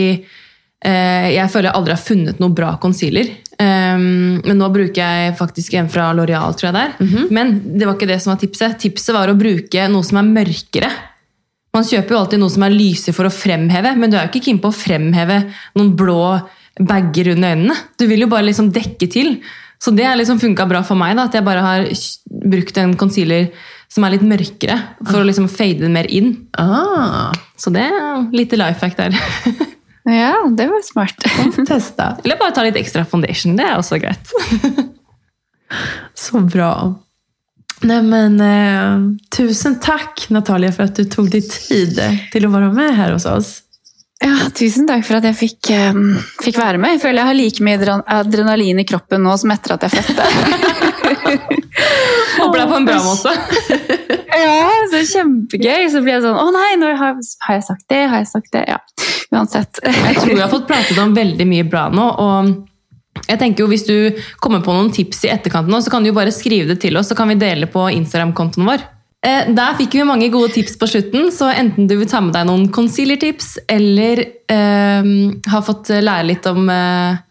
eh, 0.84 1.28
jeg 1.32 1.50
føler 1.50 1.70
jeg 1.70 1.78
aldri 1.80 1.96
har 1.96 2.04
funnet 2.04 2.42
noe 2.44 2.54
bra 2.54 2.74
concealer. 2.82 3.32
Um, 3.58 4.40
men 4.44 4.58
nå 4.58 4.68
bruker 4.74 4.98
jeg 4.98 5.34
faktisk 5.38 5.74
en 5.78 5.88
fra 5.92 6.08
L'Oreal, 6.16 6.54
tror 6.58 6.70
jeg 6.70 6.74
det 6.76 6.84
er. 6.84 7.26
Men 7.34 7.52
det 7.78 7.86
var 7.86 7.94
ikke 7.98 8.08
det 8.10 8.20
som 8.24 8.32
var 8.34 8.40
tipset. 8.42 8.78
Tipset 8.82 9.14
var 9.14 9.30
å 9.30 9.36
bruke 9.38 9.88
noe 9.92 10.06
som 10.06 10.18
er 10.20 10.30
mørkere. 10.30 10.90
Man 11.74 11.86
kjøper 11.86 12.14
jo 12.14 12.20
alltid 12.22 12.38
noe 12.42 12.52
som 12.54 12.62
er 12.66 12.74
lyse 12.74 13.12
for 13.14 13.26
å 13.26 13.32
fremheve, 13.34 13.94
men 13.98 14.10
du 14.10 14.16
er 14.16 14.26
jo 14.26 14.32
ikke 14.32 14.44
keen 14.46 14.60
på 14.62 14.70
å 14.70 14.76
fremheve 14.76 15.40
noen 15.74 15.94
blå 15.98 16.20
bager 16.78 17.32
under 17.34 17.54
øynene. 17.54 17.76
Du 17.98 18.06
vil 18.10 18.22
jo 18.26 18.30
bare 18.30 18.46
liksom 18.46 18.72
dekke 18.74 19.08
til. 19.10 19.36
Så 19.82 19.90
det 19.94 20.06
har 20.06 20.16
liksom 20.16 20.38
funka 20.40 20.66
bra 20.70 20.82
for 20.86 20.96
meg, 20.98 21.16
da, 21.18 21.26
at 21.28 21.34
jeg 21.34 21.44
bare 21.46 21.62
har 21.64 21.88
brukt 22.46 22.78
en 22.80 22.94
concealer 22.98 23.50
som 23.90 24.06
er 24.06 24.14
litt 24.14 24.24
mørkere, 24.26 24.76
for 25.06 25.20
å 25.20 25.26
liksom 25.26 25.46
fade 25.50 25.82
den 25.84 25.92
mer 25.94 26.06
inn. 26.10 26.32
Ah, 26.58 27.30
Så 27.58 27.70
det 27.74 27.84
er 27.90 28.24
lite 28.34 28.58
life 28.58 28.80
hack 28.82 28.96
der. 28.98 29.14
ja, 30.04 30.34
det 30.56 30.66
var 30.68 30.82
smart. 30.84 31.24
testa. 31.68 32.16
Eller 32.24 32.36
bare 32.36 32.54
ta 32.56 32.64
litt 32.66 32.76
ekstra 32.76 33.04
foundation. 33.08 33.56
Det 33.56 33.64
er 33.64 33.78
også 33.78 33.98
greit. 34.02 34.34
Så 36.14 36.40
bra. 36.44 36.70
Neimen, 37.84 38.40
eh, 38.40 38.98
tusen 39.34 39.78
takk, 39.82 40.26
Natalia 40.32 40.72
for 40.72 40.86
at 40.86 40.96
du 40.96 41.08
tog 41.10 41.28
deg 41.32 41.48
tid 41.50 41.98
til 42.32 42.46
å 42.46 42.52
være 42.52 42.70
med 42.72 42.94
her 42.96 43.14
hos 43.16 43.26
oss. 43.28 43.54
Ja, 44.24 44.46
tusen 44.56 44.86
takk 44.88 45.02
for 45.04 45.18
at 45.18 45.26
jeg 45.26 45.36
fikk, 45.36 45.70
um, 45.92 46.14
fikk 46.40 46.56
være 46.56 46.78
med. 46.80 46.94
Jeg 46.94 47.02
føler 47.02 47.20
jeg 47.20 47.28
har 47.28 47.36
like 47.36 47.64
mye 47.66 47.80
adren- 47.80 48.04
adrenalin 48.08 48.80
i 48.80 48.86
kroppen 48.88 49.24
nå 49.26 49.34
som 49.40 49.52
etter 49.52 49.74
at 49.74 49.84
jeg 49.84 49.98
fødte. 49.98 50.28
Håper 52.38 52.56
det 52.56 52.62
er 52.62 52.70
på 52.70 52.78
en 52.78 52.88
bra 52.88 53.00
måte. 53.04 53.34
ja, 54.44 54.70
så 54.92 55.02
kjempegøy. 55.10 55.90
Så 55.92 56.00
blir 56.04 56.16
jeg 56.16 56.24
sånn 56.24 56.38
Å 56.40 56.46
nei, 56.54 56.70
har, 57.02 57.18
har 57.18 57.58
jeg 57.58 57.66
sagt 57.66 57.84
det? 57.90 58.00
Har 58.12 58.22
jeg 58.22 58.30
sagt 58.30 58.50
det? 58.54 58.64
Ja, 58.70 58.78
uansett. 59.34 59.80
Jeg 59.84 60.16
tror 60.20 60.34
vi 60.34 60.40
har 60.42 60.52
fått 60.52 60.68
pratet 60.70 60.98
om 61.02 61.14
veldig 61.16 61.46
mye 61.50 61.66
bra 61.68 61.88
nå. 61.92 62.06
og 62.18 62.54
jeg 63.28 63.38
tenker 63.38 63.62
jo 63.64 63.68
Hvis 63.70 63.84
du 63.86 64.16
kommer 64.42 64.60
på 64.64 64.72
noen 64.74 64.90
tips 64.92 65.24
i 65.24 65.30
etterkant, 65.32 65.68
nå, 65.70 65.78
så 65.80 65.90
kan 65.92 66.02
du 66.02 66.10
jo 66.10 66.16
bare 66.16 66.32
skrive 66.34 66.72
det 66.74 66.80
til 66.82 66.96
oss, 66.98 67.08
så 67.08 67.16
kan 67.16 67.30
vi 67.30 67.36
dele 67.40 67.68
på 67.70 67.86
Instagram-kontoen 67.94 68.66
vår. 68.68 68.82
Eh, 69.24 69.52
Der 69.54 69.76
fikk 69.78 69.94
vi 69.96 70.04
mange 70.04 70.28
gode 70.34 70.50
tips 70.52 70.74
på 70.80 70.88
slutten, 70.90 71.30
så 71.32 71.48
enten 71.54 71.86
du 71.88 71.94
vil 71.96 72.10
ta 72.10 72.20
med 72.20 72.34
deg 72.34 72.48
noen 72.50 72.66
concealer-tips, 72.74 73.54
eller 73.70 74.24
eh, 74.50 75.08
har 75.48 75.62
fått 75.64 75.88
lære 75.94 76.26
litt 76.32 76.46
om 76.50 76.68
eh, 76.68 77.22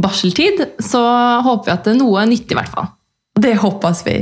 barseltid, 0.00 0.64
så 0.82 1.00
håper 1.46 1.70
vi 1.70 1.76
at 1.78 1.84
det 1.86 1.94
er 1.94 2.00
noe 2.02 2.26
nyttig, 2.28 2.52
i 2.56 2.60
hvert 2.60 2.74
fall. 2.74 2.90
Det 3.40 3.54
håper 3.62 3.96
vi. 4.04 4.18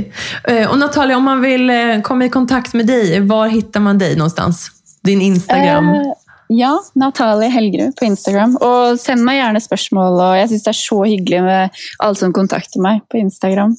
Eh, 0.47 0.69
Och 0.69 0.79
Natalia, 0.79 1.17
om 1.17 1.23
man 1.25 1.41
vil 1.41 1.71
komme 2.05 2.25
i 2.25 2.29
kontakt 2.29 2.73
med 2.77 2.87
deg, 2.87 3.25
hvor 3.27 3.49
hittar 3.49 3.81
man 3.83 3.97
deg? 3.97 4.15
någonstans? 4.17 4.69
Din 5.03 5.21
Instagram? 5.21 5.89
Eh, 5.89 6.13
ja, 6.49 6.71
Natalie 6.97 7.51
Helgerud 7.53 7.93
på 7.99 8.07
Instagram. 8.07 8.55
Og 8.65 8.97
send 9.01 9.21
meg 9.25 9.37
gjerne 9.37 9.61
spørsmål. 9.61 10.19
og 10.25 10.37
Jeg 10.39 10.49
syns 10.49 10.65
det 10.65 10.71
er 10.73 10.79
så 10.79 10.99
hyggelig 11.05 11.41
med 11.45 11.81
alle 12.01 12.17
som 12.17 12.33
kontakter 12.33 12.81
meg 12.81 13.03
på 13.11 13.21
Instagram. 13.21 13.75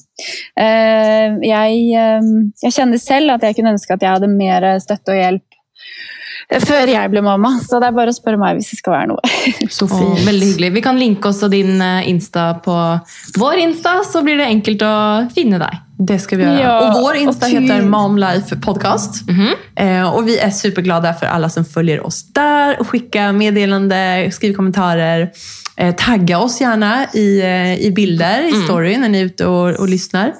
Eh, 0.55 1.39
jeg, 1.43 1.81
eh, 1.99 2.29
jeg 2.63 2.75
kjenner 2.77 3.01
selv 3.01 3.35
at 3.35 3.43
jeg 3.47 3.59
kunne 3.59 3.75
ønske 3.75 3.97
at 3.97 4.05
jeg 4.05 4.15
hadde 4.15 4.31
mer 4.31 4.69
støtte 4.83 5.15
og 5.15 5.19
hjelp 5.19 5.47
før 6.59 6.89
jeg 6.91 7.11
ble 7.13 7.21
mamma. 7.23 7.53
Så 7.63 7.79
det 7.79 7.89
er 7.91 7.95
bare 7.95 8.11
å 8.11 8.15
spørre 8.15 8.39
meg 8.41 8.57
hvis 8.57 8.71
det 8.73 8.81
skal 8.81 8.95
være 8.97 9.11
noe. 9.13 9.35
Så 9.75 9.87
Og 9.87 9.93
fint. 9.93 10.25
veldig 10.27 10.49
hyggelig. 10.49 10.71
Vi 10.79 10.83
kan 10.83 10.99
linke 10.99 11.31
også 11.31 11.51
din 11.51 11.75
eh, 11.79 12.09
Insta 12.11 12.53
på 12.63 12.75
vår 13.39 13.63
Insta, 13.67 13.99
så 14.07 14.23
blir 14.25 14.39
det 14.41 14.49
enkelt 14.51 14.83
å 14.87 14.95
finne 15.35 15.61
deg. 15.61 15.79
Det 16.07 16.19
ska 16.19 16.37
vi 16.37 16.43
göra. 16.43 16.61
Ja, 16.61 16.87
och 16.87 17.01
vår 17.01 17.15
Insta 17.15 17.45
och 17.45 17.51
heter 17.51 17.73
heter 17.73 18.55
Podcast. 18.55 19.29
Mm 19.29 19.47
Podcast. 19.47 19.67
Eh, 19.75 20.15
och 20.15 20.27
vi 20.27 20.37
är 20.37 20.49
superglada 20.49 21.13
för 21.13 21.25
alla 21.25 21.49
som 21.49 21.65
följer 21.65 22.05
oss 22.05 22.33
där. 22.33 22.79
Och 22.79 22.87
skicka 22.87 23.31
meddelande, 23.31 24.29
skriv 24.33 24.53
kommentarer. 24.53 25.31
Eh, 25.75 25.95
tagga 25.95 26.39
oss 26.39 26.61
gärna 26.61 27.05
i, 27.13 27.41
eh, 27.41 27.81
i 27.81 27.91
bilder, 27.91 28.43
i 28.43 28.65
story 28.65 28.97
när 28.97 29.09
ni 29.09 29.19
är 29.19 29.25
ute 29.25 29.45
och, 29.45 29.79
och 29.79 29.89
lyssnar. 29.89 30.33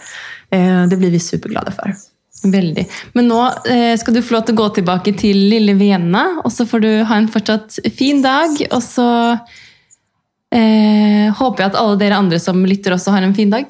Eh, 0.51 0.87
det 0.87 0.97
blir 0.97 1.11
vi 1.11 1.19
superglada 1.19 1.71
för. 1.71 1.95
Veldig. 2.43 2.87
Men 3.13 3.27
nå 3.27 3.41
eh, 3.69 3.97
skal 3.97 4.13
du 4.13 4.21
få 4.21 4.33
lov 4.33 4.47
til 4.47 4.55
å 4.55 4.61
gå 4.63 4.69
tilbake 4.79 5.13
til 5.13 5.37
lille 5.51 5.75
Vienna, 5.77 6.23
og 6.41 6.51
så 6.51 6.65
får 6.65 6.79
du 6.81 6.89
ha 7.05 7.19
en 7.21 7.29
fortsatt 7.29 7.77
fin 7.97 8.21
dag. 8.21 8.49
Og 8.71 8.81
så 8.81 9.07
eh, 10.49 11.29
håper 11.37 11.63
jeg 11.63 11.69
at 11.69 11.77
alle 11.77 11.99
dere 12.01 12.17
andre 12.17 12.41
som 12.41 12.65
lytter, 12.65 12.97
også 12.97 13.13
har 13.13 13.21
en 13.27 13.37
fin 13.37 13.53
dag. 13.53 13.69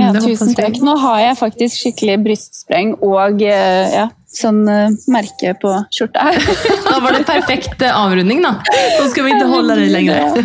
Ja, 0.00 0.12
tusen 0.20 0.54
takk. 0.56 0.78
Nå 0.84 0.96
har 1.02 1.18
jeg 1.22 1.38
faktisk 1.40 1.80
skikkelig 1.82 2.16
brystspreng 2.26 2.94
og 3.04 3.42
eh, 3.44 3.94
ja, 3.94 4.06
sånn 4.36 4.62
eh, 4.70 4.94
merke 5.12 5.54
på 5.62 5.72
skjorta. 5.94 6.28
Da 6.86 6.98
var 7.02 7.16
det 7.16 7.24
perfekt 7.28 7.82
eh, 7.84 7.96
avrunding, 7.96 8.42
da. 8.44 8.54
Nå 8.62 9.08
skal 9.12 9.26
vi 9.26 9.34
ikke 9.34 9.48
holde 9.50 9.78
deg 9.80 9.90
lenger. 9.94 10.38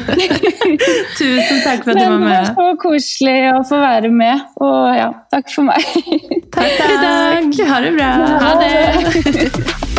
Tusen 1.19 1.61
takk 1.65 1.85
for 1.85 1.93
at 1.93 2.01
du 2.01 2.07
var 2.07 2.17
med. 2.17 2.33
det 2.33 2.41
var 2.41 2.51
så 2.55 2.71
koselig 2.81 3.37
å 3.53 3.61
få 3.67 3.83
være 3.83 4.11
med, 4.15 4.49
og 4.63 4.81
ja, 4.97 5.11
takk 5.33 5.53
for 5.53 5.69
meg. 5.69 5.87
takk, 6.51 6.75
takk. 6.81 7.63
Ha 7.71 7.85
det 7.85 7.95
bra. 7.99 8.11
Ha 8.47 8.57
det! 8.63 9.90